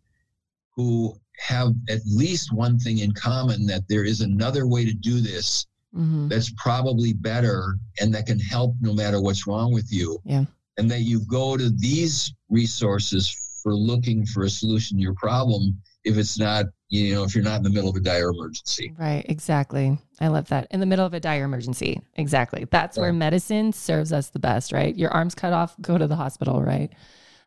who 0.75 1.15
have 1.39 1.73
at 1.89 1.99
least 2.05 2.53
one 2.53 2.77
thing 2.77 2.99
in 2.99 3.11
common 3.13 3.65
that 3.65 3.87
there 3.87 4.03
is 4.03 4.21
another 4.21 4.67
way 4.67 4.85
to 4.85 4.93
do 4.93 5.19
this 5.19 5.65
mm-hmm. 5.95 6.27
that's 6.27 6.51
probably 6.57 7.13
better 7.13 7.77
and 7.99 8.13
that 8.13 8.25
can 8.25 8.39
help 8.39 8.75
no 8.81 8.93
matter 8.93 9.21
what's 9.21 9.47
wrong 9.47 9.73
with 9.73 9.91
you. 9.91 10.19
Yeah. 10.23 10.45
And 10.77 10.89
that 10.91 11.01
you 11.01 11.21
go 11.25 11.57
to 11.57 11.69
these 11.69 12.33
resources 12.49 13.59
for 13.63 13.73
looking 13.73 14.25
for 14.25 14.43
a 14.43 14.49
solution 14.49 14.97
to 14.97 15.03
your 15.03 15.13
problem 15.13 15.77
if 16.03 16.17
it's 16.17 16.39
not 16.39 16.65
you 16.89 17.13
know 17.13 17.23
if 17.23 17.35
you're 17.35 17.43
not 17.43 17.57
in 17.57 17.63
the 17.63 17.69
middle 17.69 17.89
of 17.89 17.95
a 17.95 17.99
dire 17.99 18.29
emergency 18.29 18.93
right 18.97 19.25
exactly 19.29 19.97
i 20.19 20.27
love 20.27 20.47
that 20.49 20.67
in 20.71 20.79
the 20.79 20.85
middle 20.85 21.05
of 21.05 21.13
a 21.13 21.19
dire 21.19 21.43
emergency 21.43 22.01
exactly 22.15 22.65
that's 22.71 22.97
where 22.97 23.13
medicine 23.13 23.71
serves 23.71 24.11
us 24.11 24.29
the 24.29 24.39
best 24.39 24.71
right 24.71 24.95
your 24.97 25.11
arms 25.11 25.35
cut 25.35 25.53
off 25.53 25.75
go 25.81 25.97
to 25.97 26.07
the 26.07 26.15
hospital 26.15 26.61
right 26.61 26.91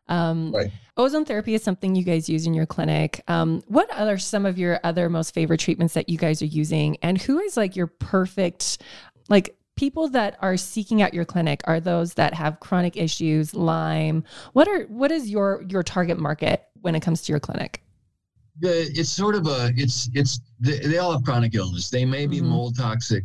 um, 0.07 0.51
right. 0.51 0.71
Ozone 0.97 1.25
therapy 1.25 1.55
is 1.55 1.63
something 1.63 1.95
you 1.95 2.03
guys 2.03 2.29
use 2.29 2.45
in 2.45 2.53
your 2.53 2.65
clinic. 2.65 3.21
Um, 3.27 3.63
what 3.67 3.91
are 3.91 4.17
some 4.17 4.45
of 4.45 4.57
your 4.57 4.79
other 4.83 5.09
most 5.09 5.33
favorite 5.33 5.59
treatments 5.59 5.93
that 5.95 6.09
you 6.09 6.17
guys 6.17 6.41
are 6.41 6.47
using? 6.47 6.97
And 7.01 7.19
who 7.19 7.39
is 7.39 7.57
like 7.57 7.75
your 7.75 7.87
perfect, 7.87 8.81
like 9.29 9.57
people 9.75 10.07
that 10.09 10.37
are 10.41 10.57
seeking 10.57 11.01
out 11.01 11.13
your 11.13 11.25
clinic? 11.25 11.61
Are 11.65 11.79
those 11.79 12.13
that 12.15 12.33
have 12.33 12.59
chronic 12.59 12.97
issues, 12.97 13.53
Lyme? 13.53 14.23
What 14.53 14.67
are 14.67 14.83
what 14.83 15.11
is 15.11 15.29
your 15.29 15.63
your 15.67 15.83
target 15.83 16.19
market 16.19 16.63
when 16.81 16.95
it 16.95 17.01
comes 17.01 17.23
to 17.23 17.33
your 17.33 17.39
clinic? 17.39 17.81
The, 18.59 18.89
it's 18.93 19.09
sort 19.09 19.35
of 19.35 19.47
a 19.47 19.71
it's 19.75 20.09
it's 20.13 20.39
they, 20.59 20.79
they 20.79 20.97
all 20.97 21.11
have 21.11 21.23
chronic 21.23 21.55
illness. 21.55 21.89
They 21.89 22.05
may 22.05 22.25
be 22.27 22.37
mm-hmm. 22.37 22.49
mold 22.49 22.77
toxic, 22.77 23.23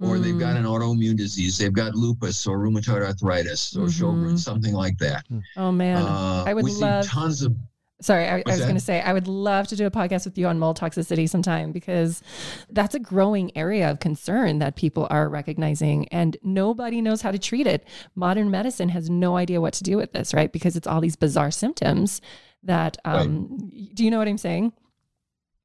or 0.00 0.16
mm. 0.16 0.22
they've 0.22 0.38
got 0.38 0.56
mm. 0.56 0.60
an 0.60 0.64
autoimmune 0.64 1.16
disease. 1.16 1.58
They've 1.58 1.72
got 1.72 1.94
lupus 1.94 2.46
or 2.46 2.58
rheumatoid 2.58 3.04
arthritis 3.04 3.76
or 3.76 3.86
mm-hmm. 3.86 4.04
Sjogren's, 4.04 4.44
something 4.44 4.74
like 4.74 4.98
that. 4.98 5.24
Mm. 5.28 5.42
Oh 5.56 5.72
man, 5.72 6.02
uh, 6.02 6.44
I 6.46 6.54
would 6.54 6.64
we 6.64 6.72
love 6.72 7.04
see 7.04 7.10
tons 7.10 7.42
of. 7.42 7.54
Sorry, 8.02 8.26
I, 8.28 8.42
I 8.46 8.50
was 8.50 8.60
going 8.60 8.74
to 8.74 8.80
say? 8.80 9.00
I 9.00 9.14
would 9.14 9.26
love 9.26 9.68
to 9.68 9.76
do 9.76 9.86
a 9.86 9.90
podcast 9.90 10.26
with 10.26 10.36
you 10.36 10.46
on 10.48 10.58
mold 10.58 10.78
toxicity 10.78 11.26
sometime 11.26 11.72
because 11.72 12.22
that's 12.68 12.94
a 12.94 12.98
growing 12.98 13.56
area 13.56 13.90
of 13.90 14.00
concern 14.00 14.58
that 14.58 14.76
people 14.76 15.06
are 15.08 15.30
recognizing, 15.30 16.06
and 16.08 16.36
nobody 16.42 17.00
knows 17.00 17.22
how 17.22 17.30
to 17.30 17.38
treat 17.38 17.66
it. 17.66 17.86
Modern 18.14 18.50
medicine 18.50 18.90
has 18.90 19.08
no 19.08 19.36
idea 19.36 19.62
what 19.62 19.72
to 19.74 19.82
do 19.82 19.96
with 19.96 20.12
this, 20.12 20.34
right? 20.34 20.52
Because 20.52 20.76
it's 20.76 20.86
all 20.86 21.00
these 21.00 21.16
bizarre 21.16 21.50
symptoms 21.50 22.20
that 22.66 22.98
um 23.04 23.48
right. 23.50 23.94
do 23.94 24.04
you 24.04 24.10
know 24.10 24.18
what 24.18 24.28
i'm 24.28 24.38
saying? 24.38 24.72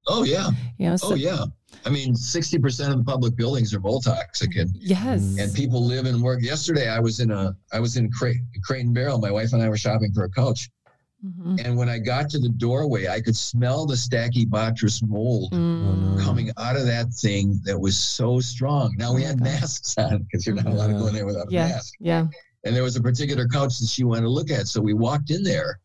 Oh 0.07 0.23
yeah. 0.23 0.49
Yeah 0.79 0.95
so, 0.95 1.11
oh 1.11 1.15
yeah. 1.15 1.45
I 1.85 1.89
mean 1.89 2.13
60% 2.15 2.91
of 2.91 2.97
the 2.97 3.03
public 3.03 3.35
buildings 3.35 3.73
are 3.73 3.79
mold 3.79 4.03
toxic 4.03 4.55
and 4.55 4.75
yes. 4.75 5.37
and 5.39 5.53
people 5.53 5.85
live 5.85 6.05
and 6.05 6.21
work. 6.21 6.41
Yesterday 6.41 6.87
i 6.87 6.99
was 6.99 7.19
in 7.19 7.31
a 7.31 7.55
i 7.73 7.79
was 7.79 7.97
in 7.97 8.11
crate, 8.11 8.37
crate 8.63 8.85
and 8.85 8.93
barrel. 8.93 9.19
My 9.19 9.31
wife 9.31 9.53
and 9.53 9.61
i 9.61 9.69
were 9.69 9.77
shopping 9.77 10.13
for 10.13 10.23
a 10.23 10.29
couch 10.29 10.69
mm-hmm. 11.25 11.55
and 11.63 11.77
when 11.77 11.89
i 11.89 11.97
got 11.97 12.29
to 12.29 12.39
the 12.39 12.49
doorway 12.49 13.07
i 13.07 13.19
could 13.19 13.35
smell 13.35 13.85
the 13.85 13.95
stachybotrys 13.95 15.07
mold 15.07 15.51
mm. 15.51 16.21
coming 16.21 16.51
out 16.57 16.75
of 16.75 16.85
that 16.85 17.09
thing 17.13 17.59
that 17.63 17.79
was 17.79 17.97
so 17.97 18.39
strong 18.39 18.93
now 18.97 19.13
we 19.13 19.23
oh 19.23 19.27
had 19.27 19.39
masks 19.39 19.97
on 19.97 20.23
because 20.23 20.45
you're 20.45 20.55
not 20.55 20.65
allowed 20.65 20.87
to 20.87 20.93
go 20.93 21.07
in 21.07 21.13
there 21.13 21.25
without 21.25 21.51
yeah. 21.51 21.65
a 21.65 21.69
mask 21.69 21.93
yeah 21.99 22.25
and 22.63 22.75
there 22.75 22.83
was 22.83 22.95
a 22.95 23.01
particular 23.01 23.47
couch 23.47 23.79
that 23.79 23.87
she 23.87 24.03
wanted 24.03 24.21
to 24.21 24.29
look 24.29 24.51
at 24.51 24.67
so 24.67 24.81
we 24.81 24.93
walked 24.93 25.31
in 25.31 25.43
there 25.43 25.79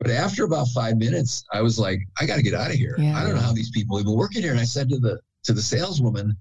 but 0.00 0.10
after 0.10 0.44
about 0.44 0.68
five 0.68 0.98
minutes, 0.98 1.46
I 1.52 1.62
was 1.62 1.78
like, 1.78 2.00
I 2.20 2.26
got 2.26 2.36
to 2.36 2.42
get 2.42 2.52
out 2.52 2.70
of 2.70 2.76
here. 2.76 2.94
Yeah. 2.98 3.16
I 3.18 3.22
don't 3.22 3.34
know 3.34 3.40
how 3.40 3.54
these 3.54 3.70
people 3.70 3.98
even 3.98 4.12
work 4.12 4.18
working 4.18 4.42
here. 4.42 4.50
And 4.50 4.60
I 4.60 4.64
said 4.64 4.90
to 4.90 4.98
the 4.98 5.18
to 5.44 5.52
the 5.54 5.62
saleswoman, 5.62 6.36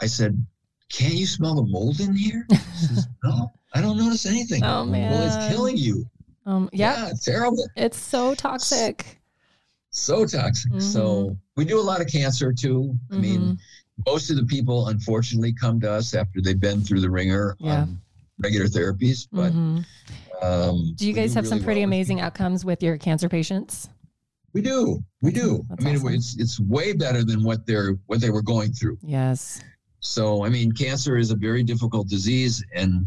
I 0.00 0.06
said, 0.06 0.44
"Can't 0.90 1.14
you 1.14 1.26
smell 1.26 1.54
the 1.54 1.62
mold 1.62 2.00
in 2.00 2.16
here?" 2.16 2.46
She 2.50 2.86
Says, 2.86 3.06
no, 3.24 3.52
I 3.74 3.80
don't 3.80 3.96
notice 3.96 4.26
anything. 4.26 4.64
Oh 4.64 4.84
man, 4.84 5.12
well, 5.12 5.26
it's 5.26 5.54
killing 5.54 5.76
you. 5.76 6.04
Um, 6.46 6.70
yeah, 6.72 6.96
yeah 6.96 7.10
it's 7.10 7.24
terrible. 7.24 7.68
It's 7.76 7.98
so 7.98 8.34
toxic. 8.34 9.20
So 9.90 10.24
toxic. 10.24 10.72
Mm-hmm. 10.72 10.80
So 10.80 11.36
we 11.56 11.64
do 11.64 11.78
a 11.78 11.82
lot 11.82 12.00
of 12.00 12.06
cancer 12.06 12.52
too. 12.52 12.94
I 13.10 13.14
mm-hmm. 13.14 13.22
mean, 13.22 13.58
most 14.06 14.30
of 14.30 14.36
the 14.36 14.44
people 14.44 14.88
unfortunately 14.88 15.52
come 15.52 15.80
to 15.80 15.90
us 15.90 16.14
after 16.14 16.40
they've 16.40 16.60
been 16.60 16.80
through 16.82 17.00
the 17.00 17.10
ringer 17.10 17.56
yeah. 17.58 17.82
on 17.82 18.00
regular 18.38 18.66
therapies, 18.66 19.28
but. 19.30 19.52
Mm-hmm 19.52 19.80
um, 20.42 20.92
do 20.96 21.06
you 21.06 21.12
guys 21.12 21.34
have 21.34 21.44
really 21.44 21.58
some 21.58 21.64
pretty 21.64 21.80
well 21.80 21.88
amazing 21.88 22.20
outcomes 22.20 22.64
with 22.64 22.82
your 22.82 22.98
cancer 22.98 23.28
patients? 23.28 23.88
We 24.52 24.62
do. 24.62 25.02
We 25.22 25.32
do. 25.32 25.64
That's 25.68 25.84
I 25.84 25.88
mean, 25.88 25.96
awesome. 25.96 26.14
it's 26.14 26.36
it's 26.38 26.60
way 26.60 26.92
better 26.92 27.24
than 27.24 27.42
what 27.42 27.66
they're 27.66 27.98
what 28.06 28.20
they 28.20 28.30
were 28.30 28.42
going 28.42 28.72
through. 28.72 28.98
Yes. 29.02 29.60
So, 30.06 30.44
I 30.44 30.48
mean, 30.48 30.72
cancer 30.72 31.16
is 31.16 31.30
a 31.30 31.36
very 31.36 31.62
difficult 31.62 32.08
disease, 32.08 32.64
and 32.74 33.06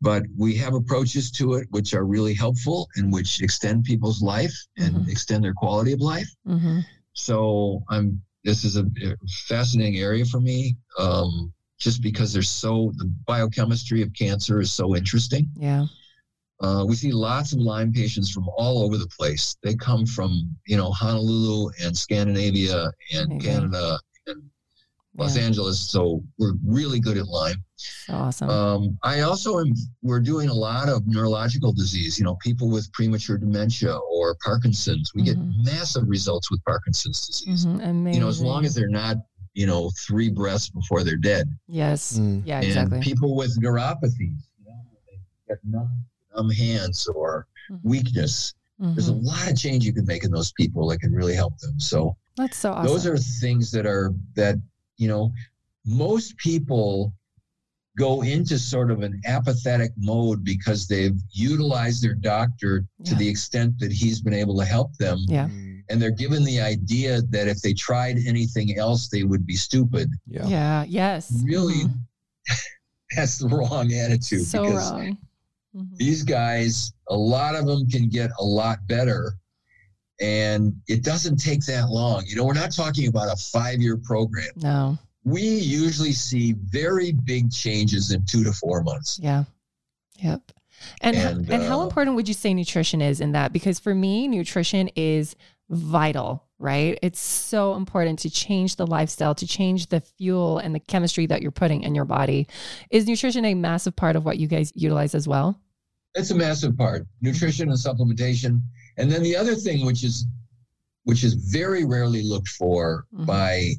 but 0.00 0.22
we 0.36 0.54
have 0.56 0.74
approaches 0.74 1.30
to 1.32 1.54
it 1.54 1.66
which 1.70 1.92
are 1.92 2.04
really 2.04 2.34
helpful 2.34 2.88
and 2.96 3.12
which 3.12 3.42
extend 3.42 3.84
people's 3.84 4.22
life 4.22 4.54
and 4.76 4.94
mm-hmm. 4.94 5.10
extend 5.10 5.44
their 5.44 5.54
quality 5.54 5.92
of 5.92 6.00
life. 6.00 6.28
Mm-hmm. 6.46 6.80
So, 7.12 7.82
I'm. 7.88 8.22
This 8.44 8.64
is 8.64 8.76
a 8.76 8.86
fascinating 9.46 9.98
area 10.00 10.24
for 10.24 10.40
me. 10.40 10.76
Um, 10.98 11.52
just 11.78 12.02
because 12.02 12.32
there's 12.32 12.48
so 12.48 12.92
the 12.96 13.12
biochemistry 13.26 14.00
of 14.02 14.12
cancer 14.14 14.60
is 14.60 14.72
so 14.72 14.96
interesting. 14.96 15.48
Yeah. 15.54 15.86
Uh, 16.60 16.84
we 16.86 16.96
see 16.96 17.12
lots 17.12 17.52
of 17.52 17.60
Lyme 17.60 17.92
patients 17.92 18.30
from 18.30 18.48
all 18.56 18.82
over 18.82 18.96
the 18.96 19.06
place. 19.08 19.56
They 19.62 19.74
come 19.74 20.06
from, 20.06 20.56
you 20.66 20.76
know, 20.76 20.90
Honolulu 20.90 21.70
and 21.84 21.96
Scandinavia 21.96 22.90
and. 23.12 23.42
Canada 23.42 23.98
and 24.26 24.42
Los 25.18 25.36
yeah. 25.36 25.42
Angeles. 25.42 25.80
So 25.80 26.22
we're 26.38 26.54
really 26.64 27.00
good 27.00 27.18
at 27.18 27.26
Lyme. 27.26 27.62
Awesome. 28.08 28.48
Um, 28.48 28.98
I 29.02 29.20
also 29.20 29.58
am, 29.58 29.74
we're 30.02 30.20
doing 30.20 30.48
a 30.48 30.54
lot 30.54 30.88
of 30.88 31.06
neurological 31.06 31.72
disease, 31.72 32.18
you 32.18 32.24
know, 32.24 32.36
people 32.36 32.70
with 32.70 32.90
premature 32.92 33.36
dementia 33.36 33.96
or 33.96 34.36
Parkinson's. 34.42 35.12
We 35.14 35.22
mm-hmm. 35.22 35.64
get 35.64 35.72
massive 35.72 36.08
results 36.08 36.50
with 36.50 36.64
Parkinson's 36.64 37.26
disease. 37.26 37.66
Mm-hmm. 37.66 38.08
You 38.08 38.20
know, 38.20 38.28
as 38.28 38.40
long 38.40 38.64
as 38.64 38.74
they're 38.74 38.88
not, 38.88 39.16
you 39.54 39.66
know, 39.66 39.90
three 40.06 40.30
breaths 40.30 40.70
before 40.70 41.02
they're 41.02 41.16
dead. 41.16 41.48
Yes. 41.66 42.18
Mm. 42.18 42.42
Yeah, 42.46 42.60
exactly. 42.60 42.96
And 42.96 43.04
people 43.04 43.34
with 43.34 43.60
neuropathies, 43.60 44.18
you 44.20 44.66
know, 44.66 44.80
they 45.06 45.18
get 45.48 45.58
numb 45.64 45.90
numb 46.36 46.50
hands 46.50 47.08
or 47.08 47.46
mm-hmm. 47.70 47.88
weakness. 47.88 48.54
Mm-hmm. 48.80 48.94
There's 48.94 49.08
a 49.08 49.14
lot 49.14 49.50
of 49.50 49.58
change 49.58 49.84
you 49.84 49.92
can 49.92 50.06
make 50.06 50.22
in 50.22 50.30
those 50.30 50.52
people 50.52 50.86
that 50.88 51.00
can 51.00 51.12
really 51.12 51.34
help 51.34 51.58
them. 51.58 51.80
So 51.80 52.16
that's 52.36 52.56
so 52.56 52.72
awesome. 52.72 52.86
Those 52.86 53.06
are 53.06 53.18
things 53.18 53.72
that 53.72 53.86
are 53.86 54.14
that 54.36 54.56
you 54.98 55.08
know 55.08 55.32
most 55.86 56.36
people 56.36 57.12
go 57.98 58.22
into 58.22 58.58
sort 58.58 58.90
of 58.90 59.02
an 59.02 59.20
apathetic 59.26 59.90
mode 59.96 60.44
because 60.44 60.86
they've 60.86 61.16
utilized 61.32 62.02
their 62.02 62.14
doctor 62.14 62.84
yeah. 62.98 63.10
to 63.10 63.14
the 63.16 63.28
extent 63.28 63.76
that 63.80 63.90
he's 63.90 64.20
been 64.20 64.32
able 64.34 64.56
to 64.56 64.64
help 64.64 64.96
them. 64.98 65.18
Yeah. 65.26 65.48
And 65.90 66.00
they're 66.00 66.10
given 66.12 66.44
the 66.44 66.60
idea 66.60 67.22
that 67.30 67.48
if 67.48 67.60
they 67.60 67.72
tried 67.72 68.18
anything 68.24 68.78
else, 68.78 69.08
they 69.08 69.24
would 69.24 69.44
be 69.46 69.56
stupid. 69.56 70.10
Yeah. 70.26 70.46
Yeah. 70.46 70.84
Yes. 70.86 71.42
Really, 71.44 71.74
mm-hmm. 71.74 72.56
that's 73.16 73.38
the 73.38 73.48
wrong 73.48 73.92
attitude. 73.92 74.46
So 74.46 74.64
wrong. 74.64 75.18
Mm-hmm. 75.74 75.96
These 75.96 76.22
guys, 76.22 76.92
a 77.08 77.16
lot 77.16 77.56
of 77.56 77.66
them 77.66 77.88
can 77.88 78.08
get 78.08 78.30
a 78.38 78.44
lot 78.44 78.78
better. 78.86 79.32
And 80.20 80.74
it 80.88 81.02
doesn't 81.02 81.36
take 81.36 81.64
that 81.66 81.88
long. 81.90 82.24
You 82.26 82.36
know, 82.36 82.44
we're 82.44 82.54
not 82.54 82.72
talking 82.72 83.08
about 83.08 83.32
a 83.32 83.36
five 83.36 83.80
year 83.80 83.96
program. 83.96 84.50
No. 84.56 84.98
We 85.24 85.42
usually 85.42 86.12
see 86.12 86.54
very 86.64 87.12
big 87.12 87.52
changes 87.52 88.12
in 88.12 88.24
two 88.24 88.42
to 88.44 88.52
four 88.52 88.82
months. 88.82 89.18
Yeah. 89.22 89.44
Yep. 90.18 90.52
And 91.00 91.16
and, 91.16 91.50
and 91.50 91.62
how 91.62 91.80
uh, 91.80 91.84
important 91.84 92.16
would 92.16 92.28
you 92.28 92.34
say 92.34 92.54
nutrition 92.54 93.00
is 93.00 93.20
in 93.20 93.32
that? 93.32 93.52
Because 93.52 93.78
for 93.78 93.94
me, 93.94 94.28
nutrition 94.28 94.88
is 94.96 95.36
vital, 95.70 96.44
right? 96.58 96.98
It's 97.02 97.20
so 97.20 97.74
important 97.74 98.20
to 98.20 98.30
change 98.30 98.76
the 98.76 98.86
lifestyle, 98.86 99.34
to 99.36 99.46
change 99.46 99.88
the 99.88 100.00
fuel 100.00 100.58
and 100.58 100.74
the 100.74 100.80
chemistry 100.80 101.26
that 101.26 101.42
you're 101.42 101.50
putting 101.50 101.82
in 101.82 101.94
your 101.94 102.04
body. 102.04 102.48
Is 102.90 103.06
nutrition 103.06 103.44
a 103.44 103.54
massive 103.54 103.96
part 103.96 104.16
of 104.16 104.24
what 104.24 104.38
you 104.38 104.46
guys 104.46 104.72
utilize 104.74 105.14
as 105.14 105.28
well? 105.28 105.60
It's 106.14 106.30
a 106.30 106.34
massive 106.34 106.76
part. 106.76 107.06
Nutrition 107.20 107.68
and 107.68 107.78
supplementation. 107.78 108.60
And 108.98 109.10
then 109.10 109.22
the 109.22 109.36
other 109.36 109.54
thing 109.54 109.86
which 109.86 110.04
is 110.04 110.26
which 111.04 111.24
is 111.24 111.34
very 111.34 111.84
rarely 111.86 112.22
looked 112.22 112.48
for 112.48 113.06
Mhm. 113.14 113.24
by 113.26 113.72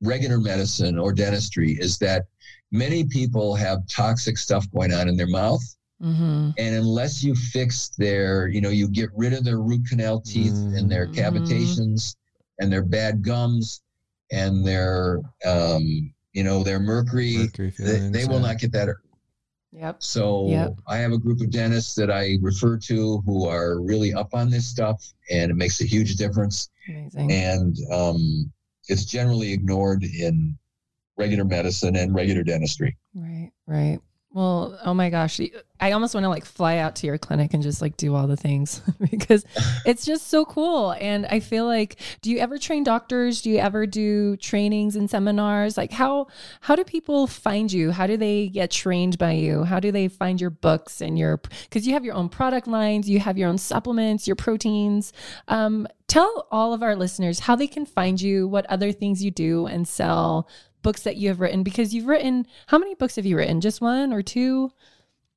regular 0.00 0.38
medicine 0.38 0.96
or 0.98 1.12
dentistry 1.12 1.72
is 1.80 1.98
that 1.98 2.26
many 2.70 3.04
people 3.04 3.54
have 3.56 3.84
toxic 3.88 4.38
stuff 4.38 4.70
going 4.70 4.92
on 4.92 5.08
in 5.08 5.16
their 5.16 5.26
mouth 5.26 5.62
Mm-hmm. 6.00 6.50
and 6.58 6.76
unless 6.76 7.24
you 7.24 7.34
fix 7.34 7.88
their 7.98 8.46
you 8.46 8.60
know 8.60 8.68
you 8.68 8.86
get 8.88 9.10
rid 9.16 9.32
of 9.32 9.42
their 9.42 9.58
root 9.58 9.84
canal 9.88 10.20
teeth 10.20 10.52
and 10.76 10.88
their 10.88 11.08
Mhm. 11.08 11.14
cavitations 11.14 12.14
and 12.60 12.72
their 12.72 12.84
bad 12.84 13.20
gums 13.22 13.80
and 14.30 14.64
their 14.64 15.20
um 15.44 16.14
you 16.34 16.44
know 16.44 16.62
their 16.62 16.78
mercury, 16.78 17.38
Mercury 17.38 17.72
they, 17.76 17.98
they 18.10 18.26
will 18.26 18.34
yeah. 18.40 18.48
not 18.52 18.58
get 18.60 18.70
better 18.70 19.00
Yep. 19.72 20.02
so 20.02 20.46
Yep. 20.48 20.78
i 20.86 20.96
have 20.96 21.12
a 21.12 21.18
group 21.18 21.40
of 21.40 21.50
dentists 21.50 21.94
that 21.96 22.10
i 22.10 22.38
refer 22.40 22.78
to 22.78 23.20
who 23.26 23.46
are 23.46 23.80
really 23.80 24.14
up 24.14 24.34
on 24.34 24.48
this 24.50 24.66
stuff 24.66 25.04
and 25.30 25.50
it 25.50 25.54
makes 25.54 25.80
a 25.80 25.84
huge 25.84 26.16
difference 26.16 26.70
Amazing. 26.88 27.30
and 27.32 27.76
um 27.92 28.50
it's 28.88 29.04
generally 29.04 29.52
ignored 29.52 30.02
in 30.04 30.56
regular 31.18 31.44
medicine 31.44 31.96
and 31.96 32.14
regular 32.14 32.42
dentistry 32.42 32.96
Right, 33.14 33.50
right. 33.66 33.98
Well, 34.30 34.78
oh 34.84 34.92
my 34.92 35.08
gosh, 35.08 35.40
I 35.80 35.92
almost 35.92 36.12
want 36.14 36.24
to 36.24 36.28
like 36.28 36.44
fly 36.44 36.76
out 36.76 36.96
to 36.96 37.06
your 37.06 37.16
clinic 37.16 37.54
and 37.54 37.62
just 37.62 37.80
like 37.80 37.96
do 37.96 38.14
all 38.14 38.26
the 38.26 38.36
things 38.36 38.82
because 39.10 39.44
it's 39.86 40.04
just 40.04 40.28
so 40.28 40.44
cool. 40.44 40.92
And 40.92 41.24
I 41.26 41.40
feel 41.40 41.64
like, 41.64 41.98
do 42.20 42.30
you 42.30 42.38
ever 42.38 42.58
train 42.58 42.84
doctors? 42.84 43.40
Do 43.40 43.48
you 43.48 43.56
ever 43.56 43.86
do 43.86 44.36
trainings 44.36 44.96
and 44.96 45.08
seminars? 45.08 45.78
Like 45.78 45.92
how 45.92 46.26
how 46.60 46.76
do 46.76 46.84
people 46.84 47.26
find 47.26 47.72
you? 47.72 47.90
How 47.90 48.06
do 48.06 48.18
they 48.18 48.48
get 48.48 48.70
trained 48.70 49.16
by 49.16 49.32
you? 49.32 49.64
How 49.64 49.80
do 49.80 49.90
they 49.90 50.08
find 50.08 50.38
your 50.38 50.50
books 50.50 51.00
and 51.00 51.18
your 51.18 51.38
because 51.38 51.86
you 51.86 51.94
have 51.94 52.04
your 52.04 52.14
own 52.14 52.28
product 52.28 52.66
lines, 52.66 53.08
you 53.08 53.20
have 53.20 53.38
your 53.38 53.48
own 53.48 53.58
supplements, 53.58 54.26
your 54.26 54.36
proteins. 54.36 55.14
Um, 55.48 55.88
tell 56.06 56.48
all 56.50 56.74
of 56.74 56.82
our 56.82 56.96
listeners 56.96 57.40
how 57.40 57.56
they 57.56 57.66
can 57.66 57.86
find 57.86 58.20
you, 58.20 58.46
what 58.46 58.66
other 58.66 58.92
things 58.92 59.24
you 59.24 59.30
do 59.30 59.66
and 59.66 59.88
sell 59.88 60.48
books 60.82 61.02
that 61.02 61.16
you 61.16 61.28
have 61.28 61.40
written 61.40 61.62
because 61.62 61.92
you've 61.92 62.06
written 62.06 62.46
how 62.66 62.78
many 62.78 62.94
books 62.94 63.16
have 63.16 63.26
you 63.26 63.36
written 63.36 63.60
just 63.60 63.80
one 63.80 64.12
or 64.12 64.22
two 64.22 64.70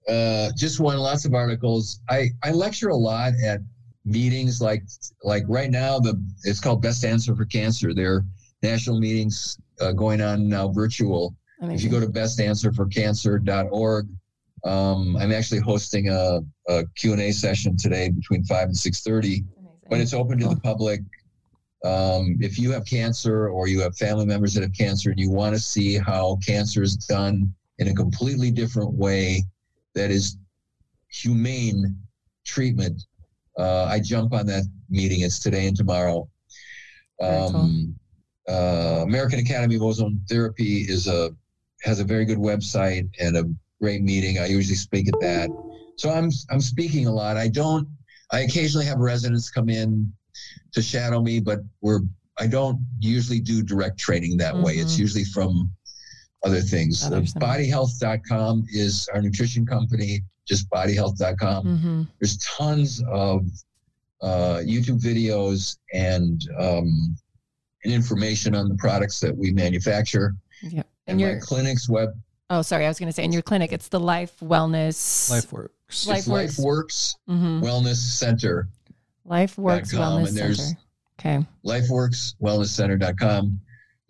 uh, 0.07 0.51
just 0.57 0.79
one, 0.79 0.97
lots 0.97 1.25
of 1.25 1.33
articles. 1.33 1.99
I, 2.09 2.29
I 2.43 2.51
lecture 2.51 2.89
a 2.89 2.95
lot 2.95 3.33
at 3.43 3.61
meetings 4.03 4.61
like 4.61 4.83
like 5.23 5.43
right 5.47 5.69
now 5.69 5.99
the 5.99 6.19
it's 6.43 6.59
called 6.59 6.81
Best 6.81 7.05
Answer 7.05 7.35
for 7.35 7.45
Cancer. 7.45 7.93
There 7.93 8.15
are 8.15 8.25
national 8.63 8.99
meetings 8.99 9.59
uh, 9.79 9.91
going 9.91 10.21
on 10.21 10.49
now 10.49 10.69
virtual. 10.69 11.35
If 11.63 11.83
you 11.83 11.89
go 11.89 11.99
to 11.99 12.07
bestanswerforcancer.org, 12.07 14.07
um, 14.63 15.17
I'm 15.17 15.31
actually 15.31 15.59
hosting 15.59 16.09
a, 16.09 16.39
a 16.67 16.83
Q&A 16.95 17.31
session 17.31 17.77
today 17.77 18.09
between 18.09 18.43
5 18.45 18.69
and 18.69 18.75
6.30, 18.75 19.45
but 19.87 19.99
it's 19.99 20.15
open 20.15 20.39
to 20.39 20.49
the 20.49 20.55
public. 20.55 21.01
Um, 21.83 22.37
if 22.39 22.59
you 22.59 22.71
have 22.71 22.85
cancer 22.85 23.49
or 23.49 23.67
you 23.67 23.81
have 23.81 23.97
family 23.97 24.25
members 24.25 24.53
that 24.53 24.61
have 24.61 24.73
cancer 24.73 25.09
and 25.09 25.19
you 25.19 25.31
want 25.31 25.55
to 25.55 25.59
see 25.59 25.97
how 25.97 26.37
cancer 26.45 26.83
is 26.83 26.95
done 26.95 27.53
in 27.79 27.87
a 27.87 27.93
completely 27.93 28.51
different 28.51 28.93
way 28.93 29.43
that 29.95 30.11
is 30.11 30.37
humane 31.09 31.97
treatment, 32.45 33.01
uh, 33.57 33.85
I 33.85 33.99
jump 33.99 34.33
on 34.33 34.45
that 34.47 34.63
meeting. 34.89 35.21
It's 35.21 35.39
today 35.39 35.67
and 35.67 35.75
tomorrow. 35.75 36.29
Very 37.19 37.51
cool. 37.51 37.61
Um, 37.61 37.95
uh, 38.47 39.01
American 39.03 39.39
Academy 39.39 39.75
of 39.75 39.81
Ozone 39.81 40.21
Therapy 40.29 40.81
is 40.81 41.07
a 41.07 41.31
has 41.83 41.99
a 41.99 42.03
very 42.03 42.25
good 42.25 42.37
website 42.37 43.09
and 43.19 43.37
a 43.37 43.43
great 43.81 44.03
meeting. 44.03 44.37
I 44.37 44.45
usually 44.45 44.75
speak 44.75 45.07
at 45.07 45.19
that. 45.21 45.49
So 45.97 46.11
I'm 46.11 46.29
I'm 46.49 46.61
speaking 46.61 47.07
a 47.07 47.11
lot. 47.11 47.37
I 47.37 47.47
don't. 47.47 47.87
I 48.31 48.41
occasionally 48.41 48.85
have 48.85 48.99
residents 48.99 49.49
come 49.49 49.69
in 49.69 50.11
to 50.73 50.81
shadow 50.81 51.21
me, 51.21 51.39
but 51.39 51.59
we're 51.81 52.01
I 52.39 52.47
don't 52.47 52.79
usually 52.99 53.39
do 53.39 53.61
direct 53.61 53.99
training 53.99 54.37
that 54.37 54.55
way. 54.57 54.73
It's 54.77 54.95
Mhm. 54.95 54.99
usually 54.99 55.25
from 55.25 55.71
other 56.43 56.61
things. 56.61 57.03
Other 57.03 57.17
Uh, 57.17 57.39
bodyhealth.com 57.39 58.65
is 58.71 59.07
our 59.13 59.21
nutrition 59.21 59.65
company. 59.65 60.23
Just 60.47 60.69
bodyhealth.com 60.69 61.65
mm-hmm. 61.65 62.03
there's 62.19 62.37
tons 62.37 63.01
of 63.11 63.45
uh, 64.21 64.61
YouTube 64.65 64.99
videos 65.01 65.77
and 65.93 66.41
um, 66.59 67.15
and 67.83 67.93
information 67.93 68.53
on 68.55 68.69
the 68.69 68.75
products 68.75 69.19
that 69.19 69.35
we 69.35 69.51
manufacture. 69.51 70.35
yeah 70.61 70.69
And, 70.71 70.83
and 71.07 71.21
your 71.21 71.39
clinic's 71.41 71.87
web 71.89 72.09
oh 72.49 72.61
sorry 72.61 72.85
i 72.85 72.87
was 72.87 72.99
going 72.99 73.07
to 73.09 73.13
say 73.13 73.23
in 73.23 73.31
your 73.31 73.41
clinic 73.41 73.71
it's 73.71 73.87
the 73.87 73.99
life 73.99 74.33
wellness 74.41 75.29
Life 75.31 75.51
works. 75.53 76.05
Life 76.07 76.19
it's 76.19 76.27
Works. 76.27 76.57
LifeWorks 76.57 77.15
Mhm. 77.29 77.61
Wellness 77.61 77.95
Center. 77.97 78.67
Life 79.31 79.57
works 79.57 79.91
com, 79.91 80.21
wellness 80.21 80.37
center 80.37 80.75
okay 81.19 81.45
LifeWorksWellnessCenter.com. 81.65 83.59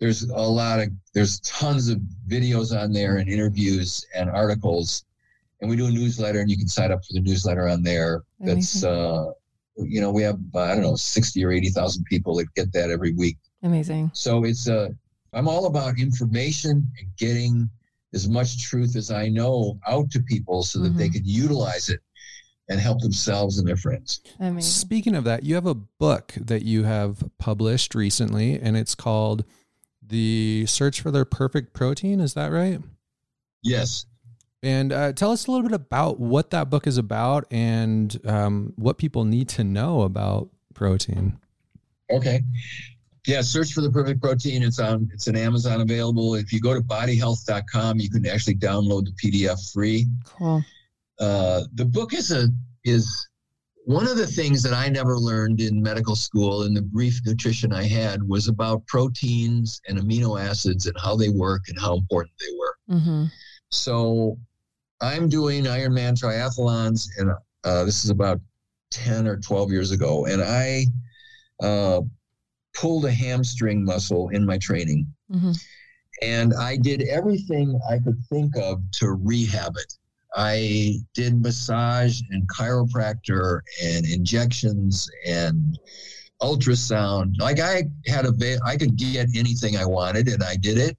There's 0.00 0.22
a 0.24 0.36
lot 0.36 0.80
of 0.80 0.88
there's 1.14 1.38
tons 1.40 1.88
of 1.88 2.00
videos 2.28 2.76
on 2.78 2.92
there 2.92 3.18
and 3.18 3.28
interviews 3.28 4.04
and 4.16 4.28
articles. 4.28 5.04
And 5.60 5.70
we 5.70 5.76
do 5.76 5.86
a 5.86 5.90
newsletter, 5.90 6.40
and 6.40 6.50
you 6.50 6.56
can 6.58 6.66
sign 6.66 6.90
up 6.90 7.04
for 7.04 7.12
the 7.12 7.20
newsletter 7.20 7.68
on 7.68 7.84
there. 7.84 8.22
That's 8.40 8.82
uh, 8.82 9.26
you 9.76 10.00
know 10.00 10.10
we 10.10 10.22
have 10.22 10.38
I 10.56 10.74
don't 10.74 10.82
know 10.82 10.96
sixty 10.96 11.44
or 11.44 11.52
eighty 11.52 11.68
thousand 11.70 12.04
people 12.04 12.34
that 12.36 12.52
get 12.54 12.72
that 12.72 12.90
every 12.90 13.12
week. 13.12 13.38
amazing 13.62 14.10
So 14.12 14.42
it's 14.44 14.68
uh, 14.68 14.88
I'm 15.32 15.46
all 15.46 15.66
about 15.66 16.00
information 16.00 16.84
and 16.98 17.16
getting 17.16 17.70
as 18.12 18.28
much 18.28 18.60
truth 18.62 18.96
as 18.96 19.10
I 19.12 19.28
know 19.28 19.78
out 19.86 20.10
to 20.10 20.20
people 20.20 20.64
so 20.64 20.80
that 20.80 20.96
they 20.96 21.08
Mhm. 21.08 21.12
can 21.14 21.22
utilize 21.24 21.88
it 21.90 22.00
and 22.68 22.80
help 22.80 23.00
themselves 23.00 23.58
and 23.58 23.66
their 23.66 23.76
friends. 23.76 24.20
amazing 24.38 24.62
Speaking 24.62 25.14
of 25.14 25.24
that, 25.24 25.42
you 25.42 25.54
have 25.54 25.66
a 25.66 25.74
book 25.74 26.32
that 26.36 26.62
you 26.62 26.84
have 26.84 27.24
published 27.38 27.94
recently, 27.94 28.58
and 28.58 28.76
it's 28.76 28.94
called 28.94 29.44
"The 30.06 30.64
Search 30.66 31.00
for 31.00 31.10
the 31.10 31.24
Perfect 31.24 31.74
Protein." 31.74 32.20
Is 32.20 32.34
that 32.34 32.48
right? 32.48 32.80
Yes. 33.62 34.06
And 34.64 34.92
uh, 34.92 35.12
tell 35.12 35.32
us 35.32 35.46
a 35.46 35.50
little 35.50 35.68
bit 35.68 35.74
about 35.74 36.20
what 36.20 36.50
that 36.50 36.70
book 36.70 36.86
is 36.86 36.96
about 36.96 37.46
and 37.50 38.16
um, 38.24 38.72
what 38.76 38.96
people 38.96 39.24
need 39.24 39.48
to 39.50 39.64
know 39.64 40.02
about 40.02 40.50
protein. 40.72 41.38
Okay. 42.10 42.42
Yeah, 43.26 43.40
search 43.40 43.72
for 43.72 43.80
the 43.80 43.90
perfect 43.90 44.22
protein. 44.22 44.62
It's 44.62 44.78
on 44.78 45.10
it's 45.12 45.26
an 45.26 45.36
Amazon 45.36 45.80
available. 45.80 46.36
If 46.36 46.52
you 46.52 46.60
go 46.60 46.74
to 46.74 46.80
bodyhealth.com, 46.80 47.98
you 47.98 48.08
can 48.08 48.26
actually 48.26 48.56
download 48.56 49.06
the 49.06 49.12
PDF 49.12 49.72
free. 49.72 50.06
cool 50.24 50.64
Uh, 51.22 51.62
the 51.74 51.84
book 51.84 52.12
is 52.14 52.32
a 52.32 52.48
is 52.84 53.28
one 53.84 54.08
of 54.08 54.16
the 54.16 54.26
things 54.26 54.62
that 54.62 54.74
I 54.74 54.88
never 54.88 55.16
learned 55.16 55.60
in 55.60 55.82
medical 55.82 56.16
school 56.16 56.64
in 56.64 56.74
the 56.74 56.82
brief 56.82 57.20
nutrition 57.24 57.72
I 57.72 57.84
had 57.84 58.22
was 58.22 58.48
about 58.48 58.86
proteins 58.86 59.80
and 59.88 59.98
amino 59.98 60.40
acids 60.40 60.86
and 60.86 60.96
how 61.00 61.16
they 61.16 61.28
work 61.28 61.62
and 61.68 61.78
how 61.78 61.96
important 61.96 62.34
they 62.40 62.56
were. 62.58 62.98
mm-hmm. 62.98 63.24
So 63.70 64.36
I'm 65.00 65.28
doing 65.28 65.64
Ironman 65.64 66.14
triathlons, 66.20 67.08
and 67.18 67.32
uh, 67.64 67.84
this 67.84 68.04
is 68.04 68.10
about 68.10 68.40
10 68.90 69.26
or 69.26 69.36
12 69.38 69.70
years 69.70 69.90
ago. 69.90 70.26
And 70.26 70.42
I 70.42 70.86
uh, 71.62 72.02
pulled 72.74 73.04
a 73.04 73.12
hamstring 73.12 73.84
muscle 73.84 74.28
in 74.30 74.44
my 74.44 74.58
training. 74.58 75.06
Mm-hmm. 75.30 75.52
And 76.20 76.54
I 76.54 76.76
did 76.76 77.02
everything 77.02 77.80
I 77.90 77.98
could 77.98 78.18
think 78.28 78.56
of 78.56 78.82
to 78.92 79.12
rehab 79.12 79.76
it. 79.76 79.92
I 80.34 80.94
did 81.14 81.42
massage 81.42 82.20
and 82.30 82.48
chiropractor 82.48 83.60
and 83.82 84.06
injections 84.06 85.08
and 85.26 85.78
ultrasound. 86.40 87.34
Like 87.38 87.60
I 87.60 87.84
had 88.06 88.26
a 88.26 88.32
bit, 88.32 88.60
I 88.64 88.76
could 88.76 88.96
get 88.96 89.28
anything 89.34 89.76
I 89.76 89.86
wanted, 89.86 90.28
and 90.28 90.42
I 90.42 90.56
did 90.56 90.78
it. 90.78 90.96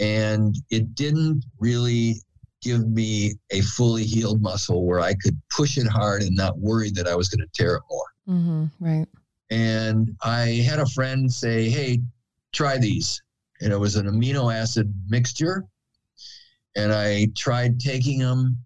And 0.00 0.56
it 0.70 0.94
didn't 0.94 1.44
really 1.58 2.16
give 2.62 2.88
me 2.88 3.34
a 3.50 3.60
fully 3.60 4.04
healed 4.04 4.40
muscle 4.40 4.86
where 4.86 5.00
I 5.00 5.14
could 5.14 5.40
push 5.50 5.76
it 5.76 5.86
hard 5.86 6.22
and 6.22 6.34
not 6.34 6.58
worry 6.58 6.90
that 6.92 7.08
I 7.08 7.14
was 7.14 7.28
going 7.28 7.40
to 7.40 7.50
tear 7.52 7.76
it 7.76 7.82
more. 7.90 8.36
Mm-hmm. 8.36 8.66
right 8.80 9.06
And 9.50 10.16
I 10.22 10.64
had 10.64 10.78
a 10.78 10.86
friend 10.86 11.30
say, 11.30 11.68
Hey, 11.68 12.00
try 12.52 12.78
these. 12.78 13.20
And 13.60 13.72
it 13.72 13.78
was 13.78 13.96
an 13.96 14.06
amino 14.06 14.52
acid 14.54 14.92
mixture. 15.08 15.64
And 16.76 16.92
I 16.92 17.28
tried 17.36 17.78
taking 17.78 18.18
them. 18.18 18.56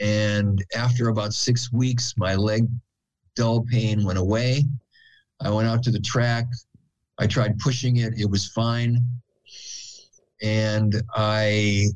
And 0.00 0.64
after 0.74 1.08
about 1.08 1.34
six 1.34 1.72
weeks, 1.72 2.14
my 2.16 2.34
leg 2.34 2.66
dull 3.36 3.64
pain 3.64 4.04
went 4.04 4.18
away. 4.18 4.64
I 5.40 5.50
went 5.50 5.68
out 5.68 5.82
to 5.84 5.90
the 5.90 6.00
track. 6.00 6.46
I 7.18 7.26
tried 7.26 7.58
pushing 7.58 7.98
it. 7.98 8.14
It 8.18 8.28
was 8.28 8.48
fine. 8.48 8.98
And 10.42 11.02
I, 11.14 11.86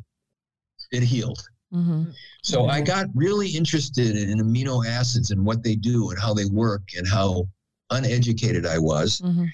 it 0.92 1.02
healed. 1.02 1.42
Mm-hmm. 1.72 2.10
So 2.42 2.66
I 2.66 2.82
got 2.82 3.06
really 3.14 3.48
interested 3.48 4.16
in 4.16 4.38
amino 4.38 4.86
acids 4.86 5.30
and 5.30 5.44
what 5.44 5.62
they 5.62 5.74
do 5.74 6.10
and 6.10 6.20
how 6.20 6.34
they 6.34 6.44
work 6.44 6.82
and 6.96 7.08
how 7.08 7.48
uneducated 7.90 8.66
I 8.66 8.78
was. 8.78 9.20
Mm-hmm. 9.22 9.46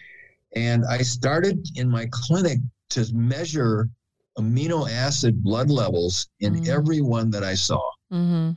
And 0.57 0.85
I 0.85 0.99
started 0.99 1.67
in 1.77 1.89
my 1.89 2.09
clinic 2.11 2.59
to 2.91 3.07
measure 3.15 3.89
amino 4.39 4.89
acid 4.91 5.43
blood 5.43 5.71
levels 5.71 6.29
in 6.41 6.55
Mm. 6.55 6.69
everyone 6.69 7.31
that 7.31 7.45
I 7.45 7.55
saw. 7.55 7.83
Mm-hmm. 8.13 8.53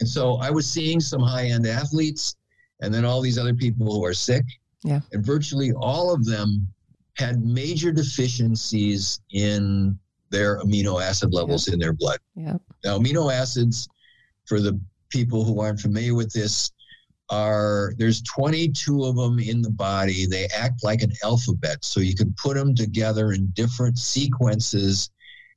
And 0.00 0.08
so 0.08 0.36
I 0.36 0.50
was 0.50 0.68
seeing 0.68 1.00
some 1.00 1.20
high 1.20 1.46
end 1.46 1.66
athletes 1.66 2.36
and 2.80 2.92
then 2.92 3.04
all 3.04 3.20
these 3.20 3.38
other 3.38 3.54
people 3.54 3.92
who 3.92 4.04
are 4.04 4.14
sick. 4.14 4.44
Yeah. 4.82 5.00
And 5.12 5.24
virtually 5.24 5.72
all 5.72 6.12
of 6.12 6.24
them 6.24 6.66
had 7.16 7.44
major 7.44 7.92
deficiencies 7.92 9.20
in 9.32 9.98
their 10.30 10.58
amino 10.60 11.02
acid 11.02 11.34
levels 11.34 11.68
in 11.68 11.78
their 11.78 11.92
blood. 11.92 12.18
Yeah. 12.34 12.56
Now, 12.84 12.98
amino 12.98 13.32
acids, 13.32 13.88
for 14.46 14.60
the 14.60 14.80
people 15.10 15.44
who 15.44 15.60
aren't 15.60 15.80
familiar 15.80 16.14
with 16.14 16.32
this, 16.32 16.70
are 17.30 17.94
there's 17.96 18.22
22 18.22 19.04
of 19.04 19.16
them 19.16 19.38
in 19.38 19.62
the 19.62 19.70
body. 19.70 20.26
They 20.26 20.46
act 20.56 20.82
like 20.82 21.02
an 21.02 21.12
alphabet, 21.24 21.84
so 21.84 22.00
you 22.00 22.14
can 22.14 22.34
put 22.42 22.56
them 22.56 22.74
together 22.74 23.32
in 23.32 23.46
different 23.54 23.98
sequences 23.98 25.10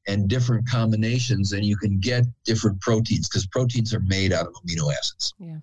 and 0.07 0.27
different 0.27 0.69
combinations, 0.69 1.53
and 1.53 1.65
you 1.65 1.77
can 1.77 1.99
get 1.99 2.25
different 2.43 2.79
proteins 2.81 3.27
because 3.27 3.47
proteins 3.47 3.93
are 3.93 4.01
made 4.01 4.33
out 4.33 4.45
of 4.47 4.53
amino 4.53 4.91
acids. 4.93 5.33
Yeah. 5.39 5.57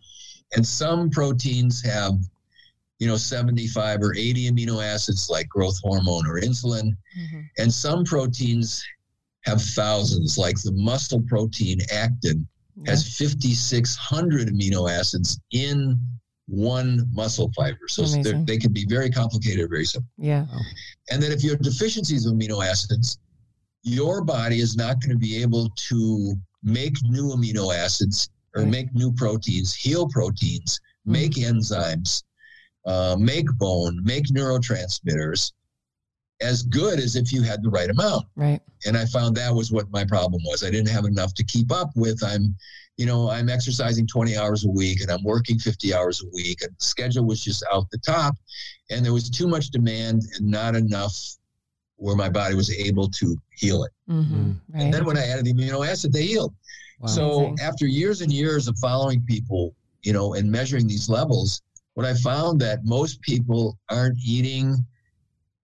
And 0.57 0.67
some 0.67 1.11
proteins 1.11 1.83
have, 1.85 2.15
you 2.99 3.07
know, 3.07 3.17
75 3.17 4.01
or 4.03 4.15
80 4.15 4.51
amino 4.51 4.83
acids, 4.85 5.29
like 5.31 5.49
growth 5.49 5.79
hormone 5.83 6.27
or 6.27 6.41
insulin, 6.41 6.97
Mm-hmm. 7.19 7.41
and 7.59 7.73
some 7.73 8.05
proteins 8.05 8.83
have 9.43 9.61
thousands, 9.61 10.39
like 10.39 10.61
the 10.63 10.73
muscle 10.73 11.23
protein 11.23 11.81
actin 11.93 12.47
has 12.87 13.17
5,600 13.17 14.49
amino 14.49 14.91
acids 14.91 15.39
in 15.53 15.99
one 16.47 17.07
muscle 17.13 17.51
fiber. 17.55 17.87
So 17.89 18.05
they're- 18.05 18.45
they 18.45 18.59
can 18.59 18.73
be 18.73 18.85
very 18.87 19.11
complicated, 19.11 19.61
or 19.61 19.69
very 19.69 19.85
simple. 19.87 20.11
Yeah. 20.19 20.47
And 21.11 21.23
then 21.23 21.33
if 21.33 21.45
you 21.45 21.51
have 21.51 21.61
deficiencies 21.61 22.27
of 22.27 22.35
amino 22.35 22.65
acids, 22.65 23.19
your 23.83 24.23
body 24.23 24.61
is 24.61 24.77
not 24.77 25.01
going 25.01 25.11
to 25.13 25.19
be 25.19 25.37
able 25.37 25.71
to 25.89 26.37
make 26.63 26.97
new 27.05 27.29
amino 27.35 27.75
acids 27.75 28.29
or 28.55 28.63
Right. 28.63 28.71
make 28.71 28.95
new 28.95 29.13
proteins, 29.13 29.75
heal 29.75 30.09
proteins, 30.09 30.81
Mhm. 31.07 31.13
make 31.13 31.33
enzymes, 31.33 32.23
uh, 32.87 33.17
make 33.19 33.47
bone, 33.59 34.03
make 34.05 34.25
neurotransmitters 34.27 35.53
as 36.41 36.63
good 36.63 36.99
as 36.99 37.17
if 37.17 37.33
you 37.33 37.43
had 37.43 37.63
the 37.63 37.69
right 37.71 37.91
amount 37.91 38.27
Right. 38.37 38.61
and 38.87 38.97
i 38.97 39.05
found 39.07 39.37
that 39.37 39.55
was 39.55 39.71
what 39.73 39.91
my 39.91 40.05
problem 40.05 40.43
was 40.47 40.63
i 40.65 40.71
didn't 40.71 40.89
have 40.91 41.05
enough 41.05 41.35
to 41.35 41.45
keep 41.45 41.71
up 41.73 41.91
with 41.97 42.23
i'm 42.25 42.55
you 42.97 43.07
know 43.07 43.31
i'm 43.31 43.49
exercising 43.49 44.07
20 44.07 44.37
hours 44.37 44.65
a 44.65 44.71
week 44.71 45.01
and 45.03 45.11
i'm 45.11 45.23
working 45.23 45.59
50 45.59 45.95
hours 45.95 46.23
a 46.23 46.29
week 46.33 46.63
and 46.63 46.71
the 46.71 46.85
schedule 46.85 47.25
was 47.25 47.43
just 47.43 47.65
out 47.73 47.85
the 47.91 47.99
top 47.99 48.35
and 48.91 49.05
there 49.05 49.13
was 49.13 49.29
too 49.31 49.47
much 49.49 49.69
demand 49.71 50.23
and 50.37 50.47
not 50.49 50.75
enough 50.75 51.15
where 51.97 52.17
my 52.17 52.29
body 52.31 52.55
was 52.55 52.71
able 52.73 53.09
to 53.09 53.37
heal 53.57 53.85
it 53.85 53.93
Mm-hmm. 54.11 54.53
Right. 54.73 54.83
and 54.85 54.95
then 54.95 55.05
when 55.05 55.17
i 55.19 55.25
added 55.27 55.45
the 55.45 55.53
amino 55.55 55.87
acid 55.87 56.13
they 56.13 56.25
healed 56.27 56.55
Wow. 57.01 57.07
so 57.09 57.31
Amazing. 57.47 57.59
after 57.67 57.87
years 57.87 58.21
and 58.23 58.33
years 58.33 58.67
of 58.69 58.77
following 58.79 59.23
people 59.25 59.75
you 60.03 60.13
know 60.13 60.35
and 60.35 60.51
measuring 60.51 60.87
these 60.89 61.09
levels 61.09 61.63
what 61.95 62.05
i 62.07 62.15
found 62.15 62.61
that 62.61 62.81
most 62.85 63.21
people 63.23 63.79
aren't 63.91 64.19
eating 64.19 64.77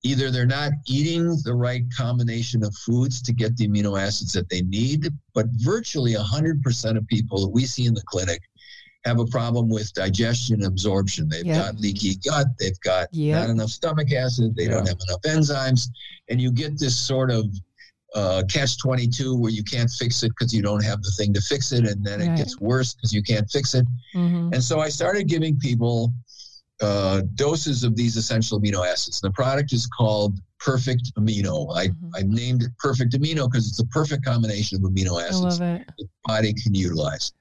either 0.02 0.30
they're 0.30 0.46
not 0.46 0.72
eating 0.86 1.36
the 1.44 1.54
right 1.54 1.82
combination 1.96 2.62
of 2.64 2.74
foods 2.76 3.20
to 3.22 3.32
get 3.32 3.56
the 3.56 3.66
amino 3.68 4.00
acids 4.00 4.32
that 4.32 4.48
they 4.48 4.62
need 4.62 5.08
but 5.34 5.46
virtually 5.56 6.14
100% 6.14 6.96
of 6.96 7.06
people 7.08 7.40
that 7.40 7.48
we 7.48 7.64
see 7.64 7.86
in 7.86 7.94
the 7.94 8.02
clinic 8.06 8.40
have 9.04 9.18
a 9.20 9.26
problem 9.26 9.68
with 9.68 9.92
digestion 9.94 10.64
absorption 10.64 11.28
they've 11.28 11.46
Yeah. 11.46 11.58
got 11.72 11.80
leaky 11.80 12.16
gut 12.16 12.46
they've 12.58 12.78
got 12.80 13.08
Yeah. 13.12 13.40
not 13.40 13.50
enough 13.50 13.70
stomach 13.70 14.12
acid 14.12 14.54
they 14.56 14.66
don't 14.68 14.86
have 14.86 14.98
enough 15.08 15.22
enzymes 15.22 15.88
and 16.28 16.40
you 16.40 16.50
get 16.50 16.78
this 16.78 16.96
sort 16.98 17.30
of 17.30 17.46
uh, 18.14 18.42
catch 18.50 18.78
22 18.78 19.36
where 19.36 19.50
you 19.50 19.62
can't 19.62 19.90
fix 19.90 20.22
it 20.22 20.30
because 20.30 20.52
you 20.54 20.62
don't 20.62 20.82
have 20.82 21.02
the 21.02 21.10
thing 21.18 21.34
to 21.34 21.40
fix 21.40 21.72
it 21.72 21.86
and 21.86 22.04
then 22.04 22.20
it 22.20 22.34
gets 22.36 22.58
worse 22.60 22.94
because 22.94 23.12
you 23.12 23.22
can't 23.22 23.48
fix 23.50 23.74
it 23.74 23.84
Mm-hmm. 24.14 24.54
and 24.54 24.62
so 24.62 24.80
i 24.80 24.88
started 24.88 25.28
giving 25.28 25.58
people 25.58 26.12
uh, 26.82 27.22
doses 27.34 27.84
of 27.84 27.96
these 27.96 28.16
essential 28.16 28.60
amino 28.60 28.86
acids 28.86 29.20
the 29.20 29.30
product 29.30 29.72
is 29.72 29.86
called 29.86 30.38
perfect 30.58 31.12
amino 31.18 31.74
i, 31.74 31.88
Mhm. 31.88 32.10
I 32.14 32.22
named 32.22 32.62
it 32.64 32.70
perfect 32.78 33.12
amino 33.14 33.50
because 33.50 33.66
it's 33.68 33.80
a 33.80 33.86
perfect 33.86 34.24
combination 34.24 34.76
of 34.76 34.90
amino 34.90 35.22
acids 35.22 35.58
it. 35.60 35.86
the 35.98 36.08
body 36.24 36.52
can 36.52 36.74
utilize. 36.74 37.32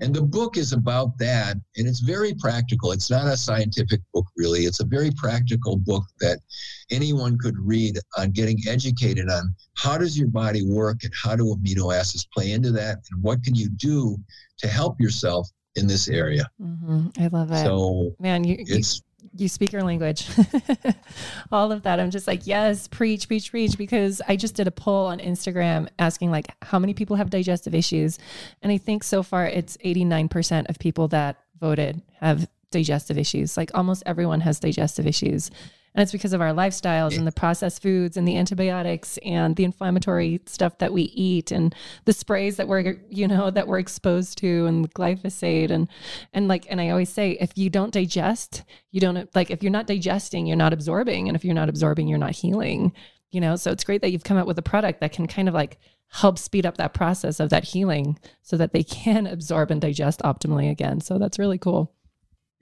And 0.00 0.14
the 0.14 0.22
book 0.22 0.56
is 0.56 0.72
about 0.72 1.16
that, 1.18 1.58
and 1.76 1.86
it's 1.86 2.00
very 2.00 2.32
practical. 2.34 2.92
It's 2.92 3.10
not 3.10 3.26
a 3.26 3.36
scientific 3.36 4.00
book, 4.14 4.26
really. 4.36 4.60
It's 4.60 4.80
a 4.80 4.86
very 4.86 5.10
practical 5.12 5.76
book 5.76 6.04
that 6.20 6.40
anyone 6.90 7.36
could 7.38 7.56
read 7.58 7.98
on 8.16 8.30
getting 8.30 8.58
educated 8.66 9.28
on 9.28 9.54
how 9.76 9.98
does 9.98 10.18
your 10.18 10.28
body 10.28 10.66
work 10.66 11.04
and 11.04 11.12
how 11.22 11.36
do 11.36 11.54
amino 11.54 11.94
acids 11.94 12.26
play 12.34 12.52
into 12.52 12.72
that, 12.72 12.98
and 13.10 13.22
what 13.22 13.44
can 13.44 13.54
you 13.54 13.68
do 13.68 14.18
to 14.58 14.66
help 14.66 14.98
yourself 14.98 15.48
in 15.76 15.86
this 15.86 16.08
area. 16.08 16.50
Mm-hmm. 16.60 17.08
I 17.18 17.26
love 17.28 17.50
it. 17.52 17.64
So 17.64 18.14
Man, 18.18 18.44
you, 18.44 18.56
you 18.58 18.76
it's 18.76 19.02
you 19.34 19.48
speak 19.48 19.72
our 19.74 19.82
language. 19.82 20.28
All 21.52 21.72
of 21.72 21.82
that. 21.84 22.00
I'm 22.00 22.10
just 22.10 22.26
like, 22.26 22.46
yes, 22.46 22.88
preach, 22.88 23.28
preach, 23.28 23.50
preach. 23.50 23.78
Because 23.78 24.20
I 24.28 24.36
just 24.36 24.54
did 24.54 24.66
a 24.66 24.70
poll 24.70 25.06
on 25.06 25.20
Instagram 25.20 25.88
asking 25.98 26.30
like 26.30 26.48
how 26.62 26.78
many 26.78 26.94
people 26.94 27.16
have 27.16 27.30
digestive 27.30 27.74
issues. 27.74 28.18
And 28.62 28.70
I 28.70 28.78
think 28.78 29.04
so 29.04 29.22
far 29.22 29.46
it's 29.46 29.76
89% 29.78 30.68
of 30.68 30.78
people 30.78 31.08
that 31.08 31.38
voted 31.58 32.02
have 32.20 32.48
digestive 32.70 33.18
issues. 33.18 33.56
Like 33.56 33.70
almost 33.74 34.02
everyone 34.06 34.40
has 34.40 34.60
digestive 34.60 35.06
issues. 35.06 35.50
And 35.94 36.02
it's 36.02 36.12
because 36.12 36.32
of 36.32 36.40
our 36.40 36.52
lifestyles 36.52 37.18
and 37.18 37.26
the 37.26 37.32
processed 37.32 37.82
foods 37.82 38.16
and 38.16 38.26
the 38.26 38.38
antibiotics 38.38 39.18
and 39.18 39.56
the 39.56 39.64
inflammatory 39.64 40.40
stuff 40.46 40.78
that 40.78 40.92
we 40.92 41.02
eat 41.02 41.50
and 41.52 41.74
the 42.06 42.14
sprays 42.14 42.56
that 42.56 42.66
we're, 42.66 42.96
you 43.10 43.28
know, 43.28 43.50
that 43.50 43.68
we're 43.68 43.78
exposed 43.78 44.38
to 44.38 44.66
and 44.66 44.92
glyphosate 44.94 45.70
and 45.70 45.88
and 46.32 46.48
like 46.48 46.66
and 46.70 46.80
I 46.80 46.88
always 46.88 47.10
say 47.10 47.32
if 47.32 47.58
you 47.58 47.68
don't 47.68 47.92
digest, 47.92 48.64
you 48.90 49.00
don't 49.00 49.28
like 49.34 49.50
if 49.50 49.62
you're 49.62 49.70
not 49.70 49.86
digesting, 49.86 50.46
you're 50.46 50.56
not 50.56 50.72
absorbing. 50.72 51.28
And 51.28 51.36
if 51.36 51.44
you're 51.44 51.54
not 51.54 51.68
absorbing, 51.68 52.08
you're 52.08 52.18
not 52.18 52.32
healing. 52.32 52.92
You 53.30 53.40
know, 53.40 53.56
so 53.56 53.70
it's 53.70 53.84
great 53.84 54.00
that 54.02 54.12
you've 54.12 54.24
come 54.24 54.36
up 54.36 54.46
with 54.46 54.58
a 54.58 54.62
product 54.62 55.00
that 55.00 55.12
can 55.12 55.26
kind 55.26 55.48
of 55.48 55.54
like 55.54 55.78
help 56.08 56.38
speed 56.38 56.66
up 56.66 56.76
that 56.76 56.92
process 56.92 57.40
of 57.40 57.50
that 57.50 57.64
healing 57.64 58.18
so 58.42 58.56
that 58.56 58.72
they 58.72 58.82
can 58.82 59.26
absorb 59.26 59.70
and 59.70 59.80
digest 59.80 60.20
optimally 60.20 60.70
again. 60.70 61.00
So 61.00 61.18
that's 61.18 61.38
really 61.38 61.58
cool. 61.58 61.94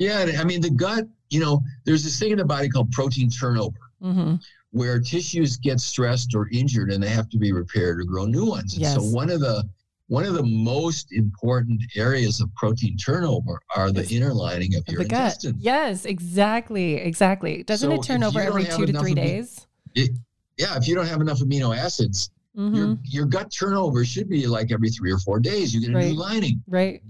Yeah, 0.01 0.27
I 0.41 0.43
mean 0.45 0.61
the 0.61 0.71
gut. 0.71 1.07
You 1.31 1.39
know, 1.39 1.63
there's 1.85 2.03
this 2.03 2.19
thing 2.19 2.33
in 2.33 2.39
the 2.39 2.45
body 2.45 2.69
called 2.69 2.91
protein 2.91 3.31
turnover. 3.31 3.77
Mm-hmm. 4.03 4.37
where 4.71 4.99
tissues 4.99 5.59
get 5.59 5.79
stressed 5.79 6.35
or 6.35 6.49
injured 6.53 6.91
and 6.91 7.03
they 7.03 7.09
have 7.11 7.29
to 7.29 7.37
be 7.37 7.53
repaired 7.53 8.01
or 8.01 8.05
grow 8.05 8.25
new 8.25 8.47
ones. 8.47 8.75
And 8.79 8.87
so 8.87 9.03
one 9.03 9.29
of 9.31 9.41
the 9.41 9.63
one 10.07 10.25
of 10.25 10.33
the 10.35 10.43
most 10.43 11.13
important 11.13 11.83
areas 11.97 12.41
of 12.41 12.53
protein 12.55 12.97
turnover 12.97 13.61
are 13.77 13.93
the 13.93 14.09
inner 14.09 14.33
lining 14.33 14.75
of 14.77 14.83
your 14.89 15.03
the 15.03 15.09
gut. 15.09 15.21
intestine. 15.21 15.57
Yes, 15.59 16.05
exactly. 16.07 16.95
Exactly. 16.95 17.63
Doesn't 17.63 17.91
So 17.91 17.95
it 17.95 18.03
turn 18.03 18.25
over 18.25 18.41
every 18.41 18.65
two 18.65 18.87
to 18.87 18.99
three 18.99 19.15
days? 19.15 19.67
Yeah, 19.95 20.77
if 20.77 20.89
you 20.89 20.95
don't 20.95 21.07
have 21.07 21.21
enough 21.21 21.41
amino 21.41 21.77
acids, 21.77 22.31
hmm 22.57 22.75
your 22.75 22.99
your 23.05 23.27
gut 23.27 23.53
turnover 23.53 24.05
should 24.05 24.29
be 24.31 24.47
like 24.47 24.73
every 24.73 24.89
three 24.91 25.13
or 25.13 25.19
four 25.19 25.39
days. 25.41 25.75
You 25.75 25.81
get 25.83 25.91
a 25.91 25.95
Right. 25.95 26.09
new 26.13 26.15
lining. 26.19 26.63
Right. 26.67 27.03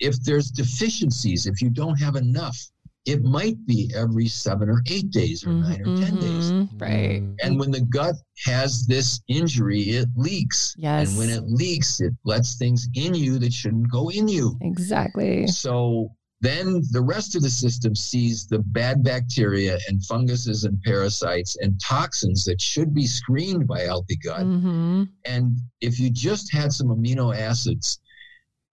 If 0.00 0.22
there's 0.22 0.50
deficiencies, 0.50 1.46
if 1.46 1.60
you 1.60 1.70
don't 1.70 1.98
have 2.00 2.16
enough, 2.16 2.58
it 3.06 3.22
might 3.22 3.64
be 3.66 3.90
every 3.94 4.28
seven 4.28 4.68
or 4.68 4.82
eight 4.90 5.10
days 5.10 5.46
or 5.46 5.52
nine 5.54 5.80
or 5.80 5.96
ten 5.96 6.16
days. 6.20 6.52
Mhm. 6.52 6.80
Right. 6.80 7.22
Mm. 7.22 7.36
And 7.42 7.58
when 7.58 7.70
the 7.70 7.80
gut 7.80 8.16
has 8.44 8.86
this 8.86 9.20
injury, 9.28 9.80
it 9.90 10.08
leaks. 10.14 10.74
Yes. 10.76 11.08
And 11.08 11.18
when 11.18 11.30
it 11.30 11.44
leaks, 11.48 12.00
it 12.00 12.12
lets 12.24 12.56
things 12.56 12.86
in 12.94 13.14
you 13.14 13.38
that 13.38 13.52
shouldn't 13.52 13.90
go 13.90 14.10
in 14.10 14.28
you. 14.28 14.58
Exactly. 14.60 15.46
So 15.46 16.12
then 16.40 16.82
the 16.92 17.00
rest 17.00 17.34
of 17.34 17.42
the 17.42 17.50
system 17.50 17.94
sees 17.94 18.46
the 18.46 18.58
bad 18.60 19.02
bacteria 19.02 19.78
and 19.88 20.04
funguses 20.04 20.64
and 20.64 20.80
parasites 20.82 21.56
and 21.56 21.80
toxins 21.80 22.44
that 22.44 22.60
should 22.60 22.94
be 22.94 23.06
screened 23.06 23.66
by 23.66 23.80
healthy 23.80 24.16
gut. 24.16 24.42
hmm 24.42 25.04
And 25.24 25.58
if 25.80 25.98
you 25.98 26.10
just 26.10 26.52
had 26.52 26.72
some 26.72 26.88
amino 26.88 27.34
acids, 27.34 28.00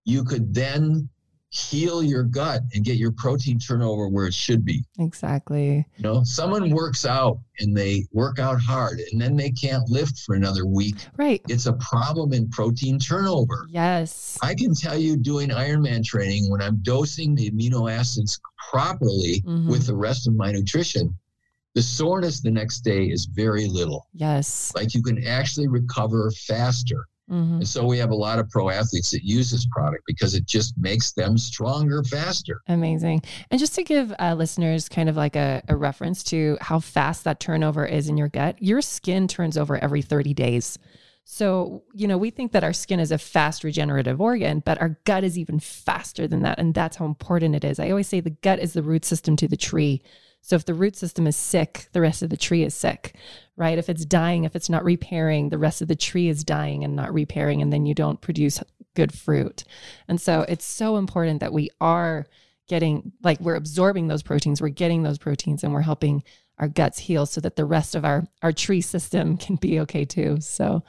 you 0.03 0.23
could 0.23 0.53
then 0.53 1.09
heal 1.55 2.03
your 2.03 2.23
gut 2.23 2.61
and 2.73 2.83
get 2.83 2.97
your 2.97 3.11
protein 3.13 3.57
turnover 3.57 4.09
where 4.09 4.25
it 4.27 4.33
should 4.33 4.65
be. 4.65 4.83
Exactly. 4.99 5.85
You 5.95 6.03
know, 6.03 6.23
someone 6.25 6.69
works 6.69 7.05
out 7.05 7.39
and 7.59 7.75
they 7.75 8.05
work 8.11 8.39
out 8.39 8.59
hard 8.59 8.99
and 9.11 9.21
then 9.21 9.37
they 9.37 9.51
can't 9.51 9.87
lift 9.89 10.19
for 10.19 10.35
another 10.35 10.65
week. 10.65 10.95
Right. 11.15 11.41
It's 11.47 11.65
a 11.65 11.73
problem 11.73 12.33
in 12.33 12.49
protein 12.49 12.99
turnover. 12.99 13.67
Yes. 13.69 14.37
I 14.41 14.53
can 14.53 14.75
tell 14.75 14.97
you 14.97 15.15
doing 15.15 15.49
Ironman 15.49 16.03
training 16.03 16.49
when 16.51 16.61
I'm 16.61 16.77
dosing 16.81 17.35
the 17.35 17.49
amino 17.51 17.89
acids 17.89 18.37
properly 18.69 19.41
Mhm. 19.45 19.67
with 19.69 19.85
the 19.87 19.95
rest 19.95 20.27
of 20.27 20.35
my 20.35 20.51
nutrition, 20.51 21.17
the 21.73 21.81
soreness 21.81 22.41
the 22.41 22.51
next 22.51 22.81
day 22.81 23.05
is 23.05 23.25
very 23.25 23.67
little. 23.67 24.07
Yes. 24.13 24.73
Like 24.75 24.93
you 24.93 25.01
can 25.01 25.25
actually 25.25 25.67
recover 25.69 26.31
faster. 26.31 27.05
Mhm. 27.29 27.57
And 27.57 27.67
so 27.67 27.85
we 27.85 27.97
have 27.97 28.11
a 28.11 28.15
lot 28.15 28.37
of 28.37 28.49
pro 28.49 28.69
athletes 28.69 29.11
that 29.11 29.23
use 29.23 29.49
this 29.49 29.65
product 29.71 30.03
because 30.05 30.35
it 30.35 30.45
just 30.45 30.77
makes 30.77 31.13
them 31.13 31.37
stronger 31.37 32.03
faster. 32.03 32.61
Amazing. 32.67 33.23
And 33.49 33.59
just 33.59 33.73
to 33.75 33.83
give 33.83 34.13
uh, 34.19 34.35
listeners 34.35 34.87
kind 34.87 35.09
of 35.09 35.15
like 35.15 35.35
a, 35.35 35.63
a 35.67 35.75
reference 35.75 36.23
to 36.25 36.57
how 36.61 36.79
fast 36.79 37.23
that 37.23 37.39
turnover 37.39 37.85
is 37.85 38.09
in 38.09 38.17
your 38.17 38.29
gut, 38.29 38.61
your 38.61 38.81
skin 38.81 39.27
turns 39.27 39.57
over 39.57 39.77
every 39.77 40.01
30 40.01 40.33
days. 40.33 40.77
So, 41.27 41.83
you 41.95 42.07
know, 42.07 42.19
we 42.19 42.29
think 42.29 42.51
that 42.51 42.63
our 42.63 42.73
skin 42.73 42.99
is 42.99 43.11
a 43.11 43.17
fast 43.17 43.63
regenerative 43.63 44.21
organ, 44.21 44.61
but 44.63 44.79
our 44.79 44.99
gut 45.05 45.23
is 45.23 45.39
even 45.39 45.59
faster 45.59 46.27
than 46.27 46.43
that. 46.43 46.59
And 46.59 46.75
that's 46.75 46.97
how 46.97 47.05
important 47.05 47.55
it 47.55 47.65
is. 47.65 47.79
I 47.79 47.89
always 47.89 48.07
say 48.07 48.19
the 48.19 48.29
gut 48.29 48.59
is 48.59 48.73
the 48.73 48.83
root 48.83 49.03
system 49.03 49.35
to 49.37 49.47
the 49.47 49.57
tree. 49.57 50.03
So 50.45 50.55
if 50.55 50.65
the 50.65 50.75
root 50.75 50.95
system 50.95 51.25
is 51.25 51.35
sick, 51.35 51.87
the 51.91 52.01
rest 52.01 52.21
of 52.21 52.29
the 52.29 52.37
tree 52.37 52.61
is 52.61 52.75
sick, 52.75 53.15
right? 53.57 53.79
If 53.79 53.89
it's 53.89 54.05
dying, 54.05 54.43
if 54.43 54.55
it's 54.55 54.69
not 54.69 54.83
repairing, 54.83 55.49
the 55.49 55.57
rest 55.57 55.81
of 55.81 55.87
the 55.87 55.95
tree 55.95 56.27
is 56.27 56.43
dying 56.43 56.83
and 56.83 56.95
not 56.95 57.11
repairing, 57.11 57.63
and 57.63 57.73
then 57.73 57.87
you 57.87 57.95
don't 57.95 58.21
produce 58.21 58.61
good 58.93 59.11
fruit. 59.11 59.63
And 60.07 60.21
so 60.21 60.45
it's 60.47 60.63
so 60.63 60.97
important 60.97 61.39
that 61.39 61.51
we 61.51 61.71
are 61.81 62.27
getting, 62.67 63.11
like, 63.23 63.39
we're 63.39 63.55
absorbing 63.55 64.07
those 64.07 64.21
proteins, 64.21 64.61
we're 64.61 64.69
getting 64.69 65.01
those 65.01 65.17
proteins, 65.17 65.63
and 65.63 65.73
we're 65.73 65.81
helping 65.81 66.23
our 66.59 66.67
guts 66.67 66.99
heal 66.99 67.25
so 67.25 67.41
that 67.41 67.55
the 67.55 67.65
rest 67.65 67.95
of 67.95 68.05
our 68.05 68.27
our 68.43 68.53
tree 68.53 68.81
system 68.81 69.37
can 69.45 69.55
be 69.55 69.79
okay 69.79 70.05
too. 70.05 70.37
So, 70.41 70.83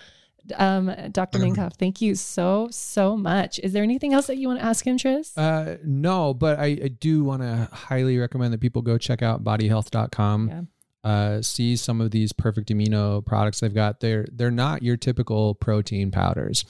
um, 0.56 0.90
Dr. 1.12 1.38
Minkoff, 1.38 1.74
thank 1.76 2.00
you 2.00 2.14
so 2.14 2.68
so 2.70 3.16
much. 3.16 3.58
Is 3.60 3.72
there 3.72 3.82
anything 3.82 4.12
else 4.14 4.26
that 4.28 4.36
you 4.36 4.48
want 4.48 4.60
to 4.60 4.64
ask 4.66 4.86
him, 4.86 4.96
Tris? 4.98 5.36
Uh, 5.36 5.76
no, 5.84 6.32
but 6.34 6.58
I, 6.58 6.66
I 6.66 6.88
do 6.88 7.24
want 7.24 7.42
to 7.42 7.68
highly 7.72 8.18
recommend 8.18 8.52
that 8.52 8.60
people 8.60 8.82
go 8.82 8.98
check 8.98 9.22
out 9.22 9.42
bodyhealth.com. 9.44 10.48
Yeah. 10.48 10.62
Uh, 11.04 11.40
see 11.42 11.76
some 11.76 12.00
of 12.00 12.10
these 12.10 12.32
perfect 12.32 12.68
amino 12.70 13.24
products 13.24 13.60
they've 13.60 13.72
got. 13.74 14.00
They're 14.00 14.26
they're 14.32 14.50
not 14.50 14.82
your 14.82 14.96
typical 14.96 15.54
protein 15.54 16.10
powders. 16.10 16.64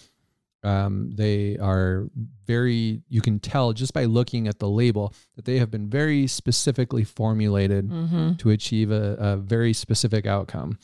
Um, 0.62 1.12
they 1.14 1.56
are 1.58 2.08
very. 2.46 3.00
You 3.08 3.20
can 3.20 3.38
tell 3.38 3.72
just 3.72 3.94
by 3.94 4.04
looking 4.04 4.48
at 4.48 4.58
the 4.58 4.68
label 4.68 5.14
that 5.36 5.44
they 5.44 5.58
have 5.58 5.70
been 5.70 5.88
very 5.88 6.26
specifically 6.26 7.04
formulated 7.04 7.88
Mm-hmm. 7.88 8.34
to 8.34 8.50
achieve 8.50 8.90
a, 8.90 9.14
a 9.18 9.36
very 9.36 9.72
specific 9.72 10.26
outcome. 10.26 10.78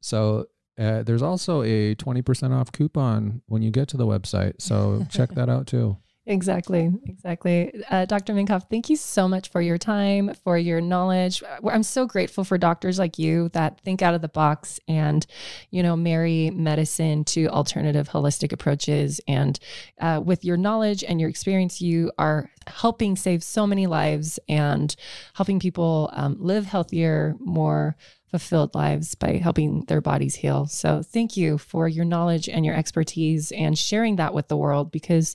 So 0.00 0.46
uh, 0.78 1.02
there's 1.02 1.22
also 1.22 1.62
a 1.62 1.94
20% 1.94 2.52
off 2.52 2.72
coupon 2.72 3.42
when 3.46 3.62
you 3.62 3.70
get 3.70 3.88
to 3.88 3.96
the 3.96 4.06
website. 4.06 4.60
So 4.60 5.06
check 5.10 5.30
that 5.30 5.48
out 5.48 5.66
too. 5.66 5.96
Exactly, 6.28 6.92
exactly. 7.04 7.72
Uh, 7.88 8.04
Dr. 8.04 8.34
Minkoff, 8.34 8.68
thank 8.68 8.90
you 8.90 8.96
so 8.96 9.28
much 9.28 9.48
for 9.48 9.60
your 9.60 9.78
time, 9.78 10.34
for 10.42 10.58
your 10.58 10.80
knowledge. 10.80 11.40
I'm 11.64 11.84
so 11.84 12.04
grateful 12.04 12.42
for 12.42 12.58
doctors 12.58 12.98
like 12.98 13.16
you 13.16 13.48
that 13.50 13.80
think 13.82 14.02
out 14.02 14.12
of 14.12 14.22
the 14.22 14.28
box 14.28 14.80
and, 14.88 15.24
you 15.70 15.84
know, 15.84 15.94
marry 15.94 16.50
medicine 16.50 17.22
to 17.26 17.46
alternative 17.46 18.08
holistic 18.08 18.52
approaches. 18.52 19.20
And 19.28 19.56
uh, 20.00 20.20
with 20.24 20.44
your 20.44 20.56
knowledge 20.56 21.04
and 21.04 21.20
your 21.20 21.30
experience, 21.30 21.80
you 21.80 22.10
are 22.18 22.50
helping 22.66 23.14
save 23.14 23.44
so 23.44 23.64
many 23.64 23.86
lives 23.86 24.40
and 24.48 24.96
helping 25.34 25.60
people 25.60 26.10
um, 26.12 26.38
live 26.40 26.66
healthier, 26.66 27.36
more 27.38 27.96
fulfilled 28.30 28.74
lives 28.74 29.14
by 29.14 29.36
helping 29.36 29.84
their 29.84 30.00
bodies 30.00 30.36
heal. 30.36 30.66
So, 30.66 31.02
thank 31.02 31.36
you 31.36 31.58
for 31.58 31.88
your 31.88 32.04
knowledge 32.04 32.48
and 32.48 32.64
your 32.64 32.74
expertise 32.74 33.52
and 33.52 33.78
sharing 33.78 34.16
that 34.16 34.34
with 34.34 34.48
the 34.48 34.56
world 34.56 34.90
because 34.90 35.34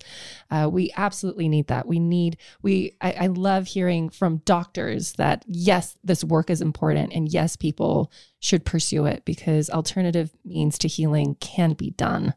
uh, 0.50 0.70
we 0.72 0.92
absolutely 0.98 1.48
need 1.48 1.68
that. 1.68 1.88
We 1.88 2.00
need, 2.00 2.38
we, 2.62 2.96
I, 3.02 3.12
I 3.14 3.28
love 3.28 3.68
hearing 3.68 4.10
from 4.10 4.42
doctors 4.46 5.14
that 5.14 5.46
yes, 5.48 5.98
this 6.04 6.24
work 6.24 6.50
is 6.50 6.62
important 6.62 7.14
and 7.14 7.32
yes, 7.32 7.56
people 7.56 8.12
should 8.40 8.66
pursue 8.66 9.06
it 9.06 9.24
because 9.26 9.70
alternative 9.70 10.32
means 10.44 10.78
to 10.80 10.88
healing 10.88 11.36
can 11.36 11.74
be 11.74 11.92
done. 11.92 12.34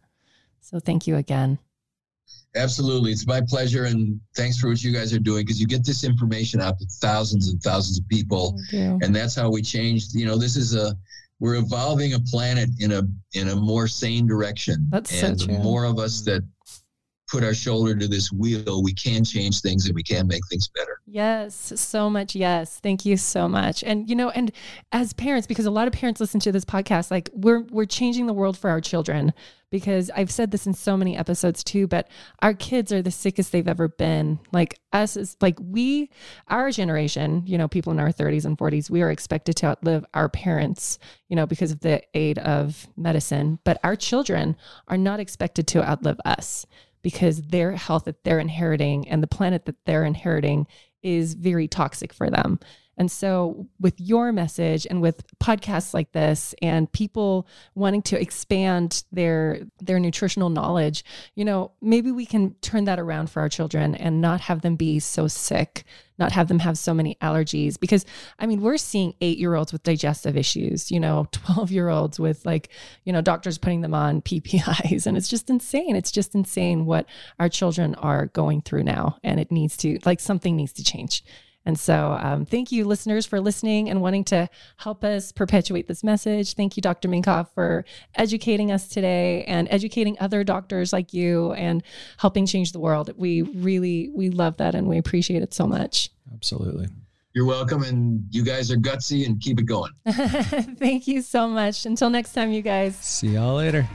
So, 0.61 0.79
thank 0.79 1.07
you 1.07 1.17
again. 1.17 1.59
Absolutely. 2.57 3.11
It's 3.11 3.27
my 3.27 3.41
pleasure. 3.41 3.85
And 3.85 4.21
thanks 4.37 4.59
for 4.59 4.69
what 4.69 4.83
you 4.83 4.93
guys 4.93 5.13
are 5.13 5.19
doing 5.19 5.45
because 5.45 5.61
you 5.61 5.67
get 5.67 5.85
this 5.85 6.05
information 6.05 6.61
out 6.61 6.79
to 6.79 6.87
thousands 7.01 7.49
and 7.49 7.61
thousands 7.63 7.99
of 7.99 8.09
people. 8.09 8.57
And 8.73 9.15
that's 9.15 9.35
how 9.35 9.51
we 9.51 9.63
change. 9.63 10.07
You 10.13 10.27
know, 10.27 10.37
this 10.37 10.57
is 10.57 10.75
a, 10.75 10.97
we're 11.41 11.57
evolving 11.57 12.15
a 12.15 12.21
planet 12.21 12.71
in 12.79 12.93
a 12.93 13.03
in 13.33 13.49
a 13.49 13.57
more 13.57 13.89
sane 13.89 14.27
direction. 14.27 14.87
That's 14.91 15.19
so 15.19 15.27
and 15.27 15.39
the 15.39 15.47
true. 15.47 15.59
more 15.59 15.85
of 15.85 15.99
us 15.99 16.23
that 16.23 16.43
put 17.35 17.43
our 17.43 17.55
shoulder 17.55 17.97
to 17.97 18.07
this 18.07 18.31
wheel, 18.31 18.83
we 18.83 18.93
can 18.95 19.25
change 19.25 19.61
things 19.61 19.87
and 19.87 19.95
we 19.95 20.03
can 20.03 20.27
make 20.29 20.43
things 20.49 20.69
better. 20.69 21.01
Yes, 21.07 21.73
so 21.75 22.09
much. 22.09 22.37
Yes. 22.37 22.79
Thank 22.81 23.05
you 23.05 23.17
so 23.17 23.49
much. 23.49 23.83
And 23.83 24.09
you 24.09 24.15
know, 24.15 24.31
and 24.31 24.53
as 24.93 25.13
parents, 25.13 25.47
because 25.47 25.67
a 25.67 25.71
lot 25.71 25.89
of 25.89 25.93
parents 25.93 26.21
listen 26.21 26.39
to 26.41 26.53
this 26.53 26.65
podcast, 26.65 27.11
like 27.11 27.31
we're 27.33 27.61
we're 27.61 27.87
changing 27.87 28.27
the 28.27 28.33
world 28.33 28.57
for 28.57 28.71
our 28.71 28.81
children 28.81 29.33
because 29.75 30.09
I've 30.15 30.31
said 30.31 30.53
this 30.53 30.69
in 30.69 30.73
so 30.73 30.97
many 30.97 31.17
episodes 31.17 31.65
too, 31.65 31.89
but 31.89 32.07
our 32.41 32.55
kids 32.55 32.93
are 32.93 33.03
the 33.03 33.11
sickest 33.11 33.51
they've 33.51 33.67
ever 33.67 33.89
been. 33.89 34.39
Like 34.53 34.79
us 34.93 35.17
is 35.17 35.37
like 35.41 35.59
we, 35.61 36.11
our 36.47 36.71
generation, 36.71 37.43
you 37.45 37.59
know, 37.59 37.67
people 37.67 37.91
in 37.91 37.99
our 37.99 38.13
30s 38.13 38.45
and 38.45 38.57
40s, 38.57 38.89
we 38.89 39.03
are 39.03 39.11
expected 39.11 39.57
to 39.57 39.67
outlive 39.67 40.05
our 40.15 40.29
parents, 40.29 41.01
you 41.29 41.35
know, 41.35 41.45
because 41.45 41.73
of 41.73 41.81
the 41.81 42.01
aid 42.17 42.39
of 42.39 42.87
medicine. 42.97 43.59
But 43.65 43.81
our 43.83 43.97
children 43.97 44.55
are 44.87 44.97
not 44.97 45.19
expected 45.19 45.67
to 45.67 45.83
outlive 45.83 46.21
us 46.25 46.67
because 47.03 47.43
their 47.43 47.73
health 47.73 48.05
that 48.05 48.23
they're 48.23 48.39
inheriting 48.39 49.09
and 49.09 49.25
the 49.25 49.27
planet 49.27 49.65
that 49.65 49.85
they're 49.87 50.05
inheriting 50.05 50.69
is 51.03 51.35
very 51.35 51.67
toxic 51.67 52.13
for 52.13 52.31
them. 52.31 52.61
And 52.97 53.11
so, 53.11 53.67
with 53.81 54.01
your 54.01 54.33
message 54.33 54.87
and 54.89 55.01
with 55.01 55.25
podcasts 55.39 55.95
like 55.95 56.13
this, 56.13 56.55
and 56.63 56.91
people 56.93 57.47
wanting 57.75 58.03
to 58.03 58.21
expand 58.21 59.05
their 59.13 59.61
their 59.81 59.99
nutritional 59.99 60.49
knowledge, 60.49 61.05
you 61.35 61.45
know, 61.45 61.73
maybe 61.81 62.13
we 62.13 62.27
can 62.27 62.55
turn 62.61 62.85
that 62.85 62.99
around 62.99 63.31
for 63.31 63.41
our 63.41 63.49
children 63.49 63.95
and 63.95 64.21
not 64.21 64.43
have 64.43 64.63
them 64.63 64.77
be 64.77 65.01
so 65.01 65.27
sick, 65.27 65.85
not 66.19 66.33
have 66.33 66.49
them 66.49 66.61
have 66.61 66.79
so 66.79 66.95
many 66.95 67.17
allergies. 67.21 67.79
Because 67.79 68.05
I 68.39 68.47
mean, 68.47 68.61
we're 68.61 68.77
seeing 68.77 69.15
eight 69.21 69.39
year 69.39 69.55
olds 69.55 69.73
with 69.73 69.83
digestive 69.83 70.37
issues, 70.37 70.91
you 70.91 71.01
know, 71.01 71.27
twelve 71.33 71.71
year 71.71 71.89
olds 71.89 72.21
with 72.21 72.47
like, 72.47 72.69
you 73.05 73.13
know, 73.13 73.21
doctors 73.21 73.59
putting 73.59 73.81
them 73.81 73.95
on 73.95 74.23
PPIs, 74.23 75.07
and 75.07 75.17
it's 75.17 75.29
just 75.29 75.51
insane. 75.51 75.97
It's 75.97 76.13
just 76.13 76.35
insane 76.35 76.87
what 76.87 77.07
our 77.41 77.49
children 77.49 77.95
are 77.97 78.27
going 78.27 78.63
through 78.63 78.85
now, 78.85 79.19
and 79.25 79.41
it 79.41 79.51
needs 79.51 79.77
to 79.79 79.99
like 80.05 80.21
something 80.21 80.57
needs 80.57 80.73
to 80.75 80.85
change. 80.85 81.25
And 81.67 81.79
so, 81.79 82.19
um, 82.21 82.45
thank 82.45 82.73
you, 82.73 82.85
listeners, 82.85 83.25
for 83.27 83.41
listening 83.41 83.89
and 83.89 84.03
wanting 84.03 84.25
to 84.25 84.49
help 84.77 85.03
us 85.03 85.33
perpetuate 85.33 85.89
this 85.89 86.05
message. 86.05 86.55
Thank 86.55 86.77
you, 86.77 86.81
Dr. 86.83 87.09
Minkoff, 87.09 87.49
for 87.55 87.85
educating 88.15 88.71
us 88.71 88.89
today 88.89 89.45
and 89.45 89.67
educating 89.71 90.17
other 90.21 90.45
doctors 90.45 90.93
like 90.93 91.15
you 91.15 91.53
and 91.53 91.83
helping 92.19 92.47
change 92.47 92.73
the 92.73 92.81
world. 92.81 93.11
We 93.17 93.43
really, 93.43 94.11
we 94.15 94.31
love 94.31 94.59
that 94.59 94.75
and 94.75 94.89
we 94.89 94.99
appreciate 94.99 95.43
it 95.43 95.55
so 95.55 95.67
much. 95.67 96.11
Absolutely. 96.33 96.89
You're 97.35 97.47
welcome, 97.47 97.83
and 97.83 98.23
you 98.31 98.45
guys 98.45 98.71
are 98.71 98.77
gutsy 98.77 99.27
and 99.27 99.41
keep 99.41 99.59
it 99.59 99.65
going. 99.65 99.91
thank 100.79 101.09
you 101.09 101.21
so 101.21 101.49
much. 101.49 101.85
Until 101.85 102.09
next 102.09 102.33
time, 102.33 102.53
you 102.53 102.63
guys. 102.63 102.95
See 102.97 103.31
y'all 103.31 103.57
later. 103.57 103.89